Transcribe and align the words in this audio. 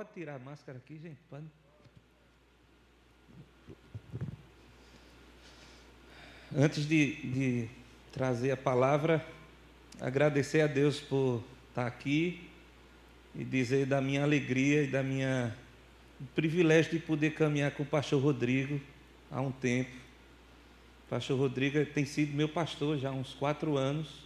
de. 0.00 0.04
Pode 0.04 0.12
tirar 0.14 0.36
a 0.36 0.38
máscara 0.38 0.78
aqui, 0.78 0.98
gente? 0.98 1.20
Pode. 1.28 1.44
Antes 6.56 6.86
de, 6.86 7.16
de 7.16 7.68
trazer 8.10 8.50
a 8.50 8.56
palavra, 8.56 9.24
agradecer 10.00 10.62
a 10.62 10.66
Deus 10.66 10.98
por 10.98 11.44
estar 11.68 11.86
aqui 11.86 12.48
e 13.34 13.44
dizer 13.44 13.86
da 13.86 14.00
minha 14.00 14.22
alegria 14.22 14.82
e 14.82 14.86
da 14.86 15.02
minha 15.02 15.54
o 16.18 16.24
privilégio 16.34 16.92
de 16.92 16.98
poder 16.98 17.34
caminhar 17.34 17.70
com 17.72 17.82
o 17.82 17.86
pastor 17.86 18.22
Rodrigo 18.22 18.80
há 19.30 19.40
um 19.40 19.52
tempo. 19.52 19.90
O 21.06 21.10
pastor 21.10 21.38
Rodrigo 21.38 21.84
tem 21.86 22.04
sido 22.04 22.34
meu 22.34 22.48
pastor 22.48 22.98
já 22.98 23.10
há 23.10 23.12
uns 23.12 23.34
quatro 23.34 23.76
anos. 23.76 24.22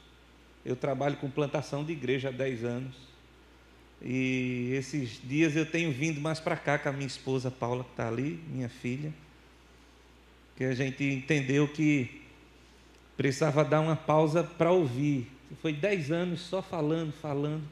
Eu 0.64 0.76
trabalho 0.76 1.16
com 1.16 1.30
plantação 1.30 1.84
de 1.84 1.92
igreja 1.92 2.28
há 2.28 2.32
dez 2.32 2.64
anos. 2.64 3.13
E 4.06 4.74
esses 4.74 5.18
dias 5.24 5.56
eu 5.56 5.64
tenho 5.64 5.90
vindo 5.90 6.20
mais 6.20 6.38
para 6.38 6.56
cá 6.56 6.78
com 6.78 6.90
a 6.90 6.92
minha 6.92 7.06
esposa 7.06 7.50
Paula, 7.50 7.84
que 7.84 7.90
está 7.90 8.06
ali, 8.06 8.38
minha 8.52 8.68
filha, 8.68 9.10
que 10.56 10.64
a 10.64 10.74
gente 10.74 11.02
entendeu 11.02 11.66
que 11.66 12.20
precisava 13.16 13.64
dar 13.64 13.80
uma 13.80 13.96
pausa 13.96 14.44
para 14.44 14.70
ouvir. 14.70 15.26
Foi 15.62 15.72
dez 15.72 16.12
anos 16.12 16.40
só 16.40 16.60
falando, 16.60 17.12
falando. 17.12 17.62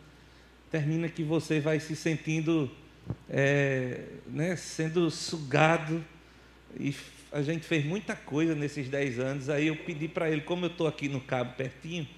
Termina 0.70 1.06
que 1.06 1.22
você 1.22 1.60
vai 1.60 1.78
se 1.78 1.94
sentindo, 1.94 2.70
é, 3.28 4.00
né, 4.26 4.56
sendo 4.56 5.10
sugado. 5.10 6.02
E 6.80 6.94
a 7.30 7.42
gente 7.42 7.66
fez 7.66 7.84
muita 7.84 8.16
coisa 8.16 8.54
nesses 8.54 8.88
dez 8.88 9.18
anos. 9.18 9.50
Aí 9.50 9.66
eu 9.66 9.76
pedi 9.76 10.08
para 10.08 10.30
ele, 10.30 10.40
como 10.40 10.64
eu 10.64 10.70
estou 10.70 10.86
aqui 10.86 11.10
no 11.10 11.20
cabo 11.20 11.52
pertinho, 11.56 12.08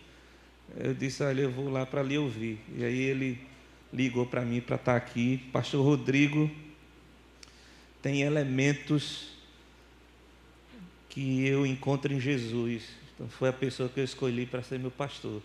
eu 0.76 0.94
disse, 0.94 1.20
olha, 1.24 1.42
eu 1.42 1.50
vou 1.50 1.68
lá 1.68 1.84
para 1.84 2.00
lhe 2.00 2.16
ouvir. 2.16 2.60
E 2.76 2.84
aí 2.84 3.00
ele 3.00 3.53
ligou 3.94 4.26
para 4.26 4.42
mim 4.42 4.60
para 4.60 4.76
estar 4.76 4.92
tá 4.92 4.96
aqui. 4.98 5.38
Pastor 5.52 5.84
Rodrigo 5.84 6.50
tem 8.02 8.22
elementos 8.22 9.28
que 11.08 11.46
eu 11.46 11.64
encontro 11.64 12.12
em 12.12 12.20
Jesus. 12.20 12.82
Então 13.14 13.28
foi 13.28 13.48
a 13.48 13.52
pessoa 13.52 13.88
que 13.88 14.00
eu 14.00 14.04
escolhi 14.04 14.44
para 14.44 14.62
ser 14.62 14.80
meu 14.80 14.90
pastor. 14.90 15.40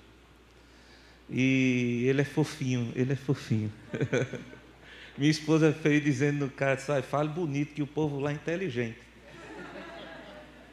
E 1.29 2.05
ele 2.07 2.21
é 2.21 2.25
fofinho, 2.25 2.91
ele 2.95 3.13
é 3.13 3.15
fofinho. 3.15 3.71
Minha 5.15 5.29
esposa 5.29 5.71
fez 5.71 6.03
dizendo 6.03 6.45
no 6.45 6.51
cara, 6.51 6.79
sai, 6.79 7.03
fale 7.03 7.29
bonito 7.29 7.75
que 7.75 7.83
o 7.83 7.87
povo 7.87 8.19
lá 8.19 8.31
é 8.31 8.33
inteligente. 8.33 8.97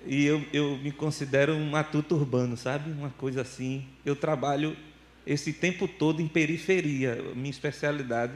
E 0.07 0.25
eu, 0.25 0.43
eu 0.53 0.79
me 0.79 0.93
considero 0.93 1.53
um 1.53 1.69
matuto 1.69 2.15
urbano, 2.15 2.57
sabe? 2.57 2.91
Uma 2.91 3.11
coisa 3.11 3.43
assim. 3.43 3.85
Eu 4.05 4.15
trabalho 4.15 4.77
esse 5.27 5.53
tempo 5.53 5.89
todo 5.89 6.23
em 6.23 6.29
periferia. 6.29 7.17
Minha 7.35 7.51
especialidade 7.51 8.33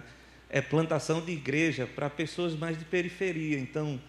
é 0.49 0.61
plantação 0.61 1.21
de 1.21 1.33
igreja 1.33 1.87
para 1.87 2.11
pessoas 2.11 2.57
mais 2.57 2.77
de 2.79 2.85
periferia. 2.85 3.59
Então, 3.59 4.01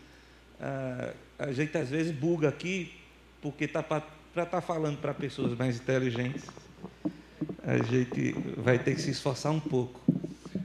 a, 1.37 1.51
gente 1.51 1.77
às 1.77 1.89
vezes 1.89 2.11
buga 2.11 2.49
aqui, 2.49 2.91
porque 3.41 3.65
está 3.65 3.83
para 3.83 4.03
estar 4.29 4.45
tá 4.45 4.61
falando 4.61 4.97
para 4.97 5.13
pessoas 5.13 5.57
mais 5.57 5.77
inteligentes. 5.77 6.43
A 7.63 7.77
gente 7.77 8.33
vai 8.57 8.79
ter 8.79 8.95
que 8.95 9.01
se 9.01 9.11
esforçar 9.11 9.51
um 9.51 9.59
pouco. 9.59 10.01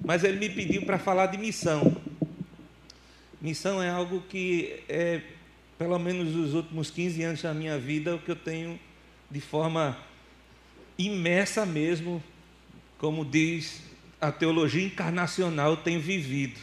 Mas 0.05 0.25
ele 0.25 0.39
me 0.39 0.49
pediu 0.49 0.87
para 0.87 0.99
falar 0.99 1.27
de 1.27 1.37
missão. 1.37 1.97
Missão 3.41 3.83
é 3.83 3.91
algo 3.91 4.23
que 4.23 4.83
é, 4.89 5.21
pelo 5.77 5.99
menos 5.99 6.33
nos 6.35 6.55
últimos 6.55 6.91
15 6.91 7.23
anos 7.23 7.43
da 7.43 7.53
minha 7.53 7.79
vida, 7.79 8.15
o 8.15 8.19
que 8.19 8.31
eu 8.31 8.37
tenho 8.37 8.81
de 9.31 9.41
forma 9.41 9.97
imersa 10.99 11.67
mesmo, 11.67 12.23
como 12.99 13.25
diz 13.25 13.83
a 14.21 14.33
teologia 14.33 14.85
encarnacional, 14.85 15.77
tem 15.77 15.99
vivido. 15.99 16.59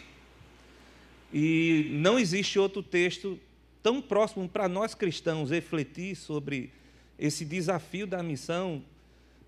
E 1.34 1.90
não 1.92 2.20
existe 2.20 2.60
outro 2.60 2.84
texto 2.84 3.40
tão 3.82 4.02
próximo 4.02 4.48
para 4.48 4.68
nós 4.68 4.96
cristãos 4.96 5.50
refletir 5.50 6.16
sobre 6.16 6.72
esse 7.18 7.44
desafio 7.44 8.08
da 8.08 8.24
missão. 8.24 8.84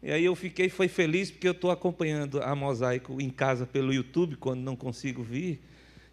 E 0.03 0.12
aí 0.12 0.25
eu 0.25 0.35
fiquei, 0.35 0.69
foi 0.69 0.88
feliz 0.88 1.31
porque 1.31 1.47
eu 1.47 1.53
estou 1.53 1.72
acompanhando 1.72 2.41
a 2.41 2.56
Mosaico 2.56 3.19
em 3.22 3.29
casa 3.29 3.66
pelo 3.66 3.94
YouTube, 3.94 4.35
quando 4.35 4.62
não 4.62 4.75
consigo 4.75 5.24
vir. 5.24 5.59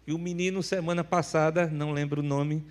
E 0.05 0.13
o 0.13 0.17
menino, 0.17 0.61
semana 0.61 1.03
passada, 1.03 1.67
não 1.67 1.91
lembro 1.91 2.21
o 2.21 2.25
nome, 2.25 2.63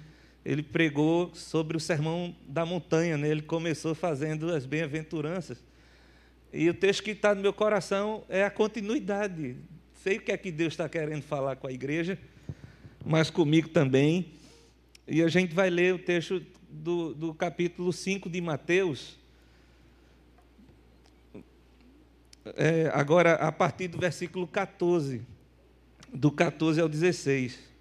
ele 0.45 0.63
pregou 0.63 1.35
sobre 1.35 1.77
o 1.77 1.81
sermão 1.81 2.35
da 2.47 2.67
montanha. 2.67 3.17
Né? 3.17 3.29
Ele 3.29 3.43
começou 3.43 3.95
fazendo 3.95 4.53
as 4.53 4.67
bem-aventuranças. 4.67 5.59
E 6.53 6.69
o 6.69 6.75
texto 6.75 7.03
que 7.03 7.13
está 7.13 7.35
no 7.35 7.41
meu 7.41 7.53
coração 7.53 8.25
é 8.29 8.45
a 8.45 8.51
continuidade. 8.51 9.57
Sei 10.03 10.19
o 10.19 10.21
que 10.21 10.31
é 10.31 10.37
que 10.37 10.53
Deus 10.53 10.75
está 10.75 10.89
querendo 10.89 11.23
falar 11.23 11.57
com 11.57 11.67
a 11.67 11.73
igreja, 11.73 12.19
mas 13.05 13.31
comigo 13.31 13.69
também. 13.69 14.33
E 15.09 15.23
a 15.23 15.29
gente 15.29 15.55
vai 15.55 15.71
ler 15.71 15.95
o 15.95 15.99
texto 15.99 16.45
do, 16.69 17.15
do 17.15 17.35
capítulo 17.35 17.93
5 17.93 18.29
de 18.29 18.41
Mateus. 18.41 19.17
É, 22.57 22.91
agora, 22.93 23.35
a 23.35 23.51
partir 23.51 23.89
do 23.89 23.99
versículo 23.99 24.47
14, 24.47 25.23
do 26.13 26.31
14 26.31 26.81
ao 26.81 26.89
16. 26.89 27.72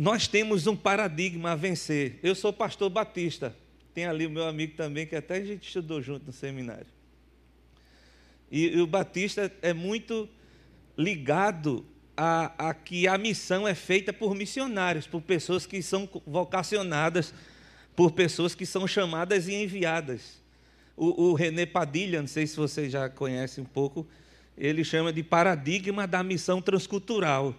Nós 0.00 0.26
temos 0.26 0.66
um 0.66 0.74
paradigma 0.74 1.50
a 1.50 1.54
vencer. 1.54 2.18
Eu 2.22 2.34
sou 2.34 2.54
pastor 2.54 2.88
batista. 2.88 3.54
Tem 3.92 4.06
ali 4.06 4.24
o 4.24 4.30
meu 4.30 4.48
amigo 4.48 4.74
também, 4.74 5.06
que 5.06 5.14
até 5.14 5.34
a 5.34 5.44
gente 5.44 5.66
estudou 5.66 6.00
junto 6.00 6.24
no 6.24 6.32
seminário. 6.32 6.86
E, 8.50 8.68
e 8.68 8.80
o 8.80 8.86
batista 8.86 9.52
é 9.60 9.74
muito 9.74 10.26
ligado 10.96 11.84
a, 12.16 12.70
a, 12.70 12.72
que 12.72 13.06
a 13.06 13.18
missão 13.18 13.68
é 13.68 13.74
feita 13.74 14.10
por 14.10 14.34
missionários, 14.34 15.06
por 15.06 15.20
pessoas 15.20 15.66
que 15.66 15.82
são 15.82 16.08
vocacionadas, 16.26 17.34
por 17.94 18.12
pessoas 18.12 18.54
que 18.54 18.64
são 18.64 18.88
chamadas 18.88 19.48
e 19.48 19.52
enviadas. 19.52 20.40
O, 20.96 21.24
o 21.24 21.34
René 21.34 21.66
Padilha, 21.66 22.22
não 22.22 22.28
sei 22.28 22.46
se 22.46 22.56
vocês 22.56 22.90
já 22.90 23.10
conhecem 23.10 23.64
um 23.64 23.66
pouco, 23.66 24.06
ele 24.56 24.82
chama 24.82 25.12
de 25.12 25.22
paradigma 25.22 26.06
da 26.06 26.22
missão 26.22 26.62
transcultural 26.62 27.54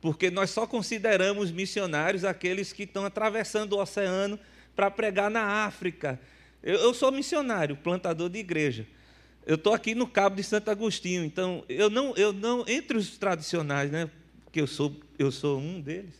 porque 0.00 0.30
nós 0.30 0.50
só 0.50 0.66
consideramos 0.66 1.50
missionários 1.50 2.24
aqueles 2.24 2.72
que 2.72 2.84
estão 2.84 3.04
atravessando 3.04 3.74
o 3.74 3.80
oceano 3.80 4.38
para 4.74 4.90
pregar 4.90 5.30
na 5.30 5.64
África. 5.64 6.20
Eu, 6.62 6.78
eu, 6.78 6.94
sou 6.94 7.10
missionário, 7.10 7.76
plantador 7.76 8.28
de 8.28 8.38
igreja. 8.38 8.86
Eu 9.44 9.56
estou 9.56 9.72
aqui 9.72 9.94
no 9.94 10.06
Cabo 10.06 10.36
de 10.36 10.42
Santo 10.42 10.70
Agostinho, 10.70 11.24
então 11.24 11.64
eu 11.68 11.88
não, 11.88 12.14
eu 12.16 12.32
não 12.32 12.64
entre 12.68 12.96
os 12.96 13.16
tradicionais, 13.16 13.90
né, 13.90 14.10
que 14.52 14.60
eu 14.60 14.66
sou, 14.66 14.94
eu 15.18 15.32
sou 15.32 15.58
um 15.58 15.80
deles. 15.80 16.14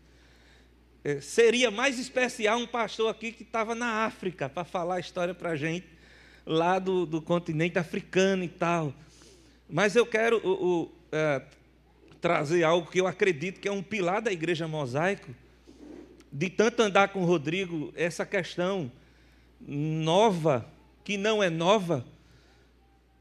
É, 1.04 1.20
seria 1.20 1.70
mais 1.70 1.98
especial 1.98 2.58
um 2.58 2.66
pastor 2.66 3.10
aqui 3.10 3.30
que 3.30 3.42
estava 3.42 3.74
na 3.74 4.04
África 4.04 4.48
para 4.48 4.64
falar 4.64 4.96
a 4.96 5.00
história 5.00 5.34
para 5.34 5.50
a 5.50 5.56
gente 5.56 5.86
lá 6.44 6.78
do, 6.78 7.06
do 7.06 7.22
continente 7.22 7.78
africano 7.78 8.42
e 8.42 8.48
tal. 8.48 8.92
Mas 9.68 9.94
eu 9.94 10.06
quero 10.06 10.38
o, 10.38 10.50
o, 10.50 10.92
é, 11.12 11.42
trazer 12.20 12.64
algo 12.64 12.90
que 12.90 13.00
eu 13.00 13.06
acredito 13.06 13.60
que 13.60 13.68
é 13.68 13.72
um 13.72 13.82
pilar 13.82 14.20
da 14.20 14.32
igreja 14.32 14.66
mosaico, 14.66 15.34
de 16.32 16.50
tanto 16.50 16.82
andar 16.82 17.08
com 17.08 17.22
o 17.22 17.24
Rodrigo, 17.24 17.92
essa 17.96 18.26
questão 18.26 18.90
nova, 19.60 20.68
que 21.04 21.16
não 21.16 21.42
é 21.42 21.48
nova, 21.48 22.04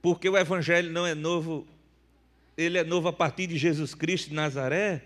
porque 0.02 0.28
o 0.30 0.38
evangelho 0.38 0.92
não 0.92 1.06
é 1.06 1.16
novo, 1.16 1.66
ele 2.58 2.78
é 2.78 2.84
novo 2.84 3.08
a 3.08 3.14
partir 3.14 3.48
de 3.48 3.58
Jesus 3.58 3.94
Cristo 3.94 4.30
de 4.30 4.36
Nazaré, 4.36 5.04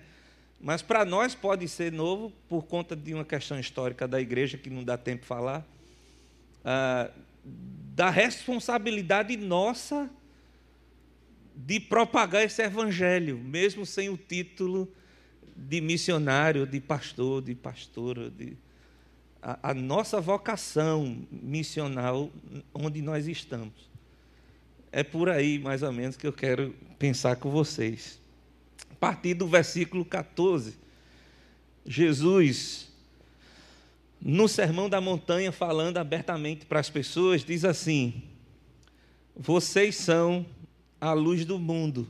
mas 0.60 0.82
para 0.82 1.04
nós 1.06 1.34
pode 1.34 1.68
ser 1.68 1.92
novo 1.92 2.32
por 2.48 2.66
conta 2.66 2.96
de 2.96 3.14
uma 3.14 3.26
questão 3.26 3.60
histórica 3.60 4.08
da 4.08 4.22
igreja 4.22 4.58
que 4.58 4.70
não 4.70 4.84
dá 4.84 4.98
tempo 4.98 5.22
de 5.22 5.28
falar, 5.28 5.66
ah, 6.64 7.10
da 7.44 8.10
responsabilidade 8.10 9.36
nossa 9.38 10.10
de 11.66 11.80
propagar 11.80 12.44
esse 12.44 12.62
evangelho, 12.62 13.38
mesmo 13.38 13.86
sem 13.86 14.10
o 14.10 14.18
título 14.18 14.92
de 15.56 15.80
missionário, 15.80 16.66
de 16.66 16.80
pastor, 16.80 17.42
de 17.42 17.54
pastora, 17.54 18.30
de 18.30 18.58
a, 19.42 19.72
a 19.72 19.74
nossa 19.74 20.22
vocação 20.22 21.26
missional 21.32 22.32
onde 22.74 23.02
nós 23.02 23.28
estamos. 23.28 23.90
É 24.92 25.04
por 25.04 25.30
aí, 25.30 25.58
mais 25.58 25.84
ou 25.84 25.92
menos, 25.92 26.16
que 26.16 26.28
eu 26.28 26.34
quero 26.34 26.76
pensar 27.00 27.36
com 27.38 27.50
vocês. 27.50 28.20
A 28.90 28.96
partir 28.96 29.34
do 29.34 29.48
versículo 29.48 30.04
14, 30.04 30.78
Jesus, 31.86 32.92
no 34.22 34.48
Sermão 34.48 34.90
da 34.90 35.02
Montanha, 35.02 35.52
falando 35.52 35.98
abertamente 35.98 36.66
para 36.66 36.80
as 36.80 36.90
pessoas, 36.90 37.44
diz 37.44 37.66
assim: 37.66 38.22
Vocês 39.36 39.96
são 39.96 40.46
a 41.02 41.14
luz 41.14 41.44
do 41.44 41.58
mundo. 41.58 42.08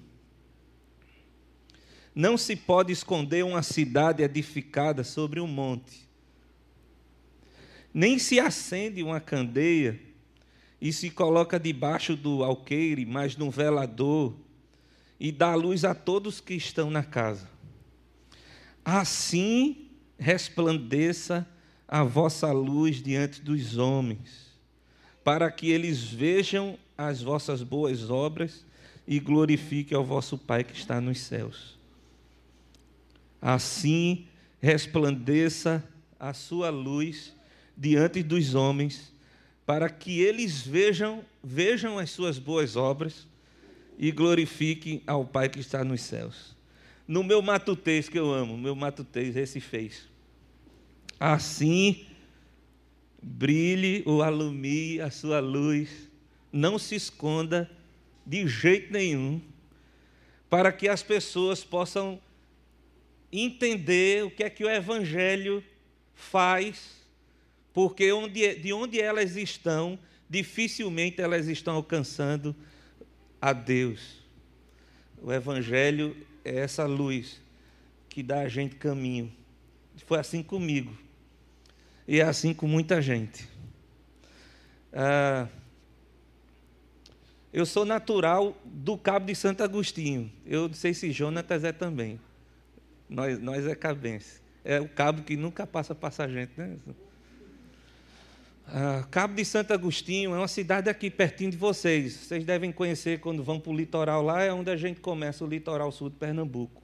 Não 2.13 2.37
se 2.37 2.57
pode 2.57 2.91
esconder 2.91 3.45
uma 3.45 3.63
cidade 3.63 4.21
edificada 4.21 5.01
sobre 5.01 5.39
um 5.39 5.47
monte. 5.47 6.09
Nem 7.93 8.19
se 8.19 8.37
acende 8.37 9.01
uma 9.01 9.21
candeia 9.21 9.97
e 10.81 10.91
se 10.91 11.09
coloca 11.09 11.57
debaixo 11.57 12.17
do 12.17 12.43
alqueire, 12.43 13.05
mas 13.05 13.37
no 13.37 13.49
velador, 13.49 14.35
e 15.17 15.31
dá 15.31 15.55
luz 15.55 15.85
a 15.85 15.95
todos 15.95 16.41
que 16.41 16.53
estão 16.53 16.89
na 16.91 17.03
casa. 17.03 17.49
Assim 18.83 19.89
resplandeça 20.19 21.47
a 21.87 22.03
vossa 22.03 22.51
luz 22.51 23.01
diante 23.01 23.41
dos 23.41 23.77
homens, 23.77 24.51
para 25.23 25.49
que 25.49 25.69
eles 25.69 26.03
vejam 26.03 26.77
as 26.97 27.21
vossas 27.21 27.63
boas 27.63 28.09
obras 28.09 28.65
e 29.11 29.19
glorifiquem 29.19 29.97
ao 29.97 30.05
vosso 30.05 30.37
Pai 30.37 30.63
que 30.63 30.71
está 30.71 31.01
nos 31.01 31.19
céus. 31.19 31.77
Assim 33.41 34.25
resplandeça 34.61 35.83
a 36.17 36.33
sua 36.33 36.69
luz 36.69 37.35
diante 37.75 38.23
dos 38.23 38.55
homens, 38.55 39.11
para 39.65 39.89
que 39.89 40.21
eles 40.21 40.61
vejam, 40.61 41.25
vejam 41.43 41.99
as 41.99 42.09
suas 42.09 42.39
boas 42.39 42.77
obras 42.77 43.27
e 43.99 44.13
glorifiquem 44.13 45.03
ao 45.05 45.25
Pai 45.25 45.49
que 45.49 45.59
está 45.59 45.83
nos 45.83 45.99
céus. 45.99 46.55
No 47.05 47.21
meu 47.21 47.41
matutês 47.41 48.07
que 48.07 48.17
eu 48.17 48.31
amo, 48.31 48.57
meu 48.57 48.77
matutês 48.77 49.35
esse 49.35 49.59
fez. 49.59 50.07
Assim 51.19 52.05
brilhe 53.21 54.03
ou 54.05 54.23
alumie 54.23 55.01
a 55.01 55.11
sua 55.11 55.41
luz, 55.41 55.89
não 56.49 56.79
se 56.79 56.95
esconda 56.95 57.69
de 58.25 58.47
jeito 58.47 58.91
nenhum, 58.91 59.41
para 60.49 60.71
que 60.71 60.87
as 60.87 61.01
pessoas 61.01 61.63
possam 61.63 62.19
entender 63.31 64.25
o 64.25 64.31
que 64.31 64.43
é 64.43 64.49
que 64.49 64.63
o 64.63 64.69
Evangelho 64.69 65.63
faz, 66.13 67.01
porque 67.73 68.11
onde, 68.11 68.55
de 68.55 68.73
onde 68.73 68.99
elas 68.99 69.35
estão, 69.35 69.97
dificilmente 70.29 71.21
elas 71.21 71.47
estão 71.47 71.75
alcançando 71.75 72.55
a 73.41 73.53
Deus. 73.53 74.21
O 75.21 75.31
Evangelho 75.31 76.15
é 76.43 76.59
essa 76.59 76.85
luz 76.85 77.41
que 78.09 78.21
dá 78.21 78.41
a 78.41 78.49
gente 78.49 78.75
caminho. 78.75 79.31
Foi 80.05 80.19
assim 80.19 80.43
comigo. 80.43 80.95
E 82.07 82.19
é 82.19 82.23
assim 82.23 82.53
com 82.53 82.67
muita 82.67 83.01
gente. 83.01 83.47
Ah, 84.91 85.47
eu 87.53 87.65
sou 87.65 87.85
natural 87.85 88.55
do 88.63 88.97
Cabo 88.97 89.25
de 89.25 89.35
Santo 89.35 89.63
Agostinho. 89.63 90.31
Eu 90.45 90.67
não 90.67 90.73
sei 90.73 90.93
se 90.93 91.11
Jonatas 91.11 91.63
é 91.63 91.71
também. 91.71 92.19
Nós, 93.09 93.39
nós 93.39 93.67
é 93.67 93.75
cabense. 93.75 94.39
É 94.63 94.79
o 94.79 94.87
cabo 94.87 95.23
que 95.23 95.35
nunca 95.35 95.67
passa 95.67 95.93
passar 95.93 96.29
gente, 96.29 96.51
né? 96.55 96.77
Ah, 98.67 99.05
cabo 99.11 99.35
de 99.35 99.43
Santo 99.43 99.73
Agostinho 99.73 100.33
é 100.33 100.37
uma 100.37 100.47
cidade 100.47 100.89
aqui 100.89 101.09
pertinho 101.09 101.51
de 101.51 101.57
vocês. 101.57 102.13
Vocês 102.13 102.45
devem 102.45 102.71
conhecer 102.71 103.19
quando 103.19 103.43
vão 103.43 103.59
para 103.59 103.71
o 103.71 103.75
litoral 103.75 104.21
lá, 104.21 104.41
é 104.43 104.53
onde 104.53 104.71
a 104.71 104.77
gente 104.77 105.01
começa 105.01 105.43
o 105.43 105.47
litoral 105.47 105.91
sul 105.91 106.09
de 106.09 106.15
Pernambuco. 106.15 106.81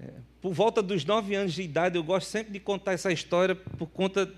É, 0.00 0.10
por 0.40 0.52
volta 0.52 0.82
dos 0.82 1.04
nove 1.04 1.36
anos 1.36 1.52
de 1.52 1.62
idade, 1.62 1.96
eu 1.96 2.02
gosto 2.02 2.26
sempre 2.26 2.52
de 2.52 2.58
contar 2.58 2.92
essa 2.92 3.12
história 3.12 3.54
por 3.54 3.86
conta 3.86 4.28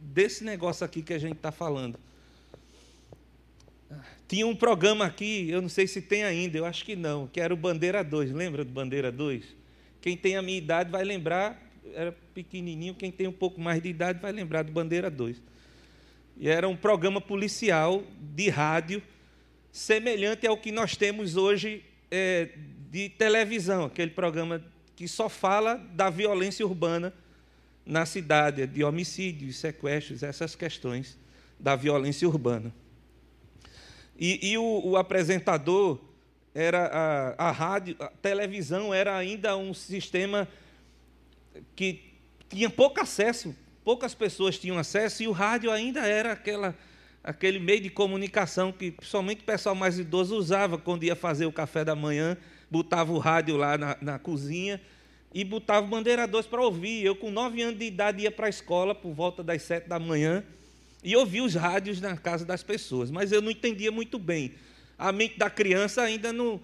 desse 0.00 0.44
negócio 0.44 0.84
aqui 0.86 1.02
que 1.02 1.12
a 1.12 1.18
gente 1.18 1.36
está 1.36 1.50
falando. 1.50 1.98
Tinha 4.28 4.46
um 4.46 4.56
programa 4.56 5.04
aqui, 5.04 5.48
eu 5.48 5.62
não 5.62 5.68
sei 5.68 5.86
se 5.86 6.02
tem 6.02 6.24
ainda, 6.24 6.58
eu 6.58 6.64
acho 6.64 6.84
que 6.84 6.96
não, 6.96 7.28
que 7.28 7.40
era 7.40 7.54
o 7.54 7.56
Bandeira 7.56 8.02
2. 8.02 8.32
Lembra 8.32 8.64
do 8.64 8.72
Bandeira 8.72 9.12
2? 9.12 9.44
Quem 10.00 10.16
tem 10.16 10.36
a 10.36 10.42
minha 10.42 10.58
idade 10.58 10.90
vai 10.90 11.04
lembrar, 11.04 11.62
era 11.94 12.12
pequenininho, 12.34 12.94
quem 12.94 13.12
tem 13.12 13.28
um 13.28 13.32
pouco 13.32 13.60
mais 13.60 13.80
de 13.80 13.88
idade 13.88 14.20
vai 14.20 14.32
lembrar 14.32 14.62
do 14.62 14.72
Bandeira 14.72 15.08
2. 15.08 15.40
E 16.38 16.48
era 16.48 16.68
um 16.68 16.76
programa 16.76 17.20
policial 17.20 18.02
de 18.34 18.48
rádio, 18.48 19.00
semelhante 19.70 20.46
ao 20.46 20.56
que 20.56 20.72
nós 20.72 20.96
temos 20.96 21.36
hoje 21.36 21.84
é, 22.10 22.48
de 22.90 23.08
televisão, 23.08 23.84
aquele 23.84 24.10
programa 24.10 24.62
que 24.96 25.06
só 25.06 25.28
fala 25.28 25.76
da 25.94 26.10
violência 26.10 26.66
urbana 26.66 27.12
na 27.84 28.04
cidade, 28.04 28.66
de 28.66 28.82
homicídios, 28.82 29.56
sequestros, 29.58 30.24
essas 30.24 30.56
questões 30.56 31.16
da 31.60 31.76
violência 31.76 32.26
urbana. 32.26 32.74
E, 34.18 34.52
e 34.52 34.58
o, 34.58 34.80
o, 34.84 34.96
apresentador 34.96 35.98
era 36.54 36.86
a, 37.38 37.48
a 37.48 37.50
rádio, 37.50 37.96
a 38.00 38.08
televisão 38.08 38.92
era 38.92 39.16
ainda 39.16 39.56
um 39.56 39.74
sistema 39.74 40.48
que 41.74 42.14
tinha 42.48 42.70
pouco 42.70 43.00
acesso, 43.00 43.54
poucas 43.84 44.14
pessoas 44.14 44.58
tinham 44.58 44.78
acesso, 44.78 45.22
e 45.22 45.28
o 45.28 45.32
rádio 45.32 45.70
ainda 45.70 46.06
era 46.06 46.32
aquela, 46.32 46.74
aquele 47.22 47.58
meio 47.58 47.80
de 47.80 47.90
comunicação 47.90 48.72
que 48.72 48.94
somente 49.02 49.42
o 49.42 49.44
pessoal 49.44 49.74
mais 49.74 49.98
idoso 49.98 50.36
usava 50.36 50.78
quando 50.78 51.04
ia 51.04 51.14
fazer 51.14 51.44
o 51.44 51.52
café 51.52 51.84
da 51.84 51.94
manhã, 51.94 52.36
botava 52.70 53.12
o 53.12 53.18
rádio 53.18 53.56
lá 53.56 53.76
na, 53.76 53.96
na 54.00 54.18
cozinha 54.18 54.80
e 55.34 55.44
botava 55.44 55.86
bandeira 55.86 56.26
2 56.26 56.46
para 56.46 56.62
ouvir. 56.62 57.04
Eu, 57.04 57.14
com 57.14 57.30
nove 57.30 57.60
anos 57.60 57.78
de 57.78 57.84
idade, 57.84 58.22
ia 58.22 58.30
para 58.30 58.46
a 58.46 58.48
escola 58.48 58.94
por 58.94 59.12
volta 59.12 59.42
das 59.42 59.62
sete 59.62 59.86
da 59.86 59.98
manhã 59.98 60.42
e 61.02 61.14
ouvia 61.16 61.44
os 61.44 61.54
rádios 61.54 62.00
na 62.00 62.16
casa 62.16 62.44
das 62.44 62.62
pessoas, 62.62 63.10
mas 63.10 63.32
eu 63.32 63.40
não 63.40 63.50
entendia 63.50 63.92
muito 63.92 64.18
bem. 64.18 64.54
A 64.98 65.12
mente 65.12 65.38
da 65.38 65.50
criança 65.50 66.02
ainda 66.02 66.32
não 66.32 66.60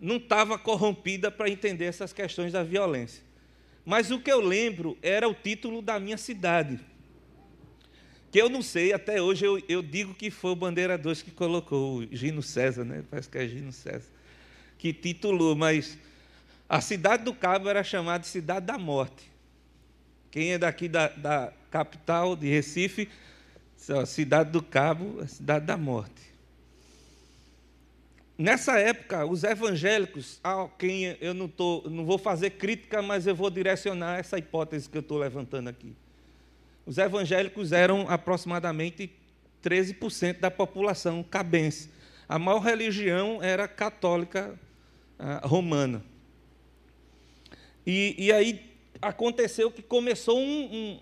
não 0.00 0.16
estava 0.16 0.58
corrompida 0.58 1.30
para 1.30 1.50
entender 1.50 1.84
essas 1.84 2.12
questões 2.12 2.52
da 2.52 2.62
violência. 2.62 3.22
Mas 3.84 4.10
o 4.10 4.18
que 4.18 4.32
eu 4.32 4.40
lembro 4.40 4.96
era 5.02 5.28
o 5.28 5.34
título 5.34 5.82
da 5.82 6.00
minha 6.00 6.16
cidade. 6.16 6.80
Que 8.30 8.40
eu 8.40 8.48
não 8.48 8.62
sei, 8.62 8.92
até 8.92 9.20
hoje 9.20 9.44
eu, 9.44 9.60
eu 9.68 9.82
digo 9.82 10.14
que 10.14 10.30
foi 10.30 10.52
o 10.52 10.56
Bandeira 10.56 10.96
2 10.96 11.22
que 11.22 11.30
colocou, 11.30 12.06
Gino 12.10 12.42
César, 12.42 12.84
né? 12.84 13.04
Parece 13.10 13.28
que 13.28 13.36
é 13.36 13.46
Gino 13.46 13.72
César, 13.72 14.08
que 14.78 14.92
titulou, 14.92 15.56
mas 15.56 15.98
a 16.68 16.80
cidade 16.80 17.24
do 17.24 17.34
Cabo 17.34 17.68
era 17.68 17.82
chamada 17.82 18.20
de 18.20 18.28
Cidade 18.28 18.66
da 18.66 18.78
Morte. 18.78 19.28
Quem 20.30 20.52
é 20.52 20.58
daqui 20.58 20.88
da, 20.88 21.08
da 21.08 21.52
capital 21.70 22.36
de 22.36 22.48
Recife 22.48 23.08
cidade 24.06 24.50
do 24.50 24.62
Cabo, 24.62 25.20
a 25.20 25.26
cidade 25.26 25.66
da 25.66 25.76
morte. 25.76 26.30
Nessa 28.36 28.78
época, 28.78 29.26
os 29.26 29.44
evangélicos, 29.44 30.40
a 30.42 30.66
quem 30.78 31.16
eu 31.20 31.34
não, 31.34 31.46
tô, 31.46 31.82
não 31.90 32.06
vou 32.06 32.16
fazer 32.16 32.50
crítica, 32.50 33.02
mas 33.02 33.26
eu 33.26 33.34
vou 33.34 33.50
direcionar 33.50 34.18
essa 34.18 34.38
hipótese 34.38 34.88
que 34.88 34.96
eu 34.96 35.02
estou 35.02 35.18
levantando 35.18 35.68
aqui. 35.68 35.94
Os 36.86 36.96
evangélicos 36.96 37.70
eram 37.70 38.08
aproximadamente 38.08 39.10
13% 39.62 40.40
da 40.40 40.50
população 40.50 41.22
cabense. 41.22 41.90
A 42.28 42.38
maior 42.38 42.60
religião 42.60 43.42
era 43.42 43.68
católica 43.68 44.58
uh, 45.18 45.46
romana. 45.46 46.02
E, 47.86 48.14
e, 48.18 48.32
aí 48.32 48.72
aconteceu 49.02 49.70
que 49.70 49.82
começou 49.82 50.38
um, 50.38 51.00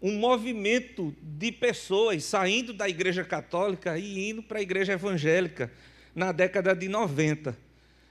um, 0.00 0.18
movimento 0.18 1.14
de 1.22 1.50
pessoas 1.52 2.24
saindo 2.24 2.72
da 2.72 2.88
igreja 2.88 3.24
católica 3.24 3.98
e 3.98 4.30
indo 4.30 4.42
para 4.42 4.58
a 4.58 4.62
igreja 4.62 4.92
evangélica 4.92 5.70
na 6.14 6.32
década 6.32 6.74
de 6.74 6.88
90. 6.88 7.56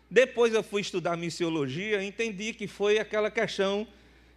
Depois 0.09 0.53
eu 0.53 0.63
fui 0.63 0.81
estudar 0.81 1.17
missiologia 1.17 2.01
e 2.03 2.07
entendi 2.07 2.53
que 2.53 2.67
foi 2.67 2.99
aquela 2.99 3.31
questão 3.31 3.87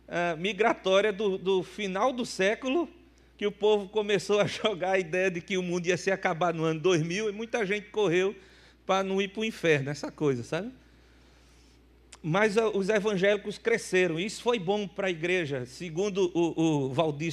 uh, 0.09 0.37
migratória 0.39 1.13
do, 1.13 1.37
do 1.37 1.63
final 1.63 2.13
do 2.13 2.25
século 2.25 2.89
que 3.37 3.47
o 3.47 3.53
povo 3.53 3.89
começou 3.89 4.41
a 4.41 4.47
jogar 4.49 4.93
a 4.93 4.99
ideia 4.99 5.31
de 5.31 5.41
que 5.41 5.57
o 5.57 5.63
mundo 5.63 5.87
ia 5.87 5.97
se 5.97 6.11
acabar 6.11 6.53
no 6.53 6.65
ano 6.65 6.81
2000 6.81 7.29
e 7.29 7.33
muita 7.33 7.65
gente 7.65 7.89
correu 7.91 8.35
para 8.85 9.05
não 9.05 9.21
ir 9.21 9.29
para 9.29 9.43
o 9.43 9.45
inferno, 9.45 9.91
essa 9.91 10.11
coisa, 10.11 10.43
sabe? 10.43 10.73
Mas 12.23 12.57
os 12.75 12.89
evangélicos 12.89 13.59
cresceram. 13.59 14.19
Isso 14.19 14.43
foi 14.43 14.59
bom 14.59 14.87
para 14.87 15.07
a 15.07 15.11
igreja. 15.11 15.65
Segundo 15.67 16.31
o, 16.35 16.87
o 16.87 16.93
Valdir 16.93 17.33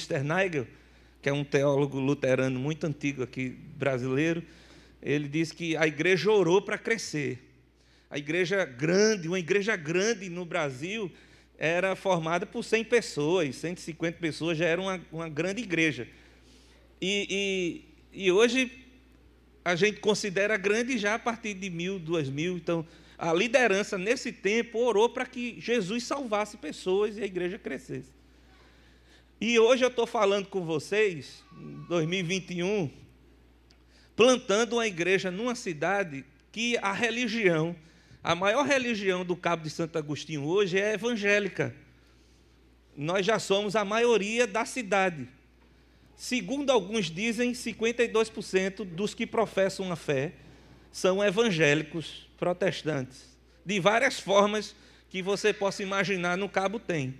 que 1.20 1.28
é 1.28 1.32
um 1.32 1.44
teólogo 1.44 1.98
luterano 1.98 2.58
muito 2.58 2.86
antigo 2.86 3.22
aqui 3.22 3.48
brasileiro, 3.48 4.42
ele 5.02 5.28
diz 5.28 5.52
que 5.52 5.76
a 5.76 5.86
igreja 5.86 6.30
orou 6.30 6.62
para 6.62 6.78
crescer. 6.78 7.42
A 8.08 8.18
igreja 8.18 8.64
grande, 8.64 9.26
uma 9.26 9.38
igreja 9.38 9.74
grande 9.74 10.28
no 10.28 10.44
Brasil, 10.44 11.10
era 11.58 11.96
formada 11.96 12.46
por 12.46 12.62
100 12.62 12.84
pessoas, 12.84 13.56
150 13.56 14.18
pessoas, 14.18 14.58
já 14.58 14.66
era 14.66 14.80
uma, 14.80 15.00
uma 15.10 15.28
grande 15.28 15.62
igreja. 15.62 16.06
E, 17.00 17.82
e, 18.12 18.24
e 18.26 18.32
hoje 18.32 18.70
a 19.64 19.74
gente 19.74 19.98
considera 19.98 20.56
grande 20.56 20.96
já 20.96 21.14
a 21.14 21.18
partir 21.18 21.54
de 21.54 21.68
mil, 21.68 21.98
duas 21.98 22.28
mil. 22.28 22.56
Então, 22.56 22.86
a 23.18 23.32
liderança, 23.32 23.96
nesse 23.96 24.30
tempo, 24.30 24.78
orou 24.78 25.08
para 25.08 25.24
que 25.24 25.58
Jesus 25.58 26.04
salvasse 26.04 26.56
pessoas 26.58 27.16
e 27.16 27.22
a 27.22 27.26
igreja 27.26 27.58
crescesse. 27.58 28.10
E 29.40 29.58
hoje 29.58 29.84
eu 29.84 29.88
estou 29.88 30.06
falando 30.06 30.48
com 30.48 30.64
vocês, 30.64 31.42
em 31.52 31.84
2021, 31.88 32.90
plantando 34.14 34.74
uma 34.74 34.86
igreja 34.86 35.30
numa 35.30 35.54
cidade 35.54 36.24
que 36.52 36.76
a 36.78 36.92
religião, 36.92 37.74
a 38.22 38.34
maior 38.34 38.66
religião 38.66 39.24
do 39.24 39.36
Cabo 39.36 39.62
de 39.62 39.70
Santo 39.70 39.96
Agostinho 39.96 40.44
hoje 40.44 40.78
é 40.78 40.94
evangélica. 40.94 41.74
Nós 42.94 43.24
já 43.24 43.38
somos 43.38 43.76
a 43.76 43.84
maioria 43.84 44.46
da 44.46 44.64
cidade. 44.64 45.28
segundo 46.16 46.70
alguns 46.70 47.10
dizem, 47.10 47.52
52% 47.52 48.84
dos 48.84 49.12
que 49.14 49.26
professam 49.26 49.92
a 49.92 49.96
fé 49.96 50.32
são 50.90 51.22
evangélicos 51.22 52.25
protestantes, 52.38 53.36
de 53.64 53.80
várias 53.80 54.20
formas 54.20 54.74
que 55.08 55.22
você 55.22 55.52
possa 55.52 55.82
imaginar 55.82 56.36
no 56.36 56.48
cabo 56.48 56.78
tem. 56.78 57.14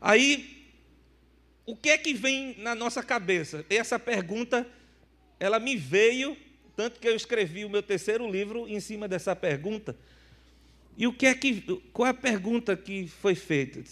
Aí, 0.00 0.68
o 1.64 1.74
que 1.74 1.90
é 1.90 1.98
que 1.98 2.14
vem 2.14 2.54
na 2.58 2.74
nossa 2.74 3.02
cabeça? 3.02 3.64
Essa 3.68 3.98
pergunta, 3.98 4.66
ela 5.40 5.58
me 5.58 5.76
veio, 5.76 6.36
tanto 6.76 7.00
que 7.00 7.08
eu 7.08 7.16
escrevi 7.16 7.64
o 7.64 7.70
meu 7.70 7.82
terceiro 7.82 8.30
livro 8.30 8.68
em 8.68 8.78
cima 8.78 9.08
dessa 9.08 9.34
pergunta. 9.34 9.96
E 10.96 11.06
o 11.06 11.12
que 11.12 11.26
é 11.26 11.34
que, 11.34 11.60
qual 11.92 12.06
é 12.06 12.10
a 12.10 12.14
pergunta 12.14 12.76
que 12.76 13.08
foi 13.08 13.34
feita? 13.34 13.82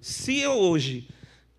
Se 0.00 0.38
eu 0.38 0.52
hoje, 0.52 1.08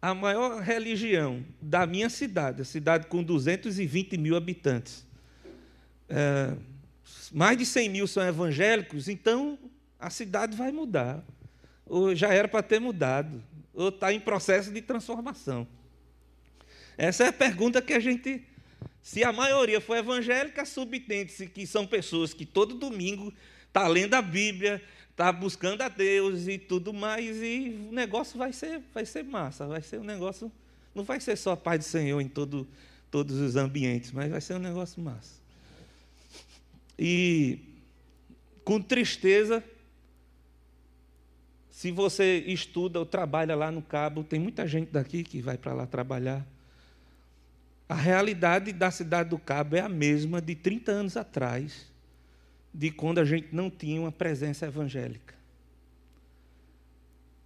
a 0.02 0.14
maior 0.14 0.62
religião 0.62 1.46
da 1.62 1.86
minha 1.86 2.10
cidade, 2.10 2.62
a 2.62 2.66
cidade 2.66 3.08
com 3.08 3.24
220 3.24 4.18
mil 4.18 4.36
habitantes, 4.36 5.06
é, 6.10 6.54
mais 7.32 7.58
de 7.58 7.66
100 7.66 7.90
mil 7.90 8.08
são 8.08 8.24
evangélicos, 8.28 9.08
então 9.08 9.58
a 10.00 10.10
cidade 10.10 10.56
vai 10.58 10.72
mudar. 10.72 11.24
Ou 11.86 12.16
já 12.16 12.34
era 12.34 12.48
para 12.48 12.64
ter 12.64 12.80
mudado, 12.80 13.44
ou 13.74 13.90
está 13.90 14.14
em 14.14 14.20
processo 14.20 14.72
de 14.72 14.82
transformação. 14.82 15.68
Essa 16.98 17.26
é 17.26 17.28
a 17.28 17.34
pergunta 17.34 17.82
que 17.82 17.94
a 17.94 18.00
gente. 18.00 18.46
Se 19.02 19.24
a 19.24 19.34
maioria 19.34 19.82
for 19.82 19.98
evangélica, 19.98 20.64
subtende-se 20.64 21.48
que 21.48 21.66
são 21.66 21.88
pessoas 21.88 22.34
que 22.34 22.46
todo 22.46 22.76
domingo 22.76 23.34
está 23.68 23.88
lendo 23.88 24.14
a 24.14 24.22
Bíblia, 24.22 24.82
está 25.10 25.32
buscando 25.32 25.82
a 25.82 25.90
Deus 25.90 26.48
e 26.48 26.58
tudo 26.58 26.94
mais, 26.94 27.42
e 27.42 27.88
o 27.90 27.92
negócio 27.92 28.38
vai 28.38 28.54
ser, 28.54 28.82
vai 28.94 29.06
ser 29.06 29.24
massa, 29.24 29.66
vai 29.68 29.82
ser 29.82 30.00
um 30.00 30.04
negócio. 30.04 30.52
Não 30.94 31.04
vai 31.04 31.20
ser 31.20 31.36
só 31.36 31.54
a 31.54 31.58
paz 31.58 31.80
do 31.80 31.86
Senhor 31.86 32.22
em 32.22 32.28
todo, 32.28 32.68
todos 33.10 33.38
os 33.38 33.56
ambientes, 33.56 34.12
mas 34.12 34.30
vai 34.30 34.42
ser 34.42 34.56
um 34.56 34.60
negócio 34.60 35.02
massa. 35.02 35.41
E 37.04 37.58
com 38.64 38.80
tristeza, 38.80 39.64
se 41.72 41.92
você 41.92 42.44
estuda 42.46 43.00
ou 43.00 43.08
trabalha 43.08 43.56
lá 43.56 43.72
no 43.72 43.82
Cabo, 43.82 44.24
tem 44.24 44.40
muita 44.40 44.68
gente 44.68 44.92
daqui 44.92 45.24
que 45.24 45.42
vai 45.42 45.58
para 45.58 45.74
lá 45.74 45.88
trabalhar. 45.88 46.46
A 47.90 47.96
realidade 47.96 48.72
da 48.72 48.92
cidade 48.92 49.32
do 49.32 49.40
Cabo 49.40 49.76
é 49.76 49.80
a 49.80 49.90
mesma 49.90 50.40
de 50.40 50.54
30 50.54 50.92
anos 50.92 51.18
atrás, 51.18 51.92
de 52.72 52.92
quando 52.92 53.18
a 53.18 53.26
gente 53.26 53.48
não 53.52 53.68
tinha 53.72 54.00
uma 54.00 54.12
presença 54.12 54.68
evangélica. 54.68 55.34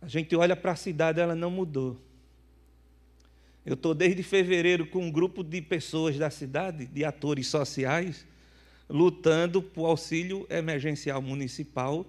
A 0.02 0.08
gente 0.10 0.36
olha 0.36 0.58
para 0.58 0.74
a 0.74 0.76
cidade, 0.76 1.22
ela 1.22 1.34
não 1.34 1.50
mudou. 1.50 1.98
Eu 3.66 3.76
estou 3.76 3.96
desde 3.96 4.22
fevereiro 4.22 4.86
com 4.86 5.00
um 5.00 5.10
grupo 5.10 5.46
de 5.46 5.62
pessoas 5.62 6.18
da 6.18 6.30
cidade, 6.30 6.88
de 6.88 7.06
atores 7.06 7.48
sociais, 7.48 8.28
lutando 8.90 9.62
por 9.62 9.86
auxílio 9.86 10.46
emergencial 10.50 11.22
municipal 11.22 12.06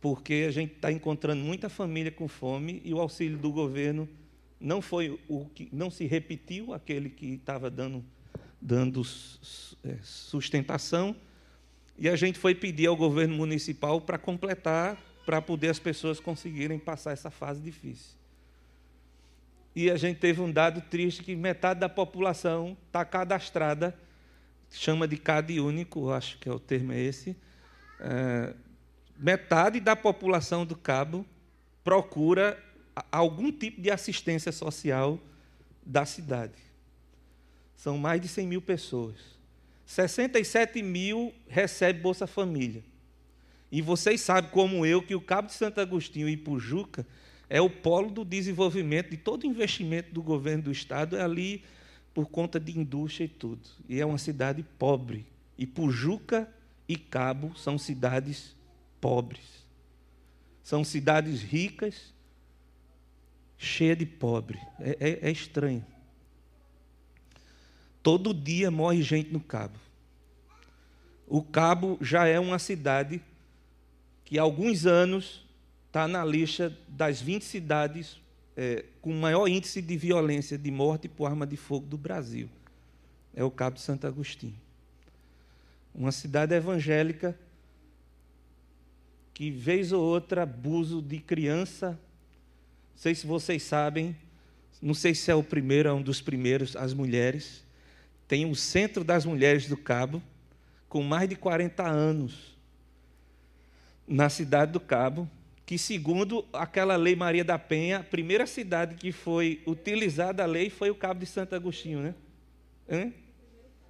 porque 0.00 0.46
a 0.48 0.50
gente 0.50 0.74
está 0.74 0.90
encontrando 0.90 1.42
muita 1.42 1.68
família 1.68 2.10
com 2.10 2.26
fome 2.26 2.80
e 2.84 2.94
o 2.94 3.00
auxílio 3.00 3.36
do 3.36 3.52
governo 3.52 4.08
não 4.58 4.80
foi 4.80 5.18
o 5.28 5.44
que 5.46 5.68
não 5.72 5.90
se 5.90 6.06
repetiu 6.06 6.72
aquele 6.72 7.10
que 7.10 7.34
estava 7.34 7.70
dando 7.70 8.04
dando 8.60 9.02
é, 9.84 9.96
sustentação 10.02 11.14
e 11.98 12.08
a 12.08 12.16
gente 12.16 12.38
foi 12.38 12.54
pedir 12.54 12.86
ao 12.86 12.96
governo 12.96 13.36
municipal 13.36 14.00
para 14.00 14.16
completar 14.16 14.98
para 15.24 15.40
poder 15.40 15.68
as 15.68 15.78
pessoas 15.78 16.18
conseguirem 16.18 16.78
passar 16.78 17.12
essa 17.12 17.30
fase 17.30 17.60
difícil. 17.60 18.16
E 19.74 19.90
a 19.90 19.96
gente 19.96 20.18
teve 20.18 20.40
um 20.40 20.50
dado 20.50 20.80
triste 20.80 21.22
que 21.22 21.36
metade 21.36 21.78
da 21.78 21.88
população 21.88 22.76
está 22.86 23.04
cadastrada, 23.04 23.96
chama 24.70 25.06
de 25.08 25.16
CAD 25.16 25.60
único, 25.60 26.10
acho 26.10 26.38
que 26.38 26.48
é 26.48 26.52
o 26.52 26.58
termo 26.58 26.92
é 26.92 27.00
esse, 27.00 27.36
é, 28.00 28.54
metade 29.16 29.80
da 29.80 29.94
população 29.94 30.64
do 30.64 30.76
Cabo 30.76 31.26
procura 31.82 32.62
algum 33.10 33.50
tipo 33.52 33.80
de 33.80 33.90
assistência 33.90 34.52
social 34.52 35.18
da 35.84 36.04
cidade. 36.04 36.54
São 37.74 37.98
mais 37.98 38.20
de 38.20 38.28
100 38.28 38.46
mil 38.46 38.62
pessoas. 38.62 39.16
67 39.86 40.82
mil 40.82 41.34
recebe 41.48 42.00
Bolsa 42.00 42.26
Família. 42.26 42.84
E 43.72 43.80
vocês 43.82 44.20
sabem, 44.20 44.50
como 44.50 44.84
eu, 44.84 45.02
que 45.02 45.14
o 45.14 45.20
Cabo 45.20 45.48
de 45.48 45.54
Santo 45.54 45.80
Agostinho 45.80 46.28
e 46.28 46.36
Pujuca 46.36 47.06
é 47.48 47.60
o 47.60 47.70
polo 47.70 48.10
do 48.10 48.24
desenvolvimento 48.24 49.10
de 49.10 49.16
todo 49.16 49.46
investimento 49.46 50.12
do 50.12 50.22
governo 50.22 50.64
do 50.64 50.72
Estado, 50.72 51.16
é 51.16 51.22
ali 51.22 51.64
por 52.20 52.28
conta 52.28 52.60
de 52.60 52.78
indústria 52.78 53.24
e 53.24 53.28
tudo. 53.28 53.62
E 53.88 53.98
é 53.98 54.04
uma 54.04 54.18
cidade 54.18 54.62
pobre. 54.78 55.24
E 55.56 55.66
Pujuca 55.66 56.46
e 56.86 56.94
Cabo 56.94 57.56
são 57.56 57.78
cidades 57.78 58.54
pobres. 59.00 59.40
São 60.62 60.84
cidades 60.84 61.40
ricas, 61.40 62.12
cheias 63.56 63.96
de 63.96 64.04
pobre. 64.04 64.60
É, 64.78 64.98
é, 65.00 65.28
é 65.28 65.30
estranho. 65.30 65.82
Todo 68.02 68.34
dia 68.34 68.70
morre 68.70 69.02
gente 69.02 69.32
no 69.32 69.40
Cabo. 69.40 69.78
O 71.26 71.42
Cabo 71.42 71.96
já 72.02 72.26
é 72.26 72.38
uma 72.38 72.58
cidade 72.58 73.22
que 74.26 74.38
há 74.38 74.42
alguns 74.42 74.84
anos 74.84 75.42
está 75.86 76.06
na 76.06 76.22
lista 76.22 76.76
das 76.86 77.18
20 77.22 77.46
cidades 77.46 78.20
é, 78.62 78.84
com 79.00 79.10
maior 79.14 79.48
índice 79.48 79.80
de 79.80 79.96
violência, 79.96 80.58
de 80.58 80.70
morte 80.70 81.08
por 81.08 81.24
arma 81.24 81.46
de 81.46 81.56
fogo 81.56 81.86
do 81.86 81.96
Brasil. 81.96 82.46
É 83.34 83.42
o 83.42 83.50
Cabo 83.50 83.76
de 83.76 83.80
Santo 83.80 84.06
Agostinho. 84.06 84.60
Uma 85.94 86.12
cidade 86.12 86.54
evangélica 86.54 87.34
que 89.32 89.50
vez 89.50 89.92
ou 89.92 90.02
outra 90.02 90.42
abuso 90.42 91.00
de 91.00 91.18
criança. 91.20 91.92
Não 91.92 92.96
sei 92.96 93.14
se 93.14 93.26
vocês 93.26 93.62
sabem, 93.62 94.14
não 94.82 94.92
sei 94.92 95.14
se 95.14 95.30
é 95.30 95.34
o 95.34 95.42
primeiro, 95.42 95.88
é 95.88 95.92
um 95.94 96.02
dos 96.02 96.20
primeiros, 96.20 96.76
as 96.76 96.92
mulheres. 96.92 97.64
Tem 98.28 98.44
o 98.44 98.54
Centro 98.54 99.02
das 99.02 99.24
Mulheres 99.24 99.68
do 99.68 99.76
Cabo, 99.78 100.22
com 100.86 101.02
mais 101.02 101.26
de 101.26 101.34
40 101.34 101.82
anos, 101.82 102.54
na 104.06 104.28
cidade 104.28 104.72
do 104.72 104.80
Cabo, 104.80 105.26
que, 105.70 105.78
segundo 105.78 106.44
aquela 106.52 106.96
lei 106.96 107.14
Maria 107.14 107.44
da 107.44 107.56
Penha, 107.56 108.00
a 108.00 108.02
primeira 108.02 108.44
cidade 108.44 108.96
que 108.96 109.12
foi 109.12 109.62
utilizada 109.64 110.42
a 110.42 110.46
lei 110.46 110.68
foi 110.68 110.90
o 110.90 110.96
Cabo 110.96 111.20
de 111.20 111.26
Santo 111.26 111.54
Agostinho, 111.54 112.00
né? 112.00 112.12
Hein? 112.88 113.14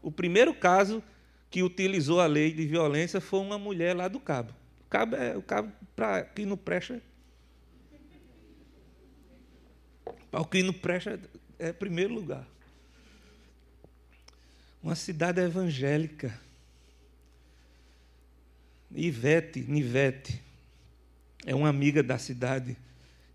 O 0.02 0.12
primeiro 0.12 0.52
caso 0.52 1.02
que 1.48 1.62
utilizou 1.62 2.20
a 2.20 2.26
lei 2.26 2.52
de 2.52 2.66
violência 2.66 3.18
foi 3.18 3.40
uma 3.40 3.58
mulher 3.58 3.96
lá 3.96 4.08
do 4.08 4.20
Cabo 4.20 4.52
cabo, 4.90 5.16
é, 5.16 5.34
o 5.34 5.40
cabo 5.40 5.72
para 5.96 6.22
quem 6.22 6.44
não 6.44 6.54
presta. 6.54 7.00
Para 10.30 10.42
o 10.42 10.44
que 10.44 10.62
não 10.62 10.74
presta 10.74 11.18
é 11.58 11.72
primeiro 11.72 12.12
lugar. 12.12 12.46
Uma 14.82 14.94
cidade 14.94 15.40
evangélica. 15.40 16.38
Ivete, 18.94 19.60
Nivete, 19.60 20.42
é 21.46 21.54
uma 21.54 21.68
amiga 21.68 22.02
da 22.02 22.18
cidade, 22.18 22.76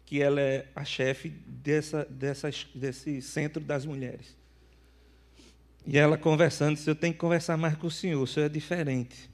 que 0.05 0.21
ela 0.21 0.39
é 0.39 0.67
a 0.75 0.85
chefe 0.85 1.29
dessa, 1.29 2.05
dessa, 2.05 2.50
desse 2.74 3.21
centro 3.21 3.62
das 3.62 3.85
mulheres. 3.85 4.35
E 5.85 5.97
ela 5.97 6.17
conversando, 6.17 6.75
disse, 6.75 6.89
eu 6.89 6.95
tenho 6.95 7.13
que 7.13 7.19
conversar 7.19 7.57
mais 7.57 7.75
com 7.75 7.88
o 7.88 7.91
senhor, 7.91 8.21
o 8.21 8.27
senhor 8.27 8.45
é 8.45 8.50
diferente. 8.50 9.29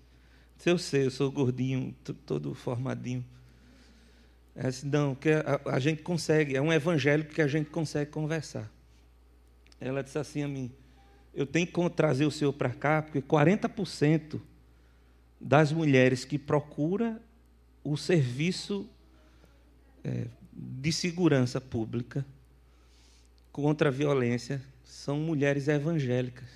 Se 0.58 0.70
eu 0.70 0.78
sei, 0.78 1.06
eu 1.06 1.12
sou 1.12 1.32
gordinho, 1.32 1.96
todo 2.26 2.54
formadinho. 2.54 3.26
É 4.56 4.68
assim, 4.68 4.88
não, 4.88 5.16
que 5.16 5.30
a, 5.30 5.62
a, 5.66 5.80
gente 5.80 6.04
consegue, 6.04 6.56
é 6.56 6.62
um 6.62 6.72
evangelho 6.72 7.26
que 7.26 7.42
a 7.42 7.48
gente 7.48 7.70
consegue 7.70 8.12
conversar. 8.12 8.70
Ela 9.80 10.04
disse 10.04 10.20
assim 10.20 10.44
a 10.44 10.48
mim: 10.48 10.72
Eu 11.34 11.48
tenho 11.48 11.66
que 11.66 11.90
trazer 11.90 12.26
o 12.26 12.32
senhor 12.32 12.54
para 12.54 12.70
cá, 12.70 13.02
porque 13.02 13.22
40% 13.22 14.40
das 15.40 15.72
mulheres 15.72 16.24
que 16.26 16.38
procuram 16.38 17.20
o 17.84 17.98
serviço 17.98 18.88
é, 20.04 20.26
de 20.54 20.92
segurança 20.92 21.60
pública 21.60 22.26
contra 23.52 23.90
a 23.90 23.92
violência 23.92 24.62
são 24.84 25.18
mulheres 25.18 25.68
evangélicas 25.68 26.48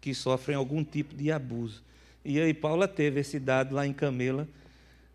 que 0.00 0.14
sofrem 0.14 0.56
algum 0.56 0.82
tipo 0.82 1.14
de 1.14 1.30
abuso. 1.30 1.82
E 2.24 2.40
aí 2.40 2.52
Paula 2.54 2.88
teve 2.88 3.20
esse 3.20 3.38
dado 3.38 3.74
lá 3.74 3.86
em 3.86 3.92
Camela. 3.92 4.48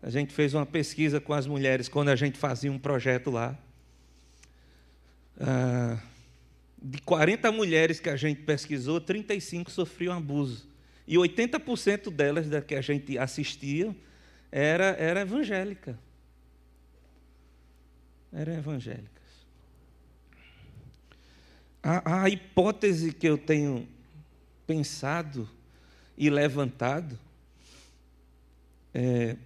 A 0.02 0.10
gente 0.10 0.32
fez 0.32 0.54
uma 0.54 0.64
pesquisa 0.64 1.20
com 1.20 1.32
as 1.32 1.46
mulheres 1.46 1.88
quando 1.88 2.08
a 2.08 2.16
gente 2.16 2.38
fazia 2.38 2.70
um 2.70 2.78
projeto 2.78 3.30
lá. 3.30 3.58
Ah, 5.40 5.98
de 6.80 7.00
40 7.02 7.50
mulheres 7.50 7.98
que 7.98 8.08
a 8.08 8.16
gente 8.16 8.42
pesquisou, 8.42 9.00
35 9.00 9.70
sofriam 9.70 10.16
abuso. 10.16 10.66
E 11.06 11.16
80% 11.16 12.10
delas 12.10 12.48
da 12.48 12.62
que 12.62 12.74
a 12.74 12.80
gente 12.80 13.18
assistia 13.18 13.94
era, 14.50 14.86
era 14.98 15.20
evangélica. 15.20 15.98
Eram 18.32 18.54
evangélicas. 18.54 19.08
A, 21.82 22.22
a 22.22 22.28
hipótese 22.28 23.12
que 23.12 23.28
eu 23.28 23.38
tenho 23.38 23.88
pensado 24.66 25.48
e 26.16 26.28
levantado 26.28 27.18
é, 28.92 29.36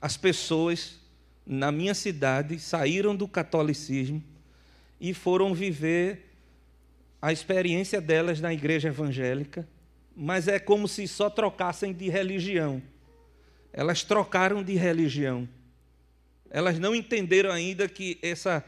as 0.00 0.16
pessoas 0.16 0.98
na 1.46 1.72
minha 1.72 1.94
cidade 1.94 2.58
saíram 2.58 3.14
do 3.14 3.26
catolicismo 3.26 4.22
e 5.00 5.12
foram 5.12 5.52
viver 5.52 6.30
a 7.20 7.32
experiência 7.32 8.00
delas 8.00 8.40
na 8.40 8.52
igreja 8.52 8.88
evangélica, 8.88 9.66
mas 10.16 10.48
é 10.48 10.58
como 10.58 10.86
se 10.86 11.06
só 11.08 11.30
trocassem 11.30 11.92
de 11.92 12.08
religião. 12.08 12.82
Elas 13.72 14.02
trocaram 14.02 14.62
de 14.62 14.74
religião. 14.74 15.48
Elas 16.50 16.78
não 16.78 16.94
entenderam 16.94 17.52
ainda 17.52 17.88
que 17.88 18.18
essa, 18.20 18.64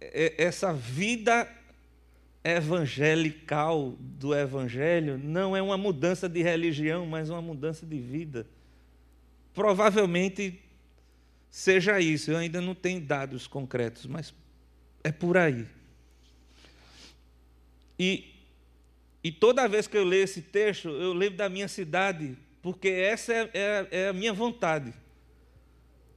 essa 0.00 0.72
vida 0.72 1.48
evangelical 2.44 3.96
do 3.98 4.34
evangelho 4.34 5.16
não 5.16 5.56
é 5.56 5.62
uma 5.62 5.78
mudança 5.78 6.28
de 6.28 6.42
religião, 6.42 7.06
mas 7.06 7.30
uma 7.30 7.40
mudança 7.40 7.86
de 7.86 7.98
vida. 7.98 8.46
Provavelmente 9.54 10.60
seja 11.50 12.00
isso, 12.00 12.30
eu 12.32 12.36
ainda 12.36 12.60
não 12.60 12.74
tenho 12.74 13.00
dados 13.00 13.46
concretos, 13.46 14.04
mas 14.04 14.34
é 15.02 15.10
por 15.10 15.38
aí. 15.38 15.66
E, 17.98 18.33
e 19.24 19.32
toda 19.32 19.66
vez 19.66 19.86
que 19.86 19.96
eu 19.96 20.04
leio 20.04 20.24
esse 20.24 20.42
texto, 20.42 20.90
eu 20.90 21.14
lembro 21.14 21.38
da 21.38 21.48
minha 21.48 21.66
cidade, 21.66 22.36
porque 22.60 22.88
essa 22.88 23.32
é, 23.32 23.50
é, 23.54 23.88
é 23.90 24.08
a 24.08 24.12
minha 24.12 24.34
vontade. 24.34 24.92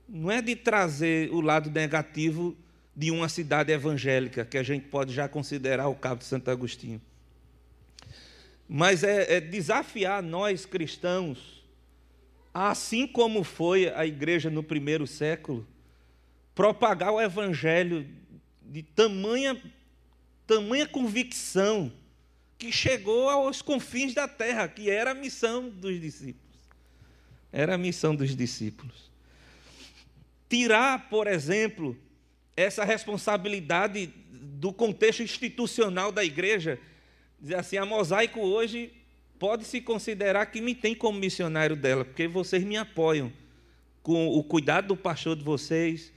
Não 0.09 0.29
é 0.29 0.41
de 0.41 0.57
trazer 0.57 1.31
o 1.31 1.39
lado 1.39 1.71
negativo 1.71 2.53
de 2.93 3.09
uma 3.09 3.29
cidade 3.29 3.71
evangélica, 3.71 4.43
que 4.43 4.57
a 4.57 4.63
gente 4.63 4.87
pode 4.87 5.13
já 5.13 5.29
considerar 5.29 5.87
o 5.87 5.95
Cabo 5.95 6.19
de 6.19 6.25
Santo 6.25 6.51
Agostinho. 6.51 7.01
Mas 8.67 9.05
é, 9.05 9.37
é 9.37 9.39
desafiar 9.39 10.21
nós 10.21 10.65
cristãos, 10.65 11.63
assim 12.53 13.07
como 13.07 13.41
foi 13.41 13.87
a 13.87 14.05
igreja 14.05 14.49
no 14.49 14.61
primeiro 14.61 15.07
século, 15.07 15.65
propagar 16.53 17.13
o 17.13 17.21
evangelho 17.21 18.05
de 18.61 18.83
tamanha 18.83 19.61
tamanha 20.45 20.87
convicção 20.87 21.91
que 22.57 22.71
chegou 22.71 23.29
aos 23.29 23.61
confins 23.61 24.13
da 24.13 24.27
terra, 24.27 24.67
que 24.67 24.89
era 24.89 25.11
a 25.11 25.13
missão 25.13 25.69
dos 25.69 25.99
discípulos. 26.01 26.57
Era 27.51 27.75
a 27.75 27.77
missão 27.77 28.15
dos 28.15 28.35
discípulos. 28.35 29.11
Tirar, 30.49 31.09
por 31.09 31.27
exemplo, 31.27 31.97
essa 32.55 32.83
responsabilidade 32.83 34.07
do 34.31 34.73
contexto 34.73 35.21
institucional 35.21 36.11
da 36.11 36.23
igreja, 36.23 36.79
dizer 37.39 37.55
assim, 37.55 37.77
a 37.77 37.85
mosaico 37.85 38.39
hoje 38.39 38.91
pode 39.37 39.65
se 39.65 39.79
considerar 39.79 40.47
que 40.47 40.59
me 40.59 40.73
tem 40.73 40.95
como 40.95 41.19
missionário 41.19 41.75
dela, 41.75 42.03
porque 42.03 42.27
vocês 42.27 42.63
me 42.63 42.75
apoiam 42.75 43.31
com 44.01 44.27
o 44.27 44.43
cuidado 44.43 44.87
do 44.87 44.97
pastor 44.97 45.35
de 45.35 45.43
vocês, 45.43 46.11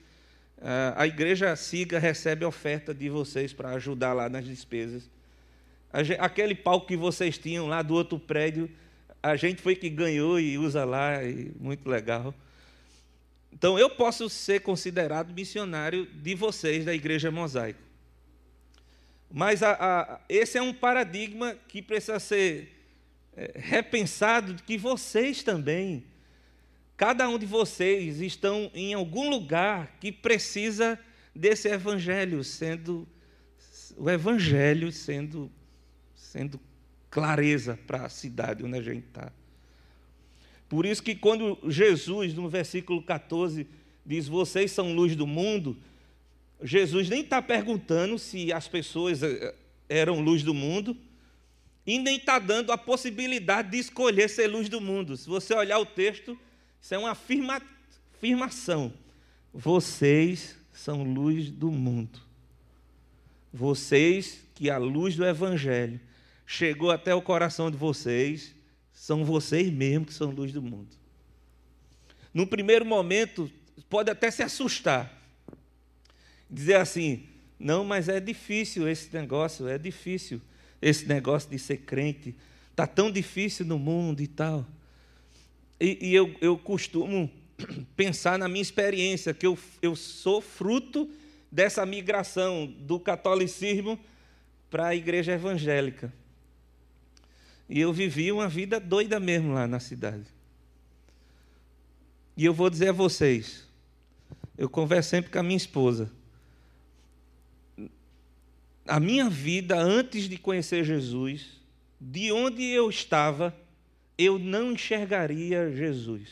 a 0.97 1.07
igreja 1.07 1.55
siga 1.57 1.99
recebe 1.99 2.45
oferta 2.45 2.95
de 2.95 3.09
vocês 3.09 3.53
para 3.53 3.71
ajudar 3.71 4.13
lá 4.13 4.29
nas 4.29 4.45
despesas. 4.45 5.11
Aquele 5.93 6.55
palco 6.55 6.87
que 6.87 6.97
vocês 6.97 7.37
tinham 7.37 7.67
lá 7.67 7.83
do 7.83 7.95
outro 7.95 8.19
prédio, 8.19 8.71
a 9.23 9.37
gente 9.37 9.61
foi 9.61 9.75
que 9.75 9.89
ganhou 9.89 10.39
e 10.39 10.57
usa 10.57 10.85
lá, 10.85 11.23
e 11.25 11.53
muito 11.59 11.89
legal. 11.89 12.35
Então 13.53 13.79
eu 13.79 13.91
posso 13.91 14.29
ser 14.29 14.61
considerado 14.61 15.33
missionário 15.33 16.07
de 16.07 16.35
vocês 16.35 16.85
da 16.85 16.95
Igreja 16.95 17.31
Mosaico. 17.31 17.81
Mas 19.31 19.63
a, 19.63 19.73
a, 19.73 20.21
esse 20.29 20.59
é 20.59 20.63
um 20.63 20.73
paradigma 20.73 21.57
que 21.69 21.83
precisa 21.83 22.19
ser 22.19 22.73
é, 23.37 23.53
repensado, 23.57 24.55
que 24.63 24.79
vocês 24.79 25.43
também 25.43 26.05
Cada 27.01 27.27
um 27.31 27.39
de 27.39 27.47
vocês 27.47 28.21
estão 28.21 28.71
em 28.75 28.93
algum 28.93 29.31
lugar 29.31 29.97
que 29.99 30.13
precisa 30.13 30.99
desse 31.35 31.67
evangelho 31.67 32.45
sendo 32.45 33.09
o 33.97 34.11
evangelho 34.11 34.93
sendo 34.93 35.51
sendo 36.31 36.61
clareza 37.11 37.77
para 37.89 38.07
a 38.07 38.09
cidade 38.09 38.65
onde 38.65 38.79
a 38.79 38.83
gente 38.83 39.05
está. 39.09 39.33
Por 40.69 40.87
isso 40.87 41.03
que 41.03 41.17
quando 41.17 41.59
Jesus, 41.69 42.33
no 42.35 42.49
versículo 42.49 43.03
14, 43.03 43.67
diz: 44.07 44.29
Vocês 44.29 44.71
são 44.71 44.95
luz 44.95 45.17
do 45.17 45.27
mundo, 45.27 45.77
Jesus 46.63 47.09
nem 47.09 47.23
está 47.23 47.43
perguntando 47.43 48.17
se 48.17 48.53
as 48.53 48.69
pessoas 48.69 49.25
eh, 49.25 49.55
eram 49.89 50.21
luz 50.21 50.45
do 50.45 50.55
mundo, 50.55 50.97
e 51.85 51.99
nem 51.99 52.17
está 52.17 52.39
dando 52.39 52.71
a 52.71 52.79
possibilidade 52.79 53.73
de 53.73 53.79
escolher 53.79 54.29
ser 54.29 54.47
luz 54.47 54.69
do 54.69 54.81
mundo. 54.81 55.17
Se 55.17 55.29
você 55.29 55.53
olhar 55.53 55.81
o 55.81 55.87
texto, 55.87 56.39
isso 56.81 56.95
é 56.95 56.99
uma 56.99 57.11
afirma, 57.11 57.61
afirmação. 58.15 58.93
Vocês 59.53 60.57
são 60.73 61.03
luz 61.03 61.51
do 61.51 61.73
mundo. 61.73 62.21
Vocês 63.53 64.45
que 64.55 64.71
a 64.71 64.79
luz 64.79 65.17
do 65.17 65.27
Evangelho 65.27 65.99
chegou 66.51 66.91
até 66.91 67.15
o 67.15 67.23
coração 67.23 67.71
de 67.71 67.77
vocês, 67.77 68.53
são 68.93 69.25
vocês 69.25 69.73
mesmos 69.73 70.09
que 70.09 70.15
são 70.15 70.33
luz 70.33 70.51
do 70.51 70.61
mundo. 70.61 70.89
No 72.35 72.45
primeiro 72.45 72.85
momento, 72.85 73.49
pode 73.89 74.11
até 74.11 74.33
se 74.33 74.43
assustar, 74.43 75.17
dizer 76.51 76.75
assim: 76.75 77.25
não, 77.57 77.85
mas 77.85 78.09
é 78.09 78.19
difícil 78.19 78.89
esse 78.89 79.15
negócio, 79.15 79.69
é 79.69 79.79
difícil 79.79 80.43
esse 80.83 81.07
negócio 81.07 81.49
de 81.49 81.57
ser 81.57 81.77
crente, 81.77 82.35
está 82.73 82.85
tão 82.85 83.13
difícil 83.13 83.65
no 83.65 83.79
mundo 83.79 84.21
e 84.21 84.27
tal. 84.27 84.67
E, 85.79 85.99
e 86.09 86.13
eu, 86.13 86.35
eu 86.41 86.59
costumo 86.59 87.31
pensar 87.95 88.37
na 88.37 88.49
minha 88.49 88.63
experiência, 88.63 89.33
que 89.33 89.47
eu, 89.47 89.57
eu 89.81 89.95
sou 89.95 90.41
fruto 90.41 91.09
dessa 91.51 91.87
migração 91.87 92.67
do 92.67 92.99
catolicismo 92.99 93.97
para 94.69 94.89
a 94.89 94.97
igreja 94.97 95.31
evangélica. 95.31 96.13
E 97.71 97.81
eu 97.81 97.93
vivi 97.93 98.33
uma 98.33 98.49
vida 98.49 98.81
doida 98.81 99.21
mesmo 99.21 99.53
lá 99.53 99.65
na 99.69 99.79
cidade. 99.79 100.27
E 102.37 102.45
eu 102.45 102.53
vou 102.53 102.69
dizer 102.69 102.89
a 102.89 102.93
vocês, 102.93 103.65
eu 104.59 104.69
converso 104.69 105.11
sempre 105.11 105.31
com 105.31 105.39
a 105.39 105.43
minha 105.43 105.57
esposa. 105.57 106.11
A 108.89 108.99
minha 108.99 109.31
vida 109.31 109.79
antes 109.79 110.29
de 110.29 110.37
conhecer 110.37 110.83
Jesus, 110.83 111.61
de 112.01 112.33
onde 112.33 112.65
eu 112.65 112.91
estava, 112.91 113.55
eu 114.19 114.37
não 114.37 114.73
enxergaria 114.73 115.71
Jesus. 115.71 116.29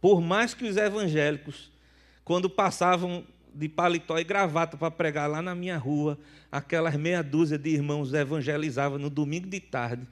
Por 0.00 0.20
mais 0.20 0.54
que 0.54 0.64
os 0.64 0.76
evangélicos, 0.76 1.70
quando 2.24 2.50
passavam 2.50 3.24
de 3.54 3.68
paletó 3.68 4.18
e 4.18 4.24
gravata 4.24 4.76
para 4.76 4.90
pregar 4.90 5.28
lá 5.28 5.42
na 5.42 5.54
minha 5.54 5.76
rua, 5.76 6.18
aquelas 6.50 6.96
meia 6.96 7.22
dúzia 7.22 7.58
de 7.58 7.70
irmãos 7.70 8.12
evangelizavam 8.12 8.98
no 8.98 9.10
domingo 9.10 9.48
de 9.48 9.60
tarde, 9.60 10.06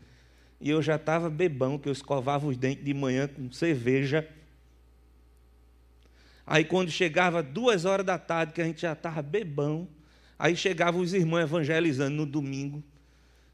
e 0.60 0.68
eu 0.68 0.82
já 0.82 0.96
estava 0.96 1.30
bebão, 1.30 1.78
que 1.78 1.88
eu 1.88 1.92
escovava 1.92 2.46
os 2.46 2.56
dentes 2.56 2.84
de 2.84 2.92
manhã 2.92 3.26
com 3.26 3.50
cerveja. 3.50 4.28
Aí 6.46 6.64
quando 6.64 6.90
chegava 6.90 7.42
duas 7.42 7.84
horas 7.84 8.04
da 8.04 8.18
tarde, 8.18 8.52
que 8.52 8.60
a 8.60 8.64
gente 8.64 8.82
já 8.82 8.92
estava 8.92 9.22
bebão, 9.22 9.88
aí 10.38 10.54
chegavam 10.54 11.00
os 11.00 11.14
irmãos 11.14 11.40
evangelizando 11.40 12.16
no 12.16 12.26
domingo, 12.26 12.82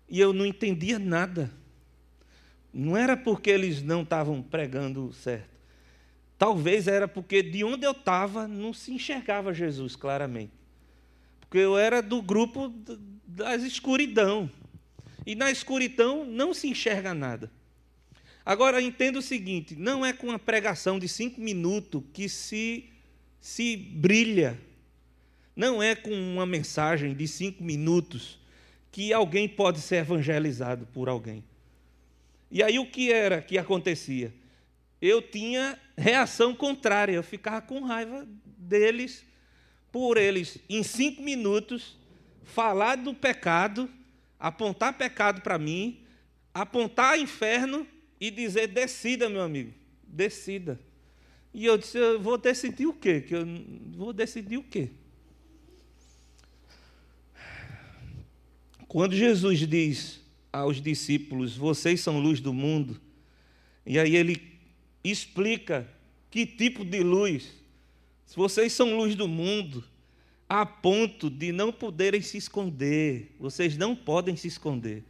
e 0.09 0.21
eu 0.21 0.33
não 0.33 0.47
entendia 0.47 0.99
nada. 0.99 1.51
Não 2.73 2.97
era 2.97 3.17
porque 3.17 3.51
eles 3.51 3.83
não 3.83 4.03
estavam 4.03 4.43
pregando 4.43 5.13
certo. 5.13 5.56
Talvez 6.39 6.87
era 6.87 7.09
porque 7.09 7.43
de 7.43 7.65
onde 7.65 7.87
eu 7.87 7.93
estava 7.93 8.47
não 8.47 8.73
se 8.73 8.93
enxergava 8.93 9.55
Jesus 9.55 9.97
claramente. 9.97 10.53
Porque 11.41 11.59
eu 11.59 11.79
era 11.79 12.03
do 12.03 12.21
grupo 12.21 12.73
das 13.27 13.63
escuridão. 13.63 14.51
E 15.25 15.35
na 15.35 15.51
escuridão 15.51 16.25
não 16.25 16.53
se 16.53 16.69
enxerga 16.69 17.15
nada. 17.15 17.51
Agora 18.45 18.81
entenda 18.81 19.19
o 19.19 19.23
seguinte: 19.23 19.75
não 19.75 20.05
é 20.05 20.13
com 20.13 20.29
uma 20.29 20.39
pregação 20.39 20.99
de 20.99 21.09
cinco 21.09 21.41
minutos 21.41 22.03
que 22.13 22.29
se, 22.29 22.85
se 23.41 23.77
brilha. 23.77 24.59
Não 25.55 25.83
é 25.83 25.95
com 25.95 26.13
uma 26.13 26.45
mensagem 26.45 27.15
de 27.15 27.27
cinco 27.27 27.65
minutos 27.65 28.39
que 28.93 29.13
alguém 29.13 29.49
pode 29.49 29.81
ser 29.81 29.97
evangelizado 29.97 30.87
por 30.93 31.09
alguém. 31.09 31.43
E 32.51 32.63
aí 32.63 32.79
o 32.79 32.87
que 32.87 33.11
era 33.11 33.41
que 33.41 33.59
acontecia? 33.59 34.33
eu 35.01 35.21
tinha 35.21 35.79
reação 35.97 36.55
contrária, 36.55 37.13
eu 37.13 37.23
ficava 37.23 37.61
com 37.61 37.81
raiva 37.81 38.27
deles, 38.45 39.25
por 39.93 40.17
eles, 40.17 40.59
em 40.69 40.83
cinco 40.83 41.23
minutos, 41.23 41.97
falar 42.45 42.97
do 42.97 43.15
pecado, 43.15 43.89
apontar 44.39 44.97
pecado 44.97 45.41
para 45.41 45.59
mim, 45.59 46.01
apontar 46.53 47.19
inferno 47.19 47.87
e 48.21 48.31
dizer: 48.31 48.69
decida, 48.69 49.29
meu 49.29 49.43
amigo, 49.43 49.73
decida. 50.07 50.79
E 51.53 51.65
eu 51.65 51.79
disse: 51.79 51.99
eu 51.99 52.21
vou 52.21 52.37
decidir 52.37 52.87
o 52.87 52.93
quê? 52.93 53.21
Que 53.21 53.35
eu 53.35 53.47
vou 53.95 54.13
decidir 54.13 54.59
o 54.59 54.63
quê? 54.63 54.91
Quando 58.87 59.15
Jesus 59.15 59.59
diz 59.61 60.21
aos 60.53 60.81
discípulos: 60.81 61.57
Vocês 61.57 62.01
são 62.01 62.19
luz 62.19 62.41
do 62.41 62.53
mundo, 62.53 63.01
e 63.85 63.99
aí 63.99 64.17
ele 64.17 64.56
explica 65.11 65.89
que 66.31 66.47
tipo 66.47 66.85
de 66.85 67.03
luz. 67.03 67.53
Se 68.25 68.37
vocês 68.37 68.73
são 68.73 68.97
luz 68.97 69.15
do 69.15 69.29
mundo, 69.29 69.85
a 70.49 70.65
ponto 70.65 71.29
de 71.29 71.53
não 71.53 71.73
poderem 71.73 72.21
se 72.21 72.37
esconder, 72.37 73.35
vocês 73.39 73.77
não 73.77 73.95
podem 73.97 74.37
se 74.37 74.49
esconder. 74.49 75.05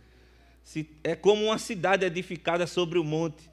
É 1.05 1.15
como 1.15 1.45
uma 1.45 1.59
cidade 1.59 2.05
edificada 2.05 2.67
sobre 2.67 2.99
o 2.99 3.05
monte, 3.05 3.49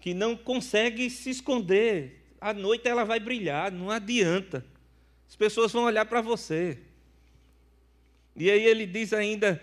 que 0.00 0.14
não 0.14 0.36
consegue 0.36 1.10
se 1.10 1.30
esconder. 1.30 2.24
À 2.40 2.52
noite 2.52 2.88
ela 2.88 3.04
vai 3.04 3.20
brilhar, 3.20 3.72
não 3.72 3.90
adianta. 3.90 4.64
As 5.28 5.36
pessoas 5.36 5.72
vão 5.72 5.84
olhar 5.84 6.06
para 6.06 6.20
você. 6.20 6.78
E 8.36 8.50
aí 8.50 8.64
ele 8.64 8.86
diz 8.86 9.12
ainda 9.12 9.62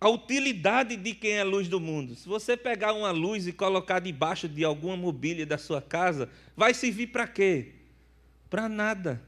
a 0.00 0.08
utilidade 0.08 0.96
de 0.96 1.12
quem 1.12 1.32
é 1.32 1.40
a 1.40 1.44
luz 1.44 1.68
do 1.68 1.80
mundo. 1.80 2.14
Se 2.14 2.28
você 2.28 2.56
pegar 2.56 2.92
uma 2.92 3.10
luz 3.10 3.46
e 3.46 3.52
colocar 3.52 3.98
debaixo 3.98 4.48
de 4.48 4.64
alguma 4.64 4.96
mobília 4.96 5.44
da 5.44 5.58
sua 5.58 5.82
casa, 5.82 6.30
vai 6.56 6.72
servir 6.72 7.08
para 7.08 7.26
quê? 7.26 7.72
Para 8.48 8.68
nada. 8.68 9.20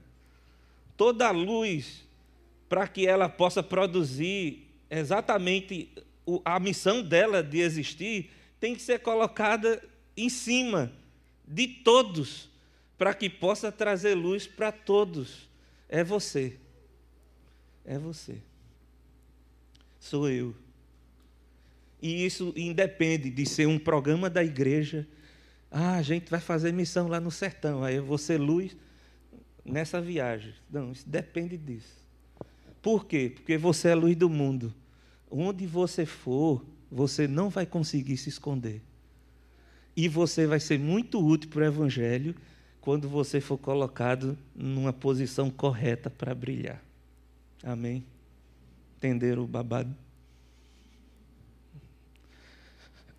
Toda 0.97 1.31
luz, 1.31 2.07
para 2.69 2.87
que 2.87 3.07
ela 3.07 3.29
possa 3.29 3.63
produzir 3.63 4.69
exatamente 4.89 5.91
a 6.45 6.61
missão 6.61 7.03
dela 7.03 7.43
de 7.43 7.59
existir, 7.59 8.31
tem 8.61 8.75
que 8.75 8.83
ser 8.83 9.01
colocada 9.01 9.83
em 10.17 10.29
cima 10.29 10.93
de 11.47 11.67
todos, 11.67 12.49
para 12.97 13.13
que 13.13 13.29
possa 13.29 13.73
trazer 13.73 14.15
luz 14.15 14.47
para 14.47 14.71
todos. 14.71 15.49
É 15.89 16.05
você. 16.05 16.57
É 17.85 17.99
você 17.99 18.41
sou 20.01 20.29
eu. 20.29 20.55
E 22.03 22.25
isso 22.25 22.53
independe 22.57 23.31
de 23.31 23.45
ser 23.47 23.69
um 23.69 23.79
programa 23.79 24.31
da 24.31 24.43
igreja. 24.43 25.07
Ah, 25.71 25.97
a 25.97 26.03
gente 26.03 26.31
vai 26.31 26.41
fazer 26.41 26.73
missão 26.73 27.07
lá 27.07 27.21
no 27.21 27.31
sertão, 27.31 27.85
aí 27.85 27.97
eu 27.97 28.05
vou 28.05 28.19
ser 28.19 28.39
luz 28.39 28.77
nessa 29.65 30.01
viagem. 30.01 30.55
Não, 30.69 30.91
isso 30.91 31.09
depende 31.09 31.57
disso. 31.57 32.01
Por 32.83 33.05
quê? 33.05 33.31
Porque 33.33 33.59
você 33.59 33.89
é 33.89 33.93
a 33.93 33.97
luz 33.97 34.17
do 34.17 34.29
mundo. 34.29 34.75
Onde 35.31 35.67
você 35.67 36.07
for, 36.07 36.65
você 36.91 37.29
não 37.29 37.51
vai 37.51 37.67
conseguir 37.67 38.17
se 38.17 38.31
esconder. 38.31 38.81
E 39.95 40.09
você 40.09 40.47
vai 40.47 40.59
ser 40.59 40.79
muito 40.79 41.25
útil 41.25 41.51
para 41.51 41.61
o 41.61 41.67
Evangelho 41.67 42.35
quando 42.81 43.09
você 43.09 43.41
for 43.41 43.59
colocado 43.59 44.37
numa 44.55 44.93
posição 44.93 45.51
correta 45.51 46.09
para 46.09 46.35
brilhar. 46.35 46.83
Amém? 47.63 48.03
Entenderam 49.01 49.45
o 49.45 49.47
babado? 49.47 49.97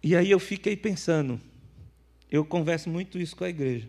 E 0.03 0.15
aí 0.15 0.29
eu 0.29 0.39
fiquei 0.39 0.77
pensando, 0.77 1.41
eu 2.29 2.45
converso 2.45 2.87
muito 2.87 3.17
isso 3.17 3.35
com 3.35 3.43
a 3.43 3.49
igreja. 3.49 3.87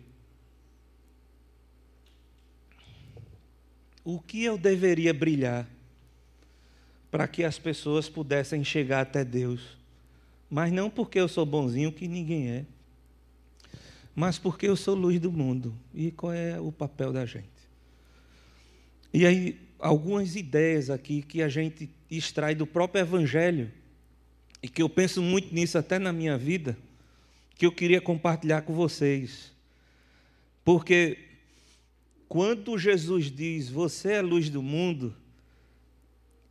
O 4.03 4.19
que 4.19 4.43
eu 4.43 4.57
deveria 4.57 5.13
brilhar 5.13 5.67
para 7.11 7.27
que 7.27 7.43
as 7.43 7.59
pessoas 7.59 8.09
pudessem 8.09 8.63
chegar 8.63 9.01
até 9.01 9.23
Deus? 9.23 9.77
Mas 10.49 10.71
não 10.71 10.89
porque 10.89 11.19
eu 11.19 11.27
sou 11.27 11.45
bonzinho, 11.45 11.91
que 11.91 12.07
ninguém 12.07 12.49
é, 12.49 12.65
mas 14.15 14.39
porque 14.39 14.67
eu 14.67 14.75
sou 14.75 14.95
luz 14.95 15.19
do 15.19 15.31
mundo. 15.31 15.75
E 15.93 16.09
qual 16.09 16.33
é 16.33 16.59
o 16.59 16.71
papel 16.71 17.13
da 17.13 17.23
gente? 17.23 17.53
E 19.13 19.27
aí 19.27 19.59
algumas 19.83 20.37
ideias 20.37 20.89
aqui 20.89 21.21
que 21.21 21.41
a 21.41 21.49
gente 21.49 21.89
extrai 22.09 22.55
do 22.55 22.65
próprio 22.65 23.01
Evangelho, 23.01 23.69
e 24.61 24.69
que 24.69 24.81
eu 24.81 24.87
penso 24.87 25.21
muito 25.21 25.53
nisso 25.53 25.77
até 25.77 25.99
na 25.99 26.13
minha 26.13 26.37
vida, 26.37 26.77
que 27.55 27.65
eu 27.65 27.71
queria 27.71 27.99
compartilhar 27.99 28.61
com 28.61 28.73
vocês. 28.73 29.51
Porque 30.63 31.17
quando 32.29 32.77
Jesus 32.77 33.29
diz, 33.29 33.69
Você 33.69 34.13
é 34.13 34.19
a 34.19 34.21
luz 34.21 34.49
do 34.49 34.63
mundo, 34.63 35.13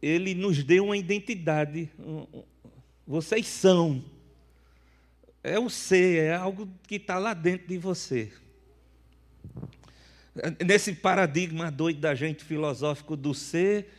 ele 0.02 0.34
nos 0.34 0.62
deu 0.62 0.84
uma 0.84 0.96
identidade. 0.96 1.88
Vocês 3.06 3.46
são. 3.46 4.04
É 5.42 5.58
o 5.58 5.70
ser, 5.70 6.24
é 6.24 6.34
algo 6.34 6.68
que 6.86 6.96
está 6.96 7.18
lá 7.18 7.32
dentro 7.32 7.66
de 7.66 7.78
você 7.78 8.30
nesse 10.64 10.94
paradigma 10.94 11.70
doido 11.70 12.00
da 12.00 12.14
gente 12.14 12.44
filosófico 12.44 13.16
do 13.16 13.34
ser, 13.34 13.92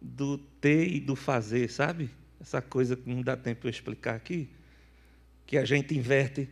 do 0.00 0.38
ter 0.38 0.86
e 0.88 1.00
do 1.00 1.16
fazer, 1.16 1.70
sabe? 1.70 2.10
Essa 2.40 2.62
coisa 2.62 2.96
que 2.96 3.08
não 3.08 3.22
dá 3.22 3.36
tempo 3.36 3.66
eu 3.66 3.70
explicar 3.70 4.14
aqui, 4.14 4.48
que 5.46 5.58
a 5.58 5.64
gente 5.64 5.96
inverte. 5.96 6.48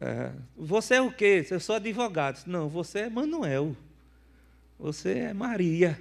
É, 0.00 0.32
você 0.56 0.94
é 0.94 1.00
o 1.02 1.12
quê? 1.12 1.44
Eu 1.50 1.60
sou 1.60 1.74
advogado. 1.74 2.46
Não, 2.46 2.68
você 2.68 3.00
é 3.00 3.10
Manuel. 3.10 3.76
Você 4.78 5.18
é 5.18 5.34
Maria. 5.34 6.00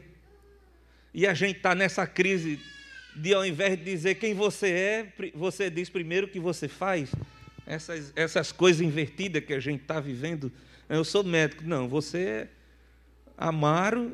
E 1.13 1.25
a 1.27 1.33
gente 1.33 1.57
está 1.57 1.73
nessa 1.75 2.05
crise 2.07 2.59
de, 3.15 3.33
ao 3.33 3.45
invés 3.45 3.77
de 3.77 3.83
dizer 3.83 4.15
quem 4.15 4.33
você 4.33 4.69
é, 4.69 5.13
você 5.33 5.69
diz 5.69 5.89
primeiro 5.89 6.27
o 6.27 6.29
que 6.29 6.39
você 6.39 6.67
faz. 6.67 7.11
Essas, 7.65 8.13
essas 8.15 8.51
coisas 8.51 8.81
invertidas 8.81 9.43
que 9.43 9.53
a 9.53 9.59
gente 9.59 9.81
está 9.81 9.99
vivendo 9.99 10.51
eu 10.89 11.03
sou 11.05 11.23
médico. 11.23 11.63
Não, 11.63 11.87
você 11.87 12.17
é 12.17 12.49
Amaro, 13.37 14.11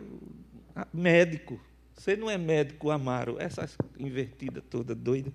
médico. 0.93 1.59
Você 1.95 2.15
não 2.15 2.29
é 2.29 2.37
médico 2.37 2.91
Amaro. 2.91 3.37
Essa 3.39 3.69
invertida 3.97 4.61
toda, 4.61 4.93
doida. 4.93 5.31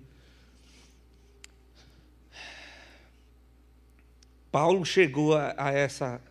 Paulo 4.51 4.85
chegou 4.85 5.35
a, 5.35 5.55
a, 5.57 5.71
essa, 5.71 6.21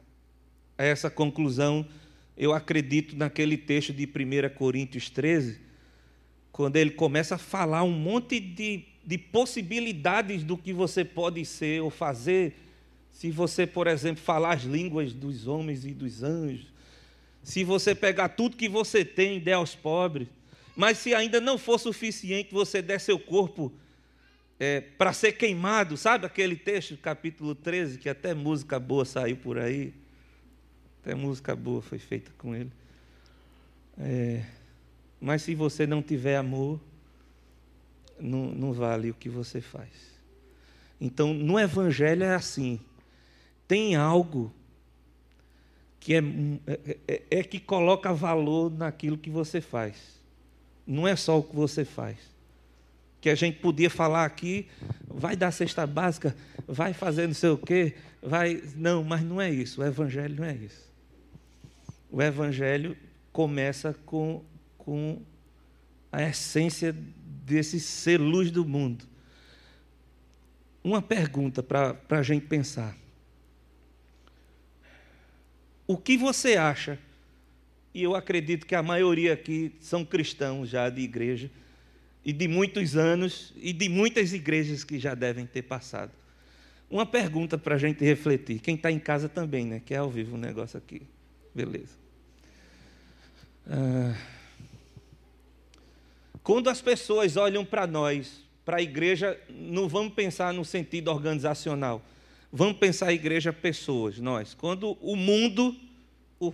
a 0.76 0.84
essa 0.84 1.10
conclusão, 1.10 1.86
eu 2.36 2.52
acredito, 2.52 3.16
naquele 3.16 3.56
texto 3.56 3.92
de 3.92 4.04
1 4.04 4.54
Coríntios 4.54 5.08
13, 5.08 5.58
quando 6.52 6.76
ele 6.76 6.90
começa 6.90 7.36
a 7.36 7.38
falar 7.38 7.82
um 7.82 7.90
monte 7.90 8.38
de, 8.38 8.84
de 9.04 9.16
possibilidades 9.16 10.44
do 10.44 10.56
que 10.56 10.72
você 10.72 11.02
pode 11.02 11.44
ser 11.46 11.80
ou 11.80 11.88
fazer 11.88 12.54
se 13.12 13.30
você, 13.30 13.66
por 13.66 13.86
exemplo, 13.86 14.22
falar 14.22 14.54
as 14.54 14.62
línguas 14.62 15.12
dos 15.12 15.46
homens 15.46 15.84
e 15.84 15.92
dos 15.92 16.22
anjos, 16.22 16.72
se 17.42 17.64
você 17.64 17.94
pegar 17.94 18.30
tudo 18.30 18.56
que 18.56 18.68
você 18.68 19.04
tem 19.04 19.36
e 19.36 19.40
der 19.40 19.54
aos 19.54 19.74
pobres, 19.74 20.28
mas 20.76 20.98
se 20.98 21.14
ainda 21.14 21.40
não 21.40 21.58
for 21.58 21.78
suficiente, 21.78 22.52
você 22.52 22.80
der 22.80 23.00
seu 23.00 23.18
corpo 23.18 23.72
é, 24.58 24.80
para 24.80 25.12
ser 25.12 25.32
queimado, 25.32 25.96
sabe 25.96 26.26
aquele 26.26 26.54
texto, 26.54 26.96
capítulo 26.98 27.54
13, 27.54 27.98
que 27.98 28.08
até 28.08 28.34
música 28.34 28.78
boa 28.78 29.06
saiu 29.06 29.36
por 29.36 29.58
aí, 29.58 29.94
até 31.02 31.14
música 31.14 31.56
boa 31.56 31.80
foi 31.80 31.98
feita 31.98 32.30
com 32.36 32.54
ele. 32.54 32.70
É, 33.98 34.44
mas 35.20 35.42
se 35.42 35.54
você 35.54 35.86
não 35.86 36.02
tiver 36.02 36.36
amor, 36.36 36.78
não, 38.18 38.46
não 38.52 38.72
vale 38.72 39.10
o 39.10 39.14
que 39.14 39.30
você 39.30 39.62
faz. 39.62 39.90
Então, 41.00 41.32
no 41.32 41.58
Evangelho 41.58 42.24
é 42.24 42.34
assim 42.34 42.78
tem 43.70 43.94
algo 43.94 44.52
que 46.00 46.14
é, 46.14 46.18
é, 46.66 46.98
é, 47.06 47.22
é, 47.30 47.42
que 47.44 47.60
coloca 47.60 48.12
valor 48.12 48.68
naquilo 48.68 49.16
que 49.16 49.30
você 49.30 49.60
faz. 49.60 50.20
Não 50.84 51.06
é 51.06 51.14
só 51.14 51.38
o 51.38 51.42
que 51.44 51.54
você 51.54 51.84
faz. 51.84 52.18
Que 53.20 53.30
a 53.30 53.34
gente 53.36 53.60
podia 53.60 53.88
falar 53.88 54.24
aqui, 54.24 54.66
vai 55.06 55.36
dar 55.36 55.52
cesta 55.52 55.86
básica, 55.86 56.34
vai 56.66 56.92
fazer 56.92 57.28
não 57.28 57.34
sei 57.34 57.50
o 57.50 57.58
quê, 57.58 57.94
vai. 58.20 58.60
Não, 58.74 59.04
mas 59.04 59.22
não 59.22 59.40
é 59.40 59.48
isso. 59.48 59.82
O 59.82 59.84
Evangelho 59.84 60.34
não 60.34 60.44
é 60.44 60.54
isso. 60.56 60.90
O 62.10 62.20
Evangelho 62.20 62.96
começa 63.32 63.94
com, 64.04 64.42
com 64.76 65.22
a 66.10 66.24
essência 66.24 66.92
desse 66.92 67.78
ser 67.78 68.18
luz 68.18 68.50
do 68.50 68.64
mundo. 68.64 69.04
Uma 70.82 71.00
pergunta 71.00 71.62
para 71.62 71.96
a 72.08 72.22
gente 72.24 72.46
pensar. 72.46 72.98
O 75.90 75.96
que 75.96 76.16
você 76.16 76.56
acha? 76.56 76.96
E 77.92 78.00
eu 78.00 78.14
acredito 78.14 78.64
que 78.64 78.76
a 78.76 78.82
maioria 78.82 79.32
aqui 79.32 79.72
são 79.80 80.04
cristãos 80.04 80.68
já 80.68 80.88
de 80.88 81.00
igreja, 81.00 81.50
e 82.24 82.32
de 82.32 82.46
muitos 82.46 82.96
anos, 82.96 83.52
e 83.56 83.72
de 83.72 83.88
muitas 83.88 84.32
igrejas 84.32 84.84
que 84.84 85.00
já 85.00 85.16
devem 85.16 85.46
ter 85.46 85.62
passado. 85.62 86.12
Uma 86.88 87.04
pergunta 87.04 87.58
para 87.58 87.74
a 87.74 87.78
gente 87.78 88.04
refletir. 88.04 88.60
Quem 88.60 88.76
está 88.76 88.88
em 88.88 89.00
casa 89.00 89.28
também, 89.28 89.66
né? 89.66 89.82
Que 89.84 89.92
é 89.92 89.96
ao 89.96 90.08
vivo 90.08 90.34
o 90.34 90.38
um 90.38 90.40
negócio 90.40 90.78
aqui. 90.78 91.02
Beleza. 91.52 91.98
Ah, 93.68 94.14
quando 96.40 96.70
as 96.70 96.80
pessoas 96.80 97.36
olham 97.36 97.64
para 97.64 97.88
nós, 97.88 98.44
para 98.64 98.76
a 98.76 98.80
igreja, 98.80 99.36
não 99.48 99.88
vamos 99.88 100.14
pensar 100.14 100.54
no 100.54 100.64
sentido 100.64 101.10
organizacional 101.10 102.00
Vamos 102.52 102.78
pensar 102.78 103.08
a 103.08 103.12
igreja 103.12 103.52
pessoas, 103.52 104.18
nós. 104.18 104.54
Quando 104.54 104.98
o 105.00 105.14
mundo, 105.14 105.76
o, 106.38 106.52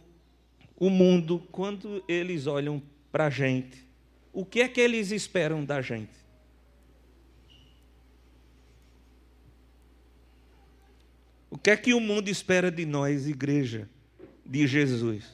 o 0.77 0.91
mundo, 0.91 1.43
quando 1.51 2.05
eles 2.07 2.47
olham 2.47 2.83
para 3.11 3.27
a 3.27 3.31
gente, 3.31 3.87
o 4.33 4.45
que 4.45 4.61
é 4.61 4.69
que 4.69 4.81
eles 4.81 5.11
esperam 5.11 5.65
da 5.65 5.81
gente? 5.81 6.27
O 11.51 11.57
que 11.57 11.71
é 11.71 11.77
que 11.77 11.95
o 11.95 12.01
mundo 12.01 12.29
espera 12.29 12.71
de 12.71 12.85
nós, 12.85 13.27
igreja 13.27 13.89
de 14.45 14.67
Jesus? 14.67 15.25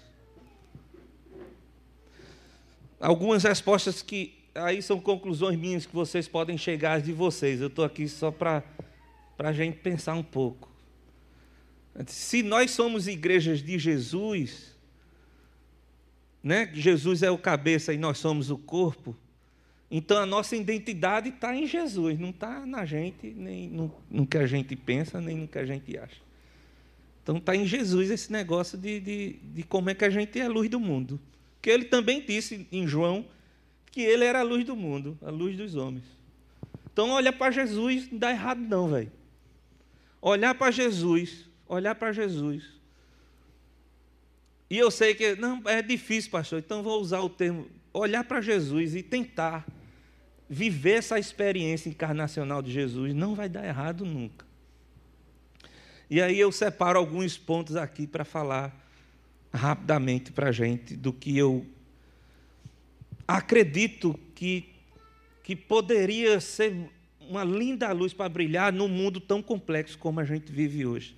Algumas 3.01 3.43
respostas 3.43 4.01
que 4.01 4.39
aí 4.55 4.81
são 4.81 5.01
conclusões 5.01 5.59
minhas 5.59 5.85
que 5.85 5.93
vocês 5.93 6.29
podem 6.29 6.57
chegar 6.57 7.01
de 7.01 7.13
vocês. 7.13 7.61
Eu 7.61 7.67
estou 7.67 7.85
aqui 7.85 8.09
só 8.09 8.31
para 8.31 8.63
a 9.39 9.53
gente 9.53 9.79
pensar 9.79 10.15
um 10.15 10.23
pouco. 10.23 10.71
Se 12.07 12.43
nós 12.43 12.71
somos 12.71 13.07
igrejas 13.07 13.63
de 13.63 13.79
Jesus, 13.79 14.75
né? 16.43 16.71
Jesus 16.73 17.23
é 17.23 17.31
o 17.31 17.39
cabeça 17.39 17.93
e 17.93 17.99
nós 17.99 18.19
somos 18.19 18.51
o 18.51 18.59
corpo, 18.59 19.17
então 19.91 20.17
a 20.19 20.27
nossa 20.27 20.57
identidade 20.57 21.29
está 21.29 21.55
em 21.55 21.67
Jesus, 21.67 22.19
não 22.19 22.31
está 22.31 22.65
na 22.65 22.85
gente, 22.87 23.27
nem 23.29 23.69
no, 23.69 23.95
no, 24.11 24.27
que 24.27 24.39
a 24.39 24.47
gente 24.47 24.75
pensa, 24.75 25.21
nem 25.21 25.37
no 25.37 25.47
que 25.47 25.59
a 25.59 25.67
gente 25.67 25.97
acha. 25.99 26.17
Então 27.23 27.37
está 27.37 27.55
em 27.55 27.67
Jesus 27.67 28.11
esse 28.11 28.33
negócio 28.33 28.77
de, 28.79 28.99
de, 29.01 29.33
de 29.43 29.63
como 29.63 29.91
é 29.91 29.95
que 29.95 30.05
a 30.05 30.11
gente 30.11 30.41
é 30.41 30.47
a 30.47 30.49
luz 30.49 30.69
do 30.69 30.81
mundo. 30.81 31.21
Que 31.61 31.71
ele 31.71 31.85
também 31.85 32.25
disse 32.25 32.67
em 32.73 32.87
João 32.87 33.25
que 33.91 34.01
ele 34.01 34.25
era 34.25 34.41
a 34.41 34.43
luz 34.43 34.65
do 34.65 34.75
mundo, 34.75 35.17
a 35.23 35.31
luz 35.31 35.57
dos 35.57 35.77
homens. 35.77 36.05
Então 36.91 37.11
olha 37.11 37.33
para 37.33 37.53
Jesus, 37.53 38.11
não 38.11 38.19
dá 38.19 38.31
errado 38.31 38.61
não, 38.61 38.89
velho. 38.89 39.13
Olhar 40.23 40.55
para 40.55 40.71
Jesus, 40.71 41.47
olhar 41.69 41.95
para 41.95 42.13
Jesus. 42.13 42.65
E 44.71 44.79
eu 44.79 44.91
sei 44.91 45.15
que 45.15 45.35
não 45.35 45.61
é 45.67 45.83
difícil, 45.83 46.31
pastor. 46.31 46.61
Então 46.61 46.83
vou 46.83 46.99
usar 46.99 47.21
o 47.21 47.29
termo 47.29 47.69
olhar 47.93 48.25
para 48.25 48.41
Jesus 48.41 48.95
e 48.95 49.03
tentar 49.03 49.67
viver 50.49 50.99
essa 50.99 51.19
experiência 51.19 51.89
encarnacional 51.89 52.63
de 52.63 52.73
Jesus 52.73 53.15
não 53.15 53.35
vai 53.35 53.49
dar 53.49 53.67
errado 53.67 54.05
nunca. 54.05 54.47
E 56.09 56.21
aí 56.21 56.39
eu 56.39 56.53
separo 56.53 56.99
alguns 56.99 57.37
pontos 57.37 57.77
aqui 57.77 58.07
para 58.07 58.25
falar 58.25 58.75
rapidamente 59.53 60.33
para 60.33 60.49
a 60.49 60.53
gente 60.53 60.97
do 60.97 61.13
que 61.13 61.37
eu 61.37 61.67
acredito 63.27 64.19
que, 64.35 64.71
que 65.43 65.55
poderia 65.55 66.41
ser 66.41 66.91
uma 67.33 67.45
linda 67.45 67.91
luz 67.93 68.13
para 68.13 68.29
brilhar 68.29 68.71
num 68.71 68.89
mundo 68.89 69.19
tão 69.19 69.43
complexo 69.43 69.97
como 69.99 70.21
a 70.21 70.25
gente 70.25 70.53
vive 70.53 70.85
hoje. 70.85 71.17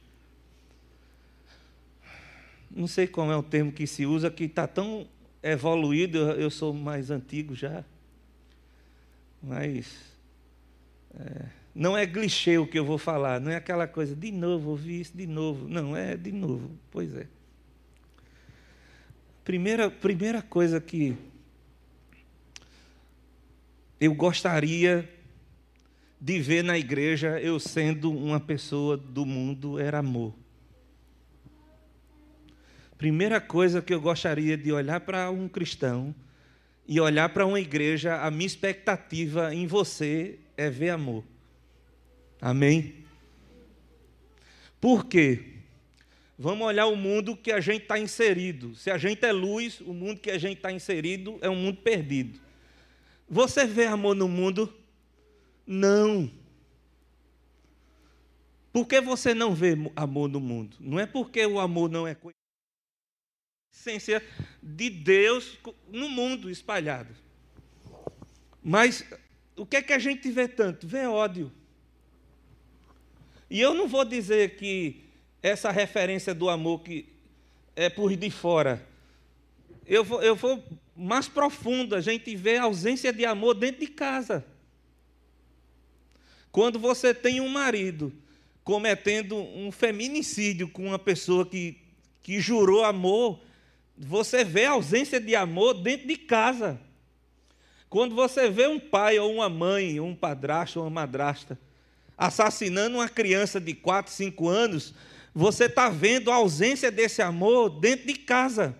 Não 2.71 2.87
sei 2.87 3.09
qual 3.09 3.31
é 3.33 3.37
o 3.37 3.43
termo 3.43 3.73
que 3.73 3.85
se 3.85 4.07
usa, 4.07 4.31
que 4.31 4.45
está 4.45 4.67
tão 4.69 5.09
evoluído, 5.43 6.19
eu 6.19 6.51
sou 6.51 6.73
mais 6.73 7.11
antigo 7.11 7.55
já. 7.55 7.85
Mas 9.43 9.93
é, 11.19 11.47
não 11.75 11.97
é 11.97 12.07
clichê 12.07 12.59
o 12.59 12.67
que 12.67 12.79
eu 12.79 12.85
vou 12.85 12.97
falar, 12.97 13.41
não 13.41 13.51
é 13.51 13.57
aquela 13.57 13.89
coisa, 13.89 14.15
de 14.15 14.31
novo, 14.31 14.71
ouvi 14.71 15.01
isso 15.01 15.17
de 15.17 15.27
novo. 15.27 15.69
Não, 15.69 15.97
é 15.97 16.17
de 16.17 16.31
novo, 16.31 16.71
pois 16.93 17.13
é. 17.17 17.27
Primeira, 19.45 19.91
primeira 19.91 20.41
coisa 20.41 20.81
que 20.81 21.17
eu 24.01 24.15
gostaria 24.15 25.09
de 26.25 26.41
ver 26.41 26.65
na 26.65 26.79
igreja, 26.79 27.39
eu 27.39 27.61
sendo 27.61 28.11
uma 28.11 28.41
pessoa 28.41 28.97
do 28.97 29.27
mundo, 29.27 29.79
era 29.79 29.99
amor. 29.99 30.35
Primeira 32.97 33.43
coisa 33.43 33.83
que 33.83 33.93
eu 33.93 34.01
gostaria 34.01 34.57
de 34.57 34.73
olhar 34.73 35.01
para 35.01 35.31
um 35.31 35.47
cristão 35.47 36.15
e 36.89 36.99
olhar 36.99 37.29
para 37.29 37.45
uma 37.45 37.61
igreja, 37.61 38.23
a 38.23 38.31
minha 38.31 38.47
expectativa 38.47 39.55
em 39.55 39.67
você 39.67 40.39
é 40.57 40.71
ver 40.71 40.89
amor. 40.89 41.23
Amém? 42.41 43.05
Por 44.81 45.05
quê? 45.05 45.45
Vamos 46.39 46.67
olhar 46.67 46.87
o 46.87 46.97
mundo 46.97 47.37
que 47.37 47.53
a 47.53 47.61
gente 47.61 47.83
está 47.83 47.99
inserido. 47.99 48.75
Se 48.77 48.91
a 48.91 48.97
gente 48.97 49.27
é 49.27 49.31
luz, 49.31 49.79
o 49.83 49.93
mundo 49.93 50.21
que 50.21 50.31
a 50.31 50.39
gente 50.39 50.57
está 50.57 50.73
inserido 50.73 51.37
é 51.43 51.51
um 51.51 51.57
mundo 51.57 51.83
perdido. 51.83 52.41
Você 53.29 53.67
vê 53.67 53.85
amor 53.85 54.17
no 54.17 54.27
mundo? 54.27 54.75
Não. 55.67 56.31
Por 58.73 58.87
que 58.87 59.01
você 59.01 59.33
não 59.33 59.55
vê 59.55 59.77
amor 59.95 60.29
no 60.29 60.41
mundo? 60.41 60.77
Não 60.81 60.99
é 60.99 61.07
porque 61.07 61.45
o 61.47 61.61
amor 61.61 61.89
não 61.89 62.07
é 62.07 62.15
coisa 62.15 62.35
essência 63.75 64.23
de 64.63 64.89
Deus 64.89 65.59
no 65.91 66.09
mundo 66.09 66.51
espalhado. 66.51 67.15
Mas 68.63 69.05
o 69.57 69.67
que 69.67 69.77
é 69.77 69.83
que 69.83 69.93
a 69.93 69.99
gente 69.99 70.31
vê 70.31 70.49
tanto? 70.49 70.87
Vê 70.87 71.07
ódio. 71.07 71.53
E 73.51 73.61
eu 73.61 73.75
não 73.75 73.87
vou 73.87 74.05
dizer 74.05 74.57
que 74.57 75.05
essa 75.43 75.71
referência 75.71 76.35
do 76.35 76.49
amor 76.49 76.83
que 76.83 77.13
é 77.77 77.91
por 77.91 78.15
de 78.17 78.31
fora. 78.31 78.87
Eu 79.87 80.03
vou, 80.03 80.23
eu 80.23 80.35
vou 80.35 80.65
mais 80.97 81.29
profundo, 81.29 81.95
a 81.95 82.01
gente 82.01 82.35
vê 82.35 82.57
a 82.57 82.63
ausência 82.63 83.13
de 83.13 83.27
amor 83.27 83.55
dentro 83.55 83.81
de 83.81 83.89
casa. 83.89 84.45
Quando 86.55 86.79
você 86.79 87.13
tem 87.13 87.41
um 87.41 87.49
marido 87.49 88.13
cometendo 88.63 89.37
um 89.37 89.73
feminicídio 89.73 90.69
com 90.69 90.87
uma 90.87 91.01
pessoa 91.01 91.45
que, 91.45 91.77
que 92.23 92.39
jurou 92.39 92.85
amor 92.85 93.41
você 93.99 94.45
vê 94.45 94.67
a 94.67 94.71
ausência 94.71 95.21
de 95.21 95.35
amor 95.35 95.75
dentro 95.75 96.07
de 96.07 96.17
casa. 96.17 96.81
Quando 97.91 98.15
você 98.15 98.49
vê 98.49 98.69
um 98.69 98.79
pai 98.79 99.19
ou 99.19 99.35
uma 99.35 99.49
mãe, 99.49 99.99
um 99.99 100.15
padrasto 100.15 100.79
ou 100.79 100.85
uma 100.85 101.03
madrasta 101.03 101.59
assassinando 102.17 102.99
uma 102.99 103.09
criança 103.09 103.61
de 103.61 103.75
4, 103.75 104.13
5 104.13 104.49
anos, 104.49 104.95
você 105.35 105.65
está 105.65 105.89
vendo 105.89 106.31
a 106.31 106.37
ausência 106.37 106.89
desse 106.89 107.21
amor 107.21 107.69
dentro 107.69 108.07
de 108.07 108.15
casa. 108.15 108.77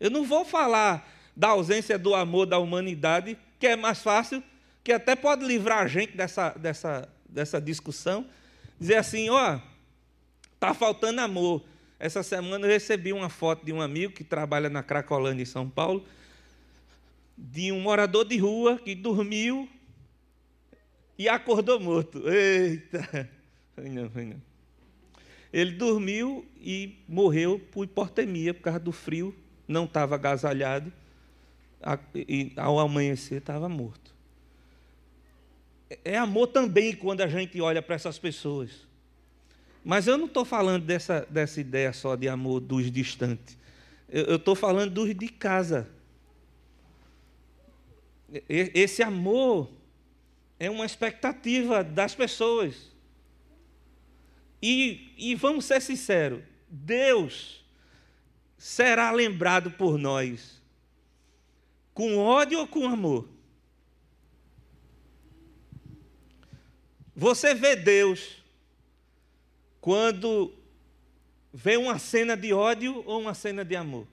Eu 0.00 0.10
não 0.10 0.24
vou 0.24 0.46
falar 0.46 1.06
da 1.36 1.48
ausência 1.48 1.98
do 1.98 2.14
amor 2.14 2.46
da 2.46 2.58
humanidade, 2.58 3.36
que 3.60 3.66
é 3.66 3.76
mais 3.76 3.98
fácil, 3.98 4.42
que 4.86 4.92
até 4.92 5.16
pode 5.16 5.44
livrar 5.44 5.78
a 5.78 5.88
gente 5.88 6.16
dessa, 6.16 6.50
dessa, 6.50 7.08
dessa 7.28 7.60
discussão. 7.60 8.24
Dizer 8.78 8.94
assim: 8.94 9.28
ó, 9.28 9.58
está 10.54 10.72
faltando 10.72 11.20
amor. 11.20 11.64
Essa 11.98 12.22
semana 12.22 12.64
eu 12.64 12.70
recebi 12.70 13.12
uma 13.12 13.28
foto 13.28 13.66
de 13.66 13.72
um 13.72 13.82
amigo 13.82 14.12
que 14.12 14.22
trabalha 14.22 14.70
na 14.70 14.84
Cracolândia, 14.84 15.42
em 15.42 15.46
São 15.46 15.68
Paulo, 15.68 16.06
de 17.36 17.72
um 17.72 17.80
morador 17.80 18.24
de 18.24 18.38
rua 18.38 18.78
que 18.78 18.94
dormiu 18.94 19.68
e 21.18 21.28
acordou 21.28 21.80
morto. 21.80 22.22
Eita! 22.30 23.28
Ele 25.52 25.72
dormiu 25.72 26.46
e 26.60 27.02
morreu 27.08 27.58
por 27.72 27.82
hipotermia, 27.82 28.54
por 28.54 28.62
causa 28.62 28.78
do 28.78 28.92
frio, 28.92 29.34
não 29.66 29.84
estava 29.84 30.14
agasalhado, 30.14 30.92
e 32.14 32.52
ao 32.56 32.78
amanhecer 32.78 33.38
estava 33.38 33.68
morto. 33.68 34.05
É 36.04 36.16
amor 36.16 36.48
também 36.48 36.94
quando 36.94 37.20
a 37.20 37.28
gente 37.28 37.60
olha 37.60 37.80
para 37.80 37.94
essas 37.94 38.18
pessoas. 38.18 38.86
Mas 39.84 40.06
eu 40.08 40.18
não 40.18 40.26
estou 40.26 40.44
falando 40.44 40.84
dessa, 40.84 41.26
dessa 41.30 41.60
ideia 41.60 41.92
só 41.92 42.16
de 42.16 42.28
amor 42.28 42.60
dos 42.60 42.90
distantes. 42.90 43.56
Eu 44.08 44.36
estou 44.36 44.56
falando 44.56 44.92
dos 44.92 45.14
de 45.14 45.28
casa. 45.28 45.88
Esse 48.48 49.02
amor 49.02 49.70
é 50.58 50.68
uma 50.68 50.84
expectativa 50.84 51.84
das 51.84 52.14
pessoas. 52.14 52.92
E, 54.60 55.12
e 55.16 55.34
vamos 55.36 55.64
ser 55.64 55.80
sinceros: 55.80 56.42
Deus 56.68 57.64
será 58.58 59.12
lembrado 59.12 59.70
por 59.70 59.98
nós 59.98 60.60
com 61.94 62.18
ódio 62.18 62.58
ou 62.58 62.66
com 62.66 62.86
amor? 62.88 63.35
Você 67.16 67.54
vê 67.54 67.74
Deus 67.74 68.44
quando 69.80 70.52
vê 71.50 71.78
uma 71.78 71.98
cena 71.98 72.36
de 72.36 72.52
ódio 72.52 73.02
ou 73.06 73.22
uma 73.22 73.32
cena 73.32 73.64
de 73.64 73.74
amor? 73.74 74.06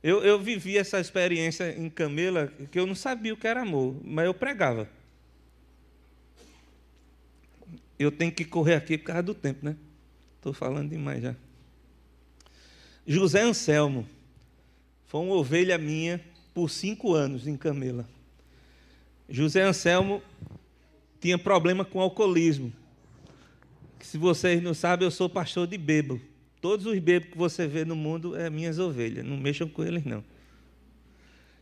Eu, 0.00 0.22
eu 0.22 0.38
vivi 0.38 0.78
essa 0.78 1.00
experiência 1.00 1.76
em 1.76 1.90
Camela, 1.90 2.52
que 2.70 2.78
eu 2.78 2.86
não 2.86 2.94
sabia 2.94 3.34
o 3.34 3.36
que 3.36 3.48
era 3.48 3.62
amor, 3.62 3.96
mas 4.04 4.26
eu 4.26 4.32
pregava. 4.32 4.88
Eu 7.98 8.12
tenho 8.12 8.30
que 8.30 8.44
correr 8.44 8.76
aqui 8.76 8.96
por 8.96 9.06
causa 9.06 9.24
do 9.24 9.34
tempo, 9.34 9.64
né? 9.64 9.76
Estou 10.36 10.52
falando 10.52 10.90
demais 10.90 11.20
já. 11.20 11.34
José 13.04 13.42
Anselmo 13.42 14.08
foi 15.06 15.22
uma 15.22 15.34
ovelha 15.34 15.76
minha 15.76 16.24
por 16.54 16.70
cinco 16.70 17.12
anos 17.12 17.48
em 17.48 17.56
Camela. 17.56 18.06
José 19.28 19.62
Anselmo 19.62 20.22
tinha 21.20 21.38
problema 21.38 21.84
com 21.84 22.00
alcoolismo. 22.00 22.72
Se 24.00 24.16
vocês 24.16 24.62
não 24.62 24.72
sabem, 24.72 25.06
eu 25.06 25.10
sou 25.10 25.28
pastor 25.28 25.66
de 25.66 25.76
bebo. 25.76 26.20
Todos 26.60 26.86
os 26.86 26.94
bebês 26.94 27.30
que 27.30 27.36
você 27.36 27.66
vê 27.66 27.84
no 27.84 27.96
mundo 27.96 28.36
é 28.36 28.48
minhas 28.48 28.78
ovelhas, 28.78 29.24
não 29.24 29.36
mexam 29.36 29.68
com 29.68 29.84
eles 29.84 30.04
não. 30.04 30.24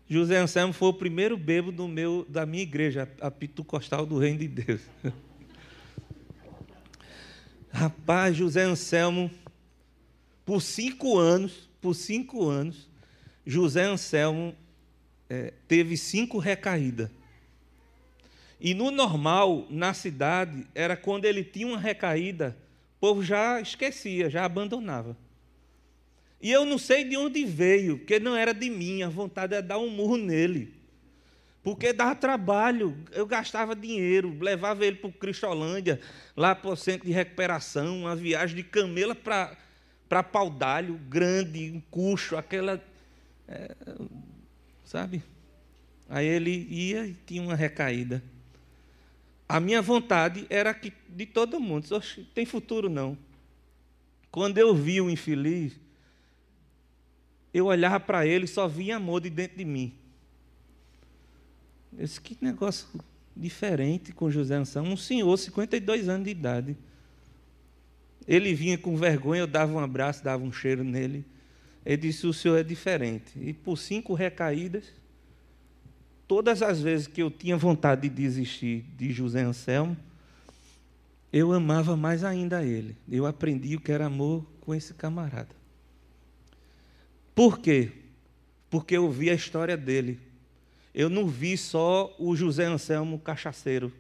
José 0.09 0.39
Anselmo 0.39 0.73
foi 0.73 0.89
o 0.89 0.95
primeiro 0.95 1.37
bebo 1.37 1.73
do 1.73 1.89
meu, 1.89 2.27
da 2.29 2.45
minha 2.45 2.63
igreja, 2.63 3.09
a 3.21 3.31
Pitocostal 3.31 4.05
do 4.05 4.19
Reino 4.19 4.41
de 4.41 4.49
Deus. 4.49 4.81
Rapaz, 7.73 8.37
José 8.37 8.63
Anselmo, 8.63 9.31
por 10.45 10.61
cinco 10.61 11.19
anos, 11.19 11.69
por 11.81 11.95
cinco 11.95 12.49
anos, 12.49 12.89
José 13.47 13.85
Anselmo 13.85 14.55
é, 15.29 15.53
teve 15.67 15.97
cinco 15.97 16.39
recaídas. 16.39 17.11
E 18.65 18.73
no 18.73 18.91
normal, 18.91 19.67
na 19.69 19.93
cidade, 19.93 20.67
era 20.75 20.97
quando 20.97 21.27
ele 21.27 21.45
tinha 21.45 21.67
uma 21.67 21.79
recaída, 21.79 22.57
o 22.97 22.99
povo 22.99 23.23
já 23.23 23.61
esquecia, 23.61 24.31
já 24.31 24.43
abandonava. 24.43 25.15
E 26.41 26.51
eu 26.51 26.65
não 26.65 26.79
sei 26.79 27.05
de 27.05 27.15
onde 27.15 27.45
veio, 27.45 27.99
porque 27.99 28.19
não 28.19 28.35
era 28.35 28.55
de 28.55 28.71
mim, 28.71 29.03
a 29.03 29.09
vontade 29.11 29.55
é 29.55 29.61
dar 29.61 29.77
um 29.77 29.91
murro 29.91 30.17
nele. 30.17 30.73
Porque 31.63 31.93
dava 31.93 32.15
trabalho, 32.15 32.97
eu 33.13 33.27
gastava 33.27 33.77
dinheiro, 33.77 34.35
levava 34.41 34.87
ele 34.87 34.97
para 34.97 35.11
o 35.11 35.13
Cristolândia, 35.13 36.01
lá 36.35 36.55
para 36.55 36.71
o 36.71 36.77
centro 36.77 37.07
de 37.07 37.13
recuperação, 37.13 37.99
uma 37.99 38.17
viagem 38.17 38.57
de 38.57 38.63
camela 38.63 39.15
para 39.15 40.23
Paudalho, 40.23 40.95
grande, 41.07 41.71
um 41.71 41.83
cucho, 41.91 42.35
aquela. 42.35 42.83
É, 43.47 43.75
sabe? 44.87 45.23
Aí 46.09 46.27
ele 46.27 46.67
ia 46.71 47.07
e 47.07 47.15
tinha 47.27 47.43
uma 47.43 47.55
recaída. 47.55 48.23
A 49.49 49.61
minha 49.61 49.83
vontade 49.83 50.47
era 50.49 50.73
que 50.73 50.93
de 51.09 51.27
todo 51.27 51.61
mundo, 51.61 51.87
tem 52.35 52.47
futuro 52.47 52.89
não. 52.89 53.17
Quando 54.31 54.59
eu 54.59 54.75
vi 54.75 55.01
o 55.01 55.11
infeliz, 55.11 55.79
eu 57.53 57.67
olhava 57.67 58.01
para 58.01 58.27
ele 58.27 58.47
e 58.47 58.49
só 58.49 58.67
via 58.67 58.97
amor 58.97 59.21
de 59.21 59.31
dentro 59.31 59.57
de 59.57 59.65
mim. 59.65 59.95
Eu 61.93 62.05
disse, 62.05 62.21
que 62.21 62.37
negócio 62.41 62.89
diferente 63.37 64.13
com 64.13 64.31
José 64.31 64.57
Anselmo. 64.57 64.91
Um 64.91 64.97
senhor, 64.97 65.37
52 65.37 66.09
anos 66.09 66.25
de 66.25 66.31
idade. 66.31 66.77
Ele 68.27 68.55
vinha 68.55 68.79
com 68.79 68.97
vergonha, 68.97 69.43
eu 69.43 69.47
dava 69.47 69.73
um 69.73 69.79
abraço, 69.79 70.25
dava 70.25 70.43
um 70.43 70.53
cheiro 70.53 70.83
nele. 70.83 71.25
Ele 71.85 71.97
disse: 71.97 72.27
O 72.27 72.33
senhor 72.33 72.57
é 72.57 72.63
diferente. 72.63 73.39
E 73.39 73.53
por 73.53 73.77
cinco 73.77 74.15
recaídas, 74.15 74.93
todas 76.27 76.63
as 76.63 76.81
vezes 76.81 77.07
que 77.07 77.23
eu 77.23 77.31
tinha 77.31 77.57
vontade 77.57 78.03
de 78.03 78.09
desistir 78.09 78.85
de 78.97 79.13
José 79.13 79.43
Anselmo, 79.43 79.97
eu 81.33 81.53
amava 81.53 81.97
mais 81.97 82.23
ainda 82.23 82.65
ele. 82.65 82.97
Eu 83.09 83.27
aprendi 83.27 83.75
o 83.75 83.81
que 83.81 83.91
era 83.91 84.07
amor 84.07 84.47
com 84.61 84.75
esse 84.75 84.95
camarada. 84.95 85.55
Por 87.35 87.59
quê? 87.59 87.91
Porque 88.71 88.97
eu 88.97 89.11
vi 89.11 89.31
a 89.31 89.35
história 89.35 89.77
dele. 89.77 90.21
Eu 90.95 91.11
não 91.11 91.27
vi 91.27 91.57
só 91.57 92.15
o 92.19 92.37
José 92.37 92.65
Anselmo 92.67 93.19
cachaceiro. 93.19 93.93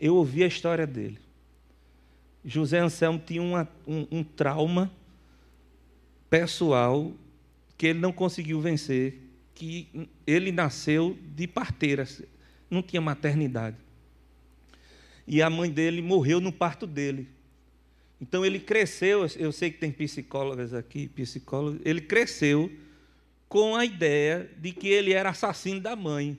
Eu 0.00 0.16
ouvi 0.16 0.42
a 0.42 0.48
história 0.48 0.86
dele. 0.86 1.18
José 2.44 2.78
Anselmo 2.78 3.20
tinha 3.24 3.42
uma, 3.42 3.68
um, 3.86 4.06
um 4.10 4.24
trauma 4.24 4.90
pessoal 6.28 7.12
que 7.76 7.88
ele 7.88 7.98
não 7.98 8.12
conseguiu 8.12 8.60
vencer, 8.60 9.20
que 9.56 10.08
ele 10.26 10.52
nasceu 10.52 11.18
de 11.34 11.48
parteira, 11.48 12.06
não 12.70 12.82
tinha 12.82 13.00
maternidade. 13.00 13.78
E 15.26 15.42
a 15.42 15.48
mãe 15.48 15.70
dele 15.70 16.02
morreu 16.02 16.40
no 16.40 16.52
parto 16.52 16.86
dele. 16.86 17.26
Então 18.20 18.44
ele 18.44 18.60
cresceu, 18.60 19.26
eu 19.36 19.50
sei 19.50 19.70
que 19.70 19.78
tem 19.78 19.90
psicólogas 19.90 20.74
aqui, 20.74 21.08
psicólogos, 21.08 21.80
ele 21.84 22.02
cresceu 22.02 22.70
com 23.48 23.74
a 23.74 23.84
ideia 23.84 24.50
de 24.58 24.72
que 24.72 24.88
ele 24.88 25.12
era 25.12 25.30
assassino 25.30 25.80
da 25.80 25.96
mãe. 25.96 26.38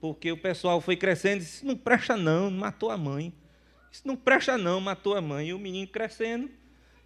Porque 0.00 0.32
o 0.32 0.36
pessoal 0.36 0.80
foi 0.80 0.96
crescendo 0.96 1.42
e 1.42 1.44
disse: 1.44 1.64
não 1.64 1.76
presta 1.76 2.16
não, 2.16 2.50
matou 2.50 2.90
a 2.90 2.98
mãe. 2.98 3.32
Isso 3.90 4.02
não 4.04 4.16
presta 4.16 4.58
não, 4.58 4.80
matou 4.80 5.14
a 5.14 5.20
mãe. 5.20 5.48
E 5.48 5.54
o 5.54 5.58
menino 5.58 5.86
crescendo. 5.86 6.50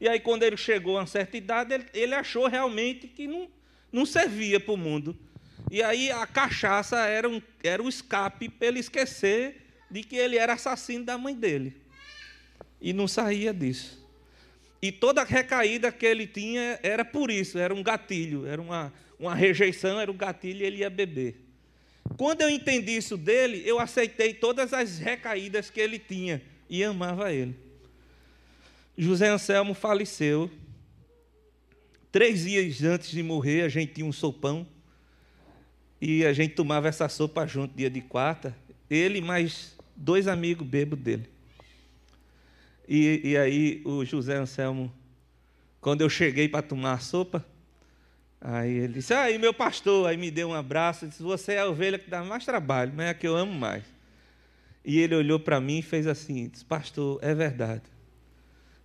E 0.00 0.08
aí, 0.08 0.18
quando 0.18 0.44
ele 0.44 0.56
chegou 0.56 0.96
a 0.96 1.00
uma 1.00 1.06
certa 1.06 1.36
idade, 1.36 1.74
ele, 1.74 1.86
ele 1.92 2.14
achou 2.14 2.46
realmente 2.46 3.06
que 3.06 3.26
não, 3.26 3.48
não 3.96 4.04
servia 4.04 4.60
para 4.60 4.74
o 4.74 4.76
mundo. 4.76 5.16
E 5.70 5.82
aí 5.82 6.10
a 6.10 6.26
cachaça 6.26 6.98
era 6.98 7.26
um, 7.26 7.40
era 7.64 7.82
um 7.82 7.88
escape 7.88 8.50
para 8.50 8.68
ele 8.68 8.78
esquecer 8.78 9.62
de 9.90 10.02
que 10.02 10.16
ele 10.16 10.36
era 10.36 10.52
assassino 10.52 11.02
da 11.02 11.16
mãe 11.16 11.34
dele 11.34 11.74
e 12.78 12.92
não 12.92 13.08
saía 13.08 13.54
disso. 13.54 14.04
E 14.82 14.92
toda 14.92 15.24
recaída 15.24 15.90
que 15.90 16.04
ele 16.04 16.26
tinha 16.26 16.78
era 16.82 17.06
por 17.06 17.30
isso, 17.30 17.56
era 17.58 17.74
um 17.74 17.82
gatilho, 17.82 18.46
era 18.46 18.60
uma, 18.60 18.92
uma 19.18 19.34
rejeição, 19.34 19.98
era 19.98 20.12
um 20.12 20.16
gatilho 20.16 20.60
e 20.60 20.66
ele 20.66 20.76
ia 20.78 20.90
beber. 20.90 21.40
Quando 22.18 22.42
eu 22.42 22.50
entendi 22.50 22.94
isso 22.94 23.16
dele, 23.16 23.62
eu 23.64 23.80
aceitei 23.80 24.34
todas 24.34 24.74
as 24.74 24.98
recaídas 24.98 25.70
que 25.70 25.80
ele 25.80 25.98
tinha 25.98 26.42
e 26.68 26.84
amava 26.84 27.32
ele. 27.32 27.56
José 28.96 29.28
Anselmo 29.28 29.72
faleceu. 29.72 30.50
Três 32.10 32.44
dias 32.44 32.82
antes 32.82 33.10
de 33.10 33.22
morrer, 33.22 33.62
a 33.62 33.68
gente 33.68 33.94
tinha 33.94 34.06
um 34.06 34.12
sopão 34.12 34.66
e 36.00 36.24
a 36.24 36.32
gente 36.32 36.54
tomava 36.54 36.88
essa 36.88 37.08
sopa 37.08 37.46
junto, 37.46 37.76
dia 37.76 37.90
de 37.90 38.00
quarta. 38.00 38.56
Ele 38.88 39.20
mais 39.20 39.76
dois 39.94 40.28
amigos 40.28 40.66
bêbados 40.66 41.04
dele. 41.04 41.28
E, 42.88 43.20
e 43.24 43.36
aí 43.36 43.82
o 43.84 44.04
José 44.04 44.36
Anselmo, 44.36 44.92
quando 45.80 46.02
eu 46.02 46.08
cheguei 46.08 46.48
para 46.48 46.62
tomar 46.62 46.92
a 46.92 46.98
sopa, 46.98 47.44
aí 48.40 48.72
ele 48.72 48.94
disse, 48.94 49.12
aí 49.12 49.38
meu 49.38 49.52
pastor, 49.52 50.08
aí 50.08 50.16
me 50.16 50.30
deu 50.30 50.50
um 50.50 50.54
abraço, 50.54 51.06
disse, 51.06 51.22
você 51.22 51.54
é 51.54 51.60
a 51.60 51.68
ovelha 51.68 51.98
que 51.98 52.08
dá 52.08 52.22
mais 52.22 52.44
trabalho, 52.44 52.92
mas 52.94 53.06
é 53.06 53.10
a 53.10 53.14
que 53.14 53.26
eu 53.26 53.34
amo 53.34 53.52
mais. 53.52 53.82
E 54.84 54.98
ele 54.98 55.16
olhou 55.16 55.40
para 55.40 55.60
mim 55.60 55.78
e 55.78 55.82
fez 55.82 56.06
assim, 56.06 56.48
disse, 56.48 56.64
pastor, 56.64 57.18
é 57.20 57.34
verdade. 57.34 57.82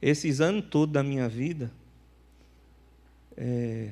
Esses 0.01 0.41
anos 0.41 0.65
todos 0.67 0.91
da 0.91 1.03
minha 1.03 1.29
vida, 1.29 1.71
é, 3.41 3.89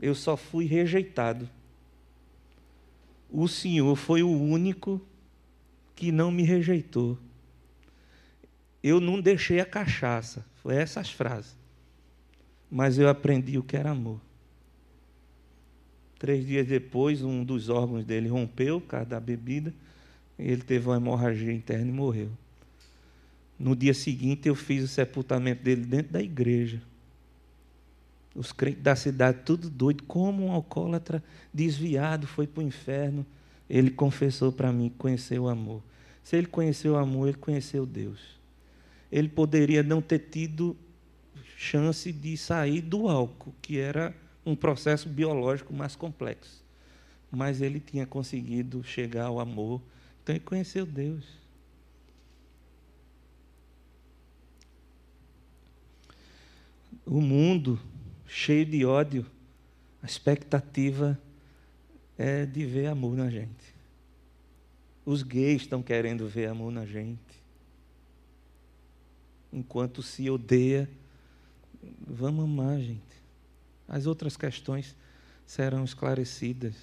eu 0.00 0.14
só 0.14 0.36
fui 0.36 0.66
rejeitado. 0.66 1.48
O 3.30 3.48
Senhor 3.48 3.96
foi 3.96 4.22
o 4.22 4.30
único 4.30 5.00
que 5.94 6.12
não 6.12 6.30
me 6.30 6.42
rejeitou 6.42 7.18
eu 8.86 9.00
não 9.00 9.20
deixei 9.20 9.58
a 9.58 9.66
cachaça. 9.66 10.46
Foi 10.62 10.76
essas 10.76 11.10
frases. 11.10 11.56
Mas 12.70 12.98
eu 12.98 13.08
aprendi 13.08 13.58
o 13.58 13.62
que 13.62 13.76
era 13.76 13.90
amor. 13.90 14.20
Três 16.20 16.46
dias 16.46 16.68
depois, 16.68 17.20
um 17.20 17.42
dos 17.42 17.68
órgãos 17.68 18.04
dele 18.04 18.28
rompeu 18.28 18.80
por 18.80 18.86
causa 18.86 19.06
da 19.06 19.18
bebida. 19.18 19.74
Ele 20.38 20.62
teve 20.62 20.86
uma 20.86 20.98
hemorragia 20.98 21.52
interna 21.52 21.88
e 21.90 21.92
morreu. 21.92 22.30
No 23.58 23.74
dia 23.74 23.92
seguinte, 23.92 24.46
eu 24.46 24.54
fiz 24.54 24.84
o 24.84 24.88
sepultamento 24.88 25.64
dele 25.64 25.84
dentro 25.84 26.12
da 26.12 26.22
igreja. 26.22 26.80
Os 28.36 28.52
crentes 28.52 28.82
da 28.82 28.94
cidade, 28.94 29.38
tudo 29.44 29.70
doido, 29.70 30.02
como 30.04 30.46
um 30.46 30.52
alcoólatra 30.52 31.22
desviado 31.52 32.26
foi 32.26 32.46
para 32.46 32.62
o 32.62 32.66
inferno. 32.66 33.24
Ele 33.68 33.90
confessou 33.90 34.52
para 34.52 34.70
mim 34.70 34.92
conheceu 34.98 35.44
o 35.44 35.48
amor. 35.48 35.82
Se 36.22 36.36
ele 36.36 36.46
conheceu 36.46 36.92
o 36.92 36.96
amor, 36.96 37.28
ele 37.28 37.38
conheceu 37.38 37.86
Deus 37.86 38.36
ele 39.10 39.28
poderia 39.28 39.82
não 39.82 40.02
ter 40.02 40.18
tido 40.18 40.76
chance 41.56 42.12
de 42.12 42.36
sair 42.36 42.80
do 42.80 43.08
álcool, 43.08 43.54
que 43.62 43.78
era 43.78 44.14
um 44.44 44.54
processo 44.54 45.08
biológico 45.08 45.72
mais 45.72 45.96
complexo. 45.96 46.64
Mas 47.30 47.60
ele 47.60 47.80
tinha 47.80 48.06
conseguido 48.06 48.82
chegar 48.84 49.26
ao 49.26 49.40
amor, 49.40 49.80
então 50.22 50.34
ele 50.34 50.44
conheceu 50.44 50.84
Deus. 50.84 51.24
O 57.04 57.20
mundo 57.20 57.80
cheio 58.26 58.66
de 58.66 58.84
ódio, 58.84 59.26
a 60.02 60.06
expectativa 60.06 61.18
é 62.18 62.46
de 62.46 62.64
ver 62.64 62.86
amor 62.86 63.16
na 63.16 63.30
gente. 63.30 63.74
Os 65.04 65.22
gays 65.22 65.62
estão 65.62 65.82
querendo 65.82 66.28
ver 66.28 66.46
amor 66.46 66.72
na 66.72 66.84
gente 66.84 67.26
enquanto 69.52 70.02
se 70.02 70.28
odeia. 70.28 70.88
Vamos 72.06 72.44
amar, 72.44 72.78
gente. 72.78 73.02
As 73.88 74.06
outras 74.06 74.36
questões 74.36 74.94
serão 75.46 75.84
esclarecidas. 75.84 76.74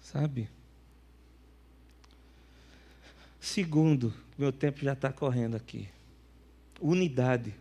Sabe? 0.00 0.48
Segundo, 3.40 4.12
meu 4.38 4.52
tempo 4.52 4.80
já 4.80 4.92
está 4.92 5.12
correndo 5.12 5.56
aqui. 5.56 5.88
Unidade. 6.80 7.54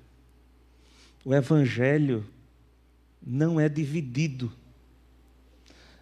O 1.25 1.33
Evangelho 1.33 2.25
não 3.25 3.59
é 3.59 3.69
dividido. 3.69 4.51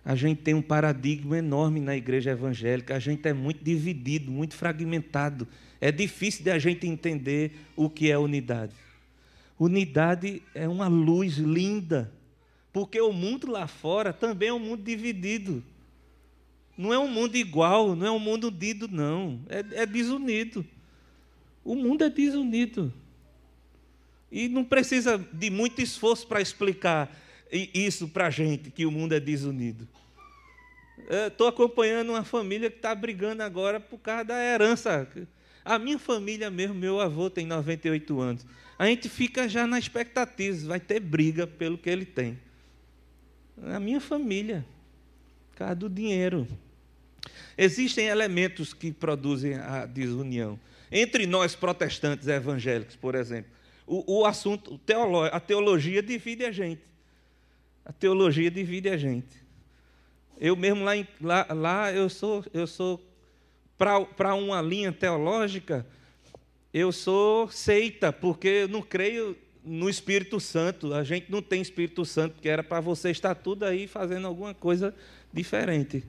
A 0.04 0.16
gente 0.16 0.42
tem 0.42 0.56
um 0.56 0.62
paradigma 0.64 1.38
enorme 1.38 1.80
na 1.80 1.96
igreja 1.96 2.32
evangélica. 2.32 2.96
A 2.96 3.00
gente 3.00 3.28
é 3.28 3.34
muito 3.34 3.64
dividido, 3.64 4.32
muito 4.32 4.56
fragmentado. 4.56 5.48
É 5.80 5.92
difícil 5.92 6.44
de 6.44 6.50
a 6.50 6.58
gente 6.58 6.88
entender 6.88 7.52
o 7.76 7.88
que 7.88 8.10
é 8.10 8.18
unidade. 8.18 8.74
Unidade 9.60 10.42
é 10.56 10.68
uma 10.68 10.88
luz 10.88 11.38
linda, 11.38 12.12
porque 12.74 13.00
o 13.00 13.14
mundo 13.14 13.52
lá 13.52 13.68
fora 13.68 14.12
também 14.12 14.50
é 14.50 14.54
um 14.54 14.60
mundo 14.60 14.82
dividido. 14.82 15.64
Não 16.76 16.92
é 16.92 16.98
um 16.98 17.08
mundo 17.08 17.36
igual, 17.36 17.96
não 17.96 18.08
é 18.08 18.12
um 18.12 18.18
mundo 18.18 18.48
unido, 18.48 18.88
não. 18.88 19.40
É, 19.48 19.84
é 19.84 19.86
desunido. 19.86 20.66
O 21.64 21.76
mundo 21.76 22.04
é 22.04 22.10
desunido. 22.10 22.92
E 24.32 24.48
não 24.48 24.64
precisa 24.64 25.18
de 25.34 25.50
muito 25.50 25.82
esforço 25.82 26.26
para 26.26 26.42
explicar 26.42 27.14
isso 27.52 28.08
para 28.08 28.28
a 28.28 28.30
gente, 28.30 28.72
que 28.72 28.86
o 28.86 28.92
mundo 28.92 29.14
é 29.14 29.20
desunido. 29.20 29.88
Estou 31.28 31.48
acompanhando 31.48 32.10
uma 32.10 32.24
família 32.24 32.70
que 32.70 32.78
está 32.78 32.96
brigando 32.96 33.44
agora 33.44 33.80
por 33.80 33.98
causa 33.98 34.24
da 34.24 34.42
herança. 34.42 35.08
A 35.66 35.78
minha 35.78 36.00
família 36.00 36.50
mesmo, 36.50 36.76
meu 36.76 37.02
avô 37.02 37.30
tem 37.30 37.46
98 37.46 38.20
anos. 38.22 38.46
A 38.80 38.86
gente 38.86 39.10
fica 39.10 39.50
já 39.50 39.68
na 39.68 39.78
expectativa, 39.78 40.68
vai 40.68 40.80
ter 40.80 41.00
briga 41.00 41.46
pelo 41.46 41.78
que 41.78 41.90
ele 41.90 42.06
tem. 42.06 42.40
A 43.64 43.80
minha 43.80 44.00
família, 44.00 44.66
por 45.52 45.58
causa 45.58 45.76
do 45.76 45.90
dinheiro. 45.90 46.48
Existem 47.58 48.08
elementos 48.08 48.74
que 48.74 48.92
produzem 48.92 49.56
a 49.56 49.86
desunião. 49.86 50.58
Entre 50.92 51.28
nós 51.28 51.54
protestantes 51.54 52.28
evangélicos, 52.28 52.96
por 52.96 53.14
exemplo, 53.14 53.52
o, 53.86 54.20
o 54.20 54.26
assunto, 54.26 54.80
a 55.32 55.40
teologia 55.40 56.02
divide 56.02 56.46
a 56.46 56.52
gente. 56.52 56.82
A 57.84 57.92
teologia 57.92 58.50
divide 58.50 58.90
a 58.90 58.98
gente. 58.98 59.42
Eu 60.40 60.56
mesmo 60.56 60.84
lá, 60.84 60.94
lá, 61.20 61.48
lá 61.52 61.94
eu 61.94 62.10
sou, 62.10 62.44
eu 62.54 62.66
sou 62.66 63.00
para 63.78 64.36
uma 64.36 64.62
linha 64.62 64.92
teológica, 64.92 65.86
eu 66.74 66.92
sou 66.92 67.50
seita, 67.50 68.14
porque 68.14 68.48
eu 68.48 68.68
não 68.68 68.82
creio 68.82 69.36
no 69.64 69.90
Espírito 69.90 70.40
Santo. 70.40 70.94
A 70.94 71.04
gente 71.04 71.32
não 71.32 71.42
tem 71.42 71.62
Espírito 71.62 72.06
Santo, 72.06 72.40
que 72.42 72.48
era 72.48 72.64
para 72.64 72.80
você 72.80 73.12
estar 73.12 73.36
tudo 73.36 73.66
aí 73.66 73.88
fazendo 73.88 74.28
alguma 74.28 74.54
coisa 74.54 74.96
diferente. 75.34 76.04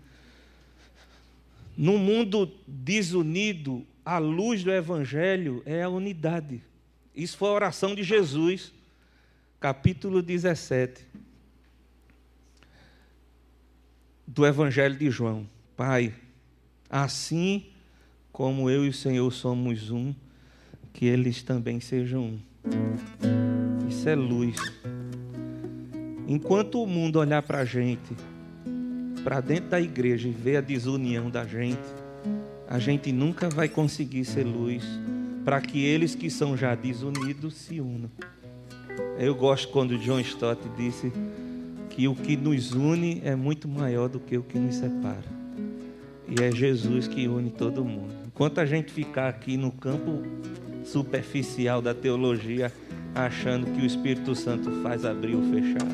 No 1.77 1.99
mundo 1.99 2.51
desunido, 2.67 3.87
a 4.05 4.19
luz 4.19 4.63
do 4.63 4.71
Evangelho 4.71 5.63
é 5.65 5.83
a 5.83 5.89
unidade. 5.89 6.63
Isso 7.15 7.37
foi 7.37 7.51
a 7.51 7.53
oração 7.53 7.95
de 7.95 8.03
Jesus, 8.03 8.73
capítulo 9.61 10.23
17 10.23 11.07
do 14.27 14.47
Evangelho 14.47 14.97
de 14.97 15.11
João. 15.11 15.47
Pai, 15.77 16.15
assim 16.89 17.67
como 18.33 18.71
eu 18.71 18.87
e 18.87 18.89
o 18.89 18.95
Senhor 18.95 19.31
somos 19.31 19.91
um, 19.91 20.15
que 20.95 21.05
eles 21.05 21.43
também 21.43 21.81
sejam 21.81 22.23
um. 22.23 22.41
Isso 23.87 24.09
é 24.09 24.15
luz. 24.15 24.57
Enquanto 26.27 26.83
o 26.83 26.87
mundo 26.87 27.19
olhar 27.19 27.43
para 27.43 27.59
a 27.59 27.65
gente, 27.67 28.17
para 29.23 29.43
dentro 29.43 29.69
da 29.69 29.81
igreja 29.81 30.29
e 30.29 30.33
ver 30.33 30.57
a 30.57 30.61
desunião 30.63 31.29
da 31.29 31.47
gente, 31.47 31.79
a 32.67 32.79
gente 32.79 33.13
nunca 33.13 33.51
vai 33.51 33.69
conseguir 33.69 34.25
ser 34.25 34.45
luz 34.45 34.83
para 35.45 35.61
que 35.61 35.85
eles 35.85 36.15
que 36.15 36.31
são 36.31 36.57
já 36.57 36.75
desunidos 36.75 37.55
se 37.55 37.81
unam. 37.81 38.11
Eu 39.19 39.35
gosto 39.35 39.69
quando 39.69 39.99
John 39.99 40.21
Stott 40.21 40.61
disse 40.77 41.13
que 41.91 42.09
o 42.09 42.15
que 42.15 42.37
nos 42.37 42.73
une 42.73 43.21
é 43.25 43.35
muito 43.35 43.69
maior 43.69 44.09
do 44.09 44.21
que 44.21 44.37
o 44.37 44.43
que 44.43 44.59
nos 44.59 44.77
separa. 44.77 45.43
E 46.29 46.43
é 46.43 46.51
Jesus 46.51 47.07
que 47.07 47.29
une 47.29 47.51
todo 47.51 47.85
mundo. 47.85 48.15
Enquanto 48.27 48.59
a 48.59 48.67
gente 48.67 48.93
ficar 48.93 49.29
aqui 49.29 49.57
no 49.57 49.71
campo 49.71 50.23
superficial 50.85 51.83
da 51.83 51.95
teologia, 51.95 52.73
achando 53.15 53.67
que 53.73 53.83
o 53.83 53.87
Espírito 53.87 54.35
Santo 54.35 54.71
faz 54.83 55.05
abrir 55.05 55.37
ou 55.37 55.43
fechar, 55.43 55.89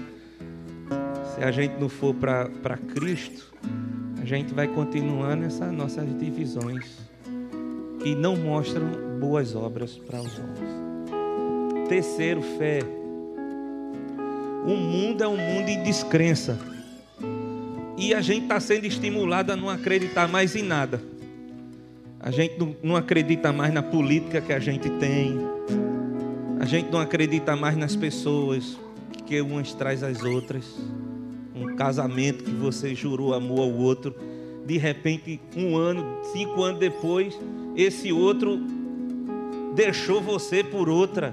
se 1.34 1.42
a 1.42 1.50
gente 1.50 1.78
não 1.80 1.88
for 1.88 2.14
para 2.14 2.76
Cristo, 2.94 3.52
a 4.20 4.24
gente 4.24 4.54
vai 4.54 4.68
continuar 4.68 5.36
nessas 5.36 5.72
nossas 5.72 6.06
divisões 6.18 7.07
que 8.08 8.14
não 8.14 8.34
mostram 8.34 8.86
boas 9.20 9.54
obras 9.54 9.98
para 9.98 10.18
os 10.18 10.38
homens. 10.38 11.88
Terceiro, 11.90 12.40
fé. 12.40 12.78
O 14.66 14.74
mundo 14.74 15.22
é 15.22 15.28
um 15.28 15.36
mundo 15.36 15.66
de 15.66 15.76
descrença. 15.84 16.58
E 17.98 18.14
a 18.14 18.22
gente 18.22 18.44
está 18.44 18.58
sendo 18.60 18.86
estimulado 18.86 19.52
a 19.52 19.56
não 19.56 19.68
acreditar 19.68 20.26
mais 20.26 20.56
em 20.56 20.62
nada. 20.62 21.02
A 22.18 22.30
gente 22.30 22.54
não 22.82 22.96
acredita 22.96 23.52
mais 23.52 23.74
na 23.74 23.82
política 23.82 24.40
que 24.40 24.54
a 24.54 24.58
gente 24.58 24.88
tem. 24.88 25.36
A 26.58 26.64
gente 26.64 26.90
não 26.90 27.00
acredita 27.00 27.54
mais 27.54 27.76
nas 27.76 27.94
pessoas 27.94 28.78
que 29.26 29.38
umas 29.42 29.74
traz 29.74 30.02
as 30.02 30.22
outras. 30.22 30.64
Um 31.54 31.76
casamento 31.76 32.42
que 32.42 32.52
você 32.52 32.94
jurou 32.94 33.34
amor 33.34 33.60
ao 33.60 33.72
outro. 33.74 34.14
De 34.64 34.78
repente, 34.78 35.38
um 35.54 35.76
ano, 35.76 36.06
cinco 36.32 36.62
anos 36.62 36.80
depois, 36.80 37.38
esse 37.78 38.12
outro 38.12 38.60
deixou 39.76 40.20
você 40.20 40.64
por 40.64 40.88
outra, 40.88 41.32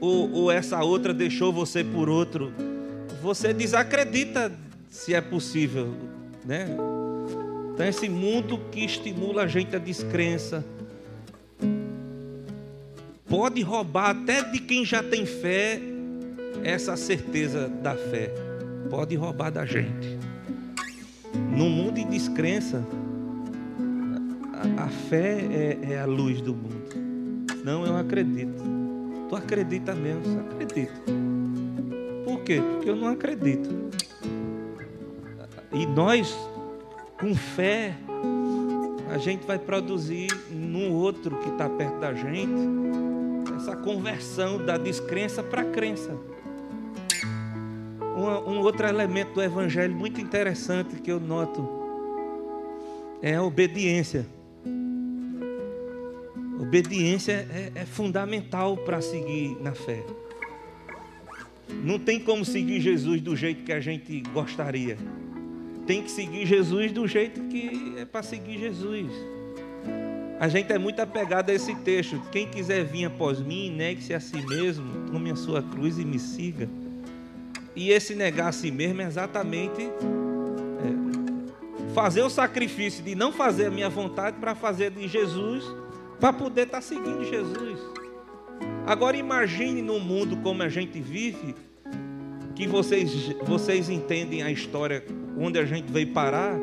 ou, 0.00 0.28
ou 0.32 0.50
essa 0.50 0.82
outra 0.82 1.14
deixou 1.14 1.52
você 1.52 1.84
por 1.84 2.08
outro, 2.08 2.52
você 3.22 3.54
desacredita 3.54 4.52
se 4.88 5.14
é 5.14 5.20
possível, 5.20 5.94
né? 6.44 6.66
Então 7.72 7.86
esse 7.86 8.08
mundo 8.08 8.58
que 8.72 8.84
estimula 8.84 9.42
a 9.42 9.46
gente 9.46 9.76
a 9.76 9.78
descrença 9.78 10.64
pode 13.28 13.62
roubar 13.62 14.10
até 14.10 14.42
de 14.42 14.58
quem 14.58 14.84
já 14.84 15.04
tem 15.04 15.24
fé 15.24 15.80
essa 16.64 16.96
certeza 16.96 17.68
da 17.68 17.94
fé. 17.94 18.34
Pode 18.90 19.14
roubar 19.14 19.50
da 19.50 19.64
gente. 19.64 20.18
No 21.56 21.70
mundo 21.70 21.94
de 21.94 22.04
descrença, 22.06 22.84
a, 24.76 24.88
fé 24.88 25.40
é, 25.40 25.92
é, 25.92 26.00
a 26.00 26.06
luz 26.06 26.40
do 26.40 26.54
mundo. 26.54 26.90
Não, 27.64 27.84
eu 27.86 27.96
acredito. 27.96 28.62
Tu 29.28 29.36
acredita 29.36 29.94
mesmo? 29.94 30.40
Acredito. 30.40 31.00
Por 32.24 32.42
quê? 32.42 32.60
Porque 32.60 32.90
eu 32.90 32.96
não 32.96 33.08
acredito. 33.08 33.68
E 35.72 35.86
nós, 35.86 36.36
com 37.18 37.34
fé, 37.34 37.94
a 39.10 39.18
gente 39.18 39.46
vai 39.46 39.58
produzir 39.58 40.28
no 40.50 40.92
outro 40.92 41.36
que 41.38 41.48
está 41.48 41.68
perto 41.68 41.98
da 42.00 42.12
gente 42.12 42.90
essa 43.56 43.76
conversão 43.76 44.64
da 44.64 44.78
descrença 44.78 45.42
para 45.42 45.62
a 45.62 45.64
crença. 45.64 46.16
Um, 48.02 48.52
um 48.52 48.60
outro 48.60 48.86
elemento 48.86 49.34
do 49.34 49.42
Evangelho 49.42 49.94
muito 49.94 50.20
interessante 50.20 50.96
que 50.96 51.10
eu 51.10 51.20
noto 51.20 51.68
é 53.22 53.36
a 53.36 53.42
obediência. 53.42 54.26
Obediência 56.70 57.48
é, 57.50 57.72
é 57.80 57.84
fundamental 57.84 58.76
para 58.76 59.00
seguir 59.00 59.56
na 59.60 59.74
fé. 59.74 60.04
Não 61.82 61.98
tem 61.98 62.20
como 62.20 62.44
seguir 62.44 62.80
Jesus 62.80 63.20
do 63.20 63.34
jeito 63.34 63.64
que 63.64 63.72
a 63.72 63.80
gente 63.80 64.20
gostaria. 64.32 64.96
Tem 65.84 66.00
que 66.00 66.08
seguir 66.08 66.46
Jesus 66.46 66.92
do 66.92 67.08
jeito 67.08 67.40
que 67.48 67.94
é 67.98 68.04
para 68.04 68.22
seguir 68.22 68.60
Jesus. 68.60 69.10
A 70.38 70.46
gente 70.46 70.72
é 70.72 70.78
muito 70.78 71.00
apegado 71.00 71.50
a 71.50 71.52
esse 71.52 71.74
texto. 71.74 72.22
Quem 72.30 72.46
quiser 72.46 72.84
vir 72.84 73.06
após 73.06 73.40
mim, 73.40 73.72
negue-se 73.72 74.14
a 74.14 74.20
si 74.20 74.40
mesmo, 74.46 75.10
tome 75.10 75.32
a 75.32 75.36
sua 75.36 75.60
cruz 75.64 75.98
e 75.98 76.04
me 76.04 76.20
siga. 76.20 76.68
E 77.74 77.90
esse 77.90 78.14
negar 78.14 78.50
a 78.50 78.52
si 78.52 78.70
mesmo 78.70 79.02
é 79.02 79.06
exatamente 79.06 79.82
é, 79.82 79.90
fazer 81.92 82.22
o 82.22 82.30
sacrifício 82.30 83.02
de 83.02 83.16
não 83.16 83.32
fazer 83.32 83.66
a 83.66 83.70
minha 83.72 83.90
vontade 83.90 84.36
para 84.38 84.54
fazer 84.54 84.92
de 84.92 85.08
Jesus 85.08 85.64
para 86.20 86.32
poder 86.32 86.66
estar 86.66 86.78
tá 86.78 86.82
seguindo 86.82 87.24
Jesus. 87.24 87.80
Agora 88.86 89.16
imagine 89.16 89.80
no 89.80 89.98
mundo 89.98 90.36
como 90.38 90.62
a 90.62 90.68
gente 90.68 91.00
vive, 91.00 91.54
que 92.54 92.66
vocês, 92.66 93.10
vocês 93.44 93.88
entendem 93.88 94.42
a 94.42 94.50
história 94.50 95.02
onde 95.38 95.58
a 95.58 95.64
gente 95.64 95.90
veio 95.90 96.08
parar, 96.08 96.56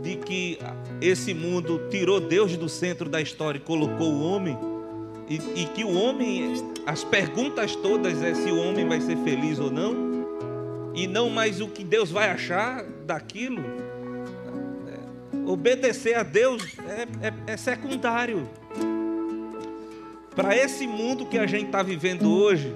de 0.00 0.16
que 0.16 0.58
esse 1.00 1.34
mundo 1.34 1.82
tirou 1.90 2.20
Deus 2.20 2.56
do 2.56 2.68
centro 2.68 3.08
da 3.08 3.20
história 3.20 3.58
e 3.58 3.60
colocou 3.60 4.10
o 4.10 4.22
homem, 4.22 4.56
e, 5.28 5.34
e 5.62 5.66
que 5.66 5.84
o 5.84 5.92
homem, 5.92 6.54
as 6.86 7.04
perguntas 7.04 7.76
todas 7.76 8.22
é 8.22 8.34
se 8.34 8.50
o 8.50 8.58
homem 8.62 8.88
vai 8.88 9.00
ser 9.00 9.16
feliz 9.18 9.58
ou 9.58 9.70
não, 9.70 10.08
e 10.94 11.06
não 11.06 11.28
mais 11.28 11.60
o 11.60 11.68
que 11.68 11.84
Deus 11.84 12.10
vai 12.10 12.30
achar 12.30 12.82
daquilo 13.04 13.62
obedecer 15.48 16.14
a 16.14 16.22
Deus 16.22 16.62
é, 16.86 17.28
é, 17.28 17.52
é 17.52 17.56
secundário. 17.56 18.48
Para 20.34 20.56
esse 20.56 20.86
mundo 20.86 21.26
que 21.26 21.38
a 21.38 21.46
gente 21.46 21.66
está 21.66 21.82
vivendo 21.82 22.30
hoje, 22.30 22.74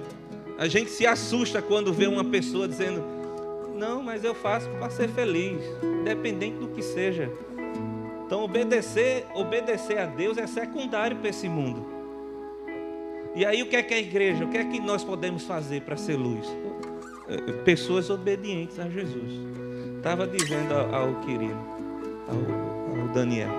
a 0.57 0.67
gente 0.67 0.89
se 0.89 1.05
assusta 1.07 1.61
quando 1.61 1.93
vê 1.93 2.07
uma 2.07 2.25
pessoa 2.25 2.67
dizendo: 2.67 3.03
Não, 3.75 4.01
mas 4.01 4.23
eu 4.23 4.35
faço 4.35 4.69
para 4.71 4.89
ser 4.89 5.07
feliz, 5.09 5.61
independente 6.01 6.57
do 6.57 6.67
que 6.67 6.81
seja. 6.81 7.31
Então, 8.25 8.43
obedecer, 8.43 9.25
obedecer 9.35 9.99
a 9.99 10.05
Deus 10.05 10.37
é 10.37 10.47
secundário 10.47 11.17
para 11.17 11.29
esse 11.29 11.47
mundo. 11.47 11.85
E 13.35 13.45
aí 13.45 13.63
o 13.63 13.67
que 13.67 13.75
é 13.75 13.83
que 13.83 13.93
a 13.93 13.99
igreja? 13.99 14.45
O 14.45 14.49
que 14.49 14.57
é 14.57 14.63
que 14.63 14.79
nós 14.79 15.03
podemos 15.03 15.43
fazer 15.43 15.81
para 15.81 15.97
ser 15.97 16.15
luz? 16.15 16.47
É, 17.27 17.35
é, 17.35 17.53
pessoas 17.63 18.09
obedientes 18.09 18.79
a 18.79 18.89
Jesus. 18.89 19.31
Estava 19.97 20.27
dizendo 20.27 20.73
ao 20.73 21.21
querido, 21.21 21.57
ao, 22.27 23.01
ao 23.01 23.07
Daniel. 23.09 23.49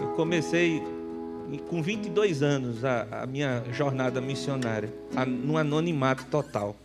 Eu 0.00 0.08
comecei 0.16 0.82
com 1.68 1.82
22 1.82 2.42
anos 2.42 2.84
a, 2.84 3.06
a 3.22 3.26
minha 3.26 3.62
jornada 3.72 4.20
missionária, 4.20 4.92
a, 5.14 5.24
no 5.24 5.56
anonimato 5.56 6.24
total. 6.26 6.76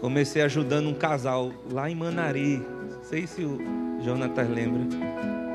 Comecei 0.00 0.40
ajudando 0.42 0.88
um 0.88 0.94
casal 0.94 1.52
lá 1.70 1.90
em 1.90 1.94
Manari. 1.94 2.56
Não 2.56 3.04
sei 3.04 3.26
se 3.26 3.42
o 3.42 3.58
Jonatas 4.02 4.48
lembra. 4.48 4.80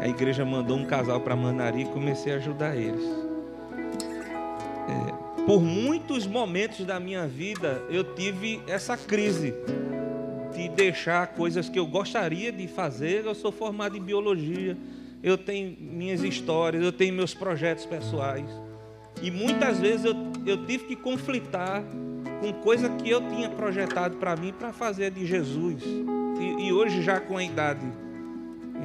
A 0.02 0.08
igreja 0.08 0.46
mandou 0.46 0.78
um 0.78 0.86
casal 0.86 1.20
para 1.22 1.36
Manari 1.36 1.82
e 1.82 1.86
comecei 1.86 2.34
a 2.34 2.36
ajudar 2.36 2.76
eles. 2.76 3.25
Por 5.46 5.62
muitos 5.62 6.26
momentos 6.26 6.86
da 6.86 7.00
minha 7.00 7.28
vida 7.28 7.84
eu 7.90 8.04
tive 8.16 8.62
essa 8.68 8.98
crise 8.98 9.54
de 10.56 10.70
deixar 10.70 11.28
coisas 11.28 11.70
que 11.70 11.78
eu 11.78 11.86
gostaria 11.86 12.52
de 12.52 12.68
fazer. 12.68 13.26
Eu 13.26 13.36
sou 13.36 13.52
formado 13.52 13.96
em 13.96 14.02
biologia, 14.02 14.76
eu 15.22 15.38
tenho 15.38 15.78
minhas 15.80 16.24
histórias, 16.24 16.84
eu 16.84 16.92
tenho 16.92 17.14
meus 17.14 17.34
projetos 17.34 17.86
pessoais. 17.86 18.50
E 19.22 19.30
muitas 19.30 19.80
vezes 19.80 20.06
eu, 20.06 20.16
eu 20.46 20.66
tive 20.66 20.86
que 20.86 20.96
conflitar 20.96 21.84
com 22.42 22.54
coisa 22.62 22.90
que 22.90 23.10
eu 23.10 23.22
tinha 23.30 23.50
projetado 23.50 24.18
para 24.18 24.36
mim 24.36 24.52
para 24.52 24.74
fazer 24.74 25.12
de 25.12 25.26
Jesus. 25.26 25.84
E, 25.84 26.68
e, 26.68 26.74
hoje, 26.74 27.02
já 27.02 27.20
com 27.20 27.38
a 27.38 27.44
idade, 27.44 27.86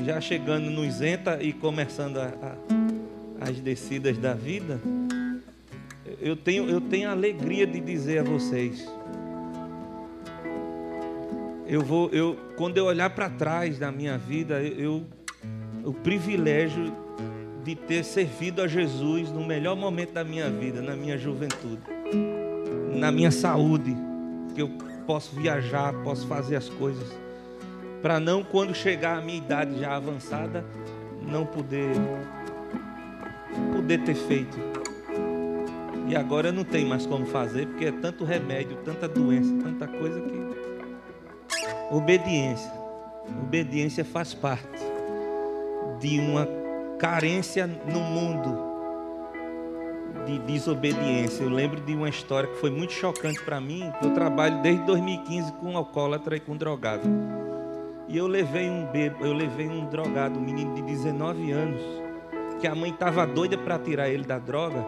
já 0.04 0.20
chegando 0.20 0.70
no 0.70 0.84
isenta 0.84 1.42
e 1.42 1.52
começando 1.52 2.18
a, 2.18 2.26
a, 2.26 3.48
as 3.48 3.58
descidas 3.61 4.16
da 4.18 4.34
vida, 4.34 4.80
eu 6.21 6.37
tenho, 6.37 6.68
eu 6.68 6.81
tenho 6.81 7.09
a 7.09 7.12
alegria 7.12 7.66
de 7.66 7.81
dizer 7.81 8.18
a 8.18 8.23
vocês. 8.23 8.87
Eu 11.66 11.83
vou, 11.83 12.09
eu, 12.11 12.37
quando 12.57 12.77
eu 12.79 12.87
olhar 12.87 13.11
para 13.11 13.31
trás 13.31 13.79
da 13.79 13.93
minha 13.93 14.18
vida, 14.18 14.62
eu, 14.62 15.05
o 15.85 15.93
privilégio 15.93 16.93
de 17.64 17.75
ter 17.75 18.05
servido 18.05 18.61
a 18.61 18.66
Jesus 18.66 19.31
no 19.31 19.47
melhor 19.47 19.77
momento 19.77 20.12
da 20.12 20.25
minha 20.25 20.51
vida, 20.51 20.83
na 20.83 20.97
minha 20.97 21.16
juventude 21.16 21.81
na 22.95 23.11
minha 23.11 23.31
saúde, 23.31 23.97
que 24.55 24.62
eu 24.62 24.68
posso 25.07 25.35
viajar, 25.35 25.93
posso 26.03 26.27
fazer 26.27 26.57
as 26.57 26.68
coisas, 26.68 27.09
para 28.03 28.18
não 28.18 28.43
quando 28.43 28.75
chegar 28.75 29.18
a 29.18 29.21
minha 29.21 29.39
idade 29.39 29.81
já 29.81 29.97
avançada, 29.97 30.64
não 31.23 31.47
poder 31.47 31.95
poder 33.75 34.03
ter 34.03 34.14
feito. 34.14 34.80
E 36.11 36.16
agora 36.16 36.50
não 36.50 36.64
tenho 36.64 36.88
mais 36.88 37.06
como 37.06 37.24
fazer, 37.24 37.68
porque 37.68 37.84
é 37.84 37.92
tanto 37.92 38.24
remédio, 38.24 38.76
tanta 38.78 39.06
doença, 39.06 39.54
tanta 39.62 39.86
coisa 39.86 40.20
que 40.20 40.40
obediência. 41.88 42.72
Obediência 43.44 44.04
faz 44.04 44.34
parte 44.34 44.82
de 46.00 46.18
uma 46.18 46.48
carência 46.98 47.64
no 47.64 48.00
mundo 48.00 48.58
de 50.26 50.36
desobediência. 50.40 51.44
Eu 51.44 51.48
lembro 51.48 51.80
de 51.80 51.94
uma 51.94 52.08
história 52.08 52.48
que 52.48 52.56
foi 52.56 52.72
muito 52.72 52.92
chocante 52.92 53.40
para 53.44 53.61
mim. 53.61 53.88
Eu 54.02 54.12
trabalho 54.12 54.61
desde 54.62 54.84
2015 54.86 55.52
com 55.52 55.76
alcoólatra 55.76 56.34
e 56.34 56.40
com 56.40 56.56
drogado. 56.56 57.08
E 58.08 58.16
eu 58.16 58.26
levei 58.26 58.68
um 58.68 58.84
bebo, 58.86 59.24
eu 59.24 59.32
levei 59.32 59.68
um 59.68 59.88
drogado, 59.88 60.40
um 60.40 60.42
menino 60.42 60.74
de 60.74 60.82
19 60.82 61.52
anos, 61.52 61.80
que 62.61 62.66
a 62.66 62.74
mãe 62.74 62.90
estava 62.90 63.24
doida 63.24 63.56
para 63.56 63.78
tirar 63.78 64.08
ele 64.08 64.24
da 64.24 64.40
droga, 64.40 64.84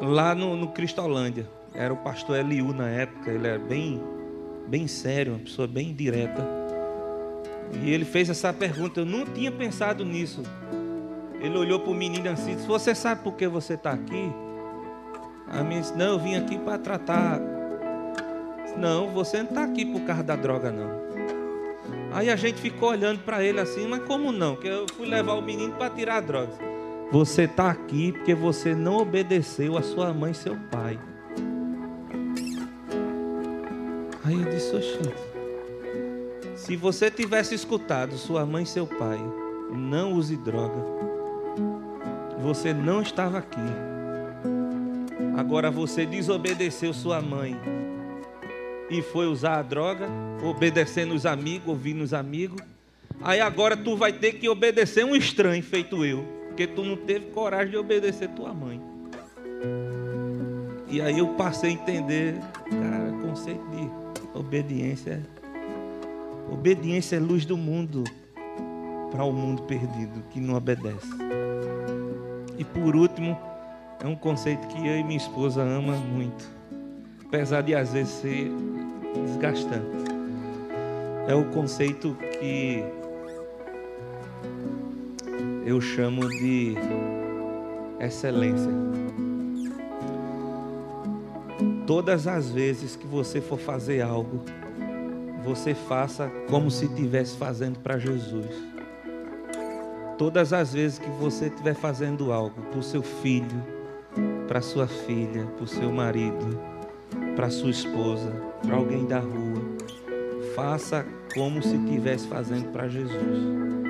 lá 0.00 0.34
no, 0.34 0.56
no 0.56 0.68
Cristolândia. 0.68 1.46
Era 1.74 1.92
o 1.92 1.96
pastor 1.96 2.36
Eliu 2.36 2.72
na 2.72 2.88
época, 2.88 3.30
ele 3.30 3.46
era 3.46 3.58
bem, 3.58 4.00
bem 4.68 4.86
sério, 4.86 5.32
uma 5.32 5.40
pessoa 5.40 5.66
bem 5.66 5.92
direta. 5.92 6.46
E 7.82 7.90
ele 7.90 8.04
fez 8.04 8.30
essa 8.30 8.52
pergunta, 8.52 9.00
eu 9.00 9.06
não 9.06 9.24
tinha 9.24 9.50
pensado 9.50 10.04
nisso. 10.04 10.42
Ele 11.40 11.58
olhou 11.58 11.80
para 11.80 11.90
o 11.90 11.94
menino 11.94 12.28
assim 12.30 12.54
disse: 12.54 12.66
Você 12.66 12.94
sabe 12.94 13.22
por 13.22 13.34
que 13.34 13.46
você 13.48 13.74
está 13.74 13.90
aqui? 13.90 14.32
A 15.48 15.62
menina 15.62 15.80
disse: 15.80 15.96
Não, 15.96 16.12
eu 16.12 16.18
vim 16.18 16.36
aqui 16.36 16.58
para 16.58 16.78
tratar. 16.78 17.40
Disse, 18.62 18.78
não, 18.78 19.10
você 19.10 19.38
não 19.38 19.50
está 19.50 19.64
aqui 19.64 19.84
por 19.84 20.00
causa 20.02 20.22
da 20.22 20.36
droga, 20.36 20.70
não. 20.70 21.04
Aí 22.12 22.30
a 22.30 22.36
gente 22.36 22.60
ficou 22.60 22.90
olhando 22.90 23.20
para 23.24 23.42
ele 23.42 23.60
assim, 23.60 23.88
mas 23.88 24.04
como 24.04 24.30
não? 24.30 24.54
Que 24.54 24.68
eu 24.68 24.86
fui 24.96 25.06
levar 25.06 25.34
o 25.34 25.42
menino 25.42 25.74
para 25.74 25.90
tirar 25.90 26.18
a 26.18 26.20
droga. 26.20 26.73
Você 27.12 27.42
está 27.42 27.70
aqui 27.70 28.12
porque 28.12 28.34
você 28.34 28.74
não 28.74 28.96
obedeceu 28.98 29.76
a 29.76 29.82
sua 29.82 30.12
mãe 30.12 30.32
e 30.32 30.34
seu 30.34 30.56
pai. 30.70 30.98
Aí 34.24 34.34
eu 34.34 34.50
disse, 34.50 34.74
oxente, 34.74 35.22
se 36.56 36.76
você 36.76 37.10
tivesse 37.10 37.54
escutado 37.54 38.16
sua 38.16 38.44
mãe 38.46 38.64
e 38.64 38.66
seu 38.66 38.86
pai, 38.86 39.20
não 39.70 40.14
use 40.14 40.36
droga 40.36 41.04
você 42.44 42.74
não 42.74 43.00
estava 43.00 43.38
aqui. 43.38 43.56
Agora 45.34 45.70
você 45.70 46.04
desobedeceu 46.04 46.92
sua 46.92 47.22
mãe 47.22 47.58
e 48.90 49.00
foi 49.00 49.26
usar 49.26 49.60
a 49.60 49.62
droga, 49.62 50.06
obedecendo 50.42 51.14
os 51.14 51.24
amigos, 51.24 51.68
ouvindo 51.68 52.04
os 52.04 52.12
amigos. 52.12 52.60
Aí 53.22 53.40
agora 53.40 53.78
tu 53.78 53.96
vai 53.96 54.12
ter 54.12 54.34
que 54.34 54.46
obedecer 54.46 55.06
um 55.06 55.16
estranho 55.16 55.62
feito 55.62 56.04
eu, 56.04 56.22
porque 56.54 56.68
tu 56.68 56.84
não 56.84 56.96
teve 56.96 57.26
coragem 57.32 57.70
de 57.70 57.76
obedecer 57.76 58.28
tua 58.28 58.54
mãe. 58.54 58.80
E 60.88 61.00
aí 61.00 61.18
eu 61.18 61.34
passei 61.34 61.70
a 61.70 61.72
entender, 61.72 62.38
cara, 62.70 63.12
conceito 63.28 63.60
de 63.70 64.38
obediência. 64.38 65.20
Obediência 66.48 67.16
é 67.16 67.18
luz 67.18 67.44
do 67.44 67.56
mundo 67.56 68.04
para 69.10 69.24
o 69.24 69.32
mundo 69.32 69.62
perdido 69.62 70.22
que 70.30 70.38
não 70.38 70.54
obedece. 70.54 71.08
E 72.56 72.62
por 72.62 72.94
último, 72.94 73.36
é 74.00 74.06
um 74.06 74.14
conceito 74.14 74.64
que 74.68 74.78
eu 74.86 74.96
e 74.96 75.02
minha 75.02 75.16
esposa 75.16 75.60
ama 75.60 75.96
muito, 75.96 76.48
apesar 77.26 77.62
de 77.62 77.74
às 77.74 77.92
vezes 77.92 78.12
ser 78.12 78.48
desgastante. 79.26 80.04
É 81.26 81.34
o 81.34 81.46
conceito 81.46 82.16
que 82.38 82.84
eu 85.64 85.80
chamo 85.80 86.28
de 86.28 86.74
excelência. 87.98 88.70
Todas 91.86 92.26
as 92.26 92.50
vezes 92.50 92.96
que 92.96 93.06
você 93.06 93.40
for 93.40 93.58
fazer 93.58 94.02
algo, 94.02 94.44
você 95.42 95.74
faça 95.74 96.30
como 96.48 96.70
se 96.70 96.84
estivesse 96.84 97.36
fazendo 97.36 97.78
para 97.78 97.98
Jesus. 97.98 98.50
Todas 100.18 100.52
as 100.52 100.72
vezes 100.74 100.98
que 100.98 101.10
você 101.10 101.46
estiver 101.46 101.74
fazendo 101.74 102.32
algo 102.32 102.62
para 102.70 102.78
o 102.78 102.82
seu 102.82 103.02
filho, 103.02 103.64
para 104.46 104.60
sua 104.60 104.86
filha, 104.86 105.46
para 105.56 105.64
o 105.64 105.66
seu 105.66 105.90
marido, 105.90 106.58
para 107.34 107.50
sua 107.50 107.70
esposa, 107.70 108.32
para 108.62 108.76
alguém 108.76 109.06
da 109.06 109.18
rua, 109.18 109.62
faça 110.54 111.04
como 111.34 111.62
se 111.62 111.74
estivesse 111.74 112.28
fazendo 112.28 112.70
para 112.70 112.88
Jesus. 112.88 113.83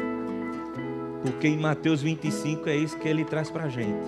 Porque 1.24 1.48
em 1.48 1.56
Mateus 1.56 2.02
25 2.02 2.68
é 2.68 2.76
isso 2.76 2.98
que 2.98 3.08
ele 3.08 3.24
traz 3.24 3.50
para 3.50 3.64
a 3.64 3.68
gente. 3.70 4.06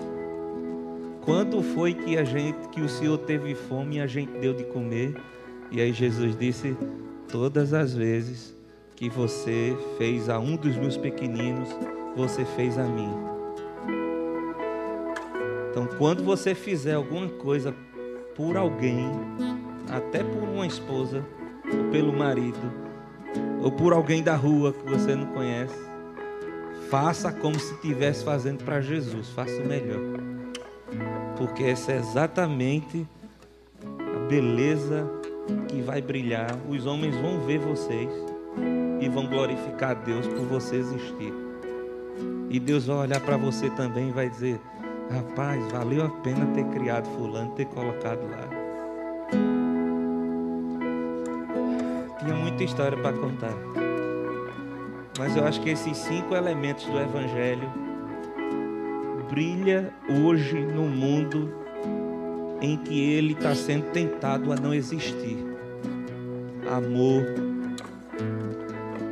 Quando 1.25 1.63
foi 1.63 1.95
que 1.95 2.15
a 2.15 2.23
gente, 2.23 2.69
que 2.69 2.79
o 2.79 2.87
Senhor 2.87 3.17
teve 3.17 3.55
fome 3.55 3.95
e 3.95 3.99
a 3.99 4.05
gente 4.05 4.37
deu 4.37 4.53
de 4.53 4.63
comer? 4.65 5.19
E 5.71 5.81
aí 5.81 5.91
Jesus 5.91 6.37
disse: 6.37 6.77
todas 7.27 7.73
as 7.73 7.91
vezes 7.91 8.55
que 8.95 9.09
você 9.09 9.75
fez 9.97 10.29
a 10.29 10.37
um 10.37 10.55
dos 10.55 10.77
meus 10.77 10.95
pequeninos, 10.95 11.69
você 12.15 12.45
fez 12.45 12.77
a 12.77 12.83
mim. 12.83 13.09
Então, 15.71 15.87
quando 15.97 16.23
você 16.23 16.53
fizer 16.53 16.93
alguma 16.93 17.27
coisa 17.27 17.73
por 18.35 18.55
alguém, 18.55 19.09
até 19.89 20.23
por 20.23 20.43
uma 20.43 20.67
esposa, 20.67 21.25
ou 21.65 21.91
pelo 21.91 22.13
marido, 22.13 22.59
ou 23.63 23.71
por 23.71 23.91
alguém 23.91 24.21
da 24.21 24.35
rua 24.35 24.71
que 24.71 24.87
você 24.87 25.15
não 25.15 25.25
conhece, 25.27 25.96
faça 26.89 27.31
como 27.31 27.59
se 27.59 27.73
estivesse 27.75 28.23
fazendo 28.23 28.63
para 28.63 28.81
Jesus, 28.81 29.29
faça 29.29 29.61
o 29.61 29.67
melhor. 29.67 29.99
Porque 31.37 31.63
essa 31.63 31.91
é 31.91 31.97
exatamente 31.97 33.07
a 34.15 34.27
beleza 34.27 35.09
que 35.67 35.81
vai 35.81 36.01
brilhar. 36.01 36.57
Os 36.67 36.85
homens 36.85 37.15
vão 37.15 37.41
ver 37.41 37.59
vocês 37.59 38.09
e 38.99 39.09
vão 39.09 39.27
glorificar 39.27 39.91
a 39.91 39.93
Deus 39.93 40.25
por 40.27 40.45
você 40.45 40.77
existir. 40.77 41.33
E 42.49 42.59
Deus 42.59 42.85
vai 42.85 42.97
olhar 42.97 43.19
para 43.19 43.37
você 43.37 43.69
também 43.71 44.09
e 44.09 44.11
vai 44.11 44.29
dizer: 44.29 44.59
Rapaz, 45.11 45.71
valeu 45.71 46.05
a 46.05 46.09
pena 46.09 46.45
ter 46.53 46.65
criado 46.65 47.05
Fulano, 47.15 47.51
ter 47.51 47.65
colocado 47.65 48.21
lá. 48.29 48.47
Tinha 52.19 52.35
muita 52.35 52.63
história 52.63 52.97
para 52.97 53.13
contar. 53.13 53.86
Mas 55.17 55.35
eu 55.35 55.45
acho 55.45 55.59
que 55.61 55.69
esses 55.71 55.97
cinco 55.97 56.35
elementos 56.35 56.85
do 56.85 56.99
Evangelho 56.99 57.69
brilha 59.29 59.93
hoje 60.23 60.59
no 60.59 60.83
mundo 60.83 61.51
em 62.61 62.77
que 62.77 63.13
ele 63.13 63.33
está 63.33 63.53
sendo 63.55 63.91
tentado 63.91 64.51
a 64.51 64.55
não 64.55 64.73
existir. 64.73 65.37
Amor. 66.69 67.23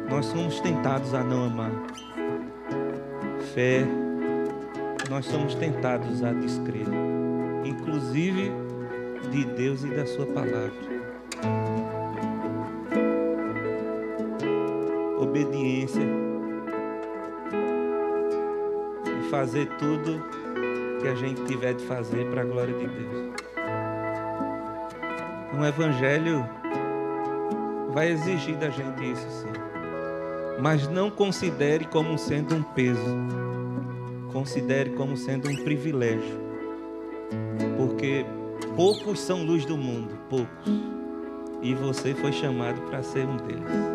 Nós 0.10 0.26
somos 0.28 0.60
tentados 0.60 1.14
a 1.14 1.24
não 1.24 1.46
amar. 1.46 1.72
Fé. 3.54 3.86
Nós 5.10 5.26
somos 5.26 5.56
tentados 5.56 6.24
a 6.24 6.32
descrer. 6.34 6.86
Inclusive 7.64 8.52
de 9.32 9.46
Deus 9.46 9.84
e 9.84 9.88
da 9.88 10.06
Sua 10.06 10.26
palavra. 10.28 11.75
Obediência. 15.36 16.02
E 19.06 19.30
fazer 19.30 19.68
tudo 19.78 20.24
que 21.02 21.10
a 21.10 21.16
gente 21.16 21.44
tiver 21.44 21.74
de 21.74 21.84
fazer 21.84 22.26
para 22.30 22.40
a 22.40 22.46
glória 22.46 22.74
de 22.74 22.88
Deus. 22.88 23.34
Um 25.54 25.66
evangelho 25.66 26.48
vai 27.92 28.12
exigir 28.12 28.56
da 28.56 28.70
gente 28.70 29.12
isso 29.12 29.30
sim. 29.30 29.52
Mas 30.62 30.88
não 30.88 31.12
considere 31.12 31.84
como 31.84 32.18
sendo 32.18 32.56
um 32.56 32.64
peso. 32.64 33.18
Considere 34.32 34.92
como 34.92 35.18
sendo 35.18 35.50
um 35.50 35.56
privilégio. 35.66 36.40
Porque 37.76 38.26
poucos 38.74 39.20
são 39.20 39.44
luz 39.44 39.66
do 39.66 39.76
mundo, 39.76 40.18
poucos. 40.30 40.72
E 41.62 41.76
você 41.76 42.14
foi 42.14 42.32
chamado 42.32 42.80
para 42.84 43.04
ser 43.04 43.26
um 43.26 43.36
deles, 43.36 43.95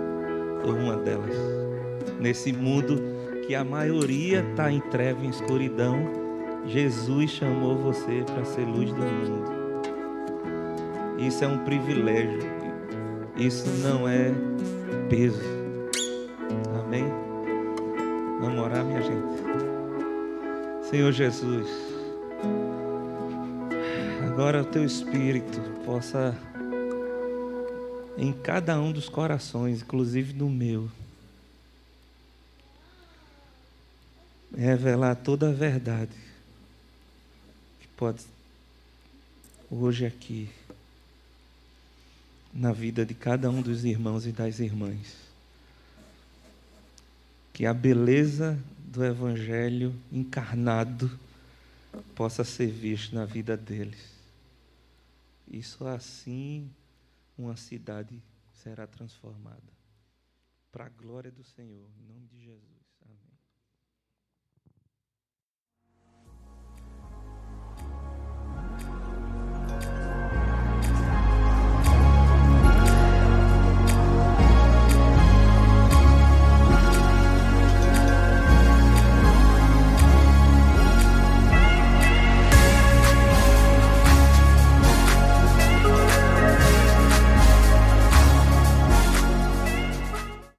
ou 0.64 0.74
uma 0.74 0.96
delas. 0.96 1.36
Nesse 2.18 2.52
mundo 2.52 3.00
que 3.46 3.54
a 3.54 3.64
maioria 3.64 4.44
está 4.50 4.70
em 4.70 4.80
treva, 4.80 5.24
em 5.24 5.30
escuridão, 5.30 5.96
Jesus 6.66 7.30
chamou 7.30 7.76
você 7.76 8.22
para 8.26 8.44
ser 8.44 8.64
luz 8.64 8.92
do 8.92 9.00
mundo. 9.00 9.60
Isso 11.18 11.44
é 11.44 11.48
um 11.48 11.58
privilégio. 11.64 12.40
Isso 13.36 13.68
não 13.82 14.08
é 14.08 14.32
peso. 15.08 15.42
Amém? 16.84 17.04
Vamos 18.40 18.58
orar, 18.58 18.84
minha 18.84 19.02
gente. 19.02 19.40
Senhor 20.82 21.12
Jesus, 21.12 21.68
agora 24.26 24.62
o 24.62 24.64
teu 24.64 24.84
Espírito 24.84 25.60
possa, 25.84 26.34
em 28.20 28.34
cada 28.34 28.78
um 28.78 28.92
dos 28.92 29.08
corações, 29.08 29.80
inclusive 29.80 30.34
no 30.34 30.50
meu, 30.50 30.90
revelar 34.54 35.14
toda 35.14 35.48
a 35.48 35.52
verdade 35.52 36.14
que 37.80 37.88
pode 37.96 38.22
hoje 39.70 40.04
aqui 40.04 40.50
na 42.52 42.72
vida 42.72 43.06
de 43.06 43.14
cada 43.14 43.48
um 43.48 43.62
dos 43.62 43.86
irmãos 43.86 44.26
e 44.26 44.32
das 44.32 44.60
irmãs. 44.60 45.16
Que 47.54 47.64
a 47.64 47.72
beleza 47.72 48.62
do 48.76 49.02
Evangelho 49.02 49.94
encarnado 50.12 51.10
possa 52.14 52.44
ser 52.44 52.70
visto 52.70 53.14
na 53.14 53.24
vida 53.24 53.56
deles. 53.56 54.10
Só 55.62 55.88
assim 55.88 56.68
uma 57.40 57.56
cidade 57.56 58.22
será 58.52 58.86
transformada. 58.86 59.72
Para 60.70 60.86
a 60.86 60.88
glória 60.88 61.32
do 61.32 61.42
Senhor, 61.42 61.90
em 61.98 62.02
nome 62.04 62.26
de 62.26 62.38
Jesus. 62.38 62.79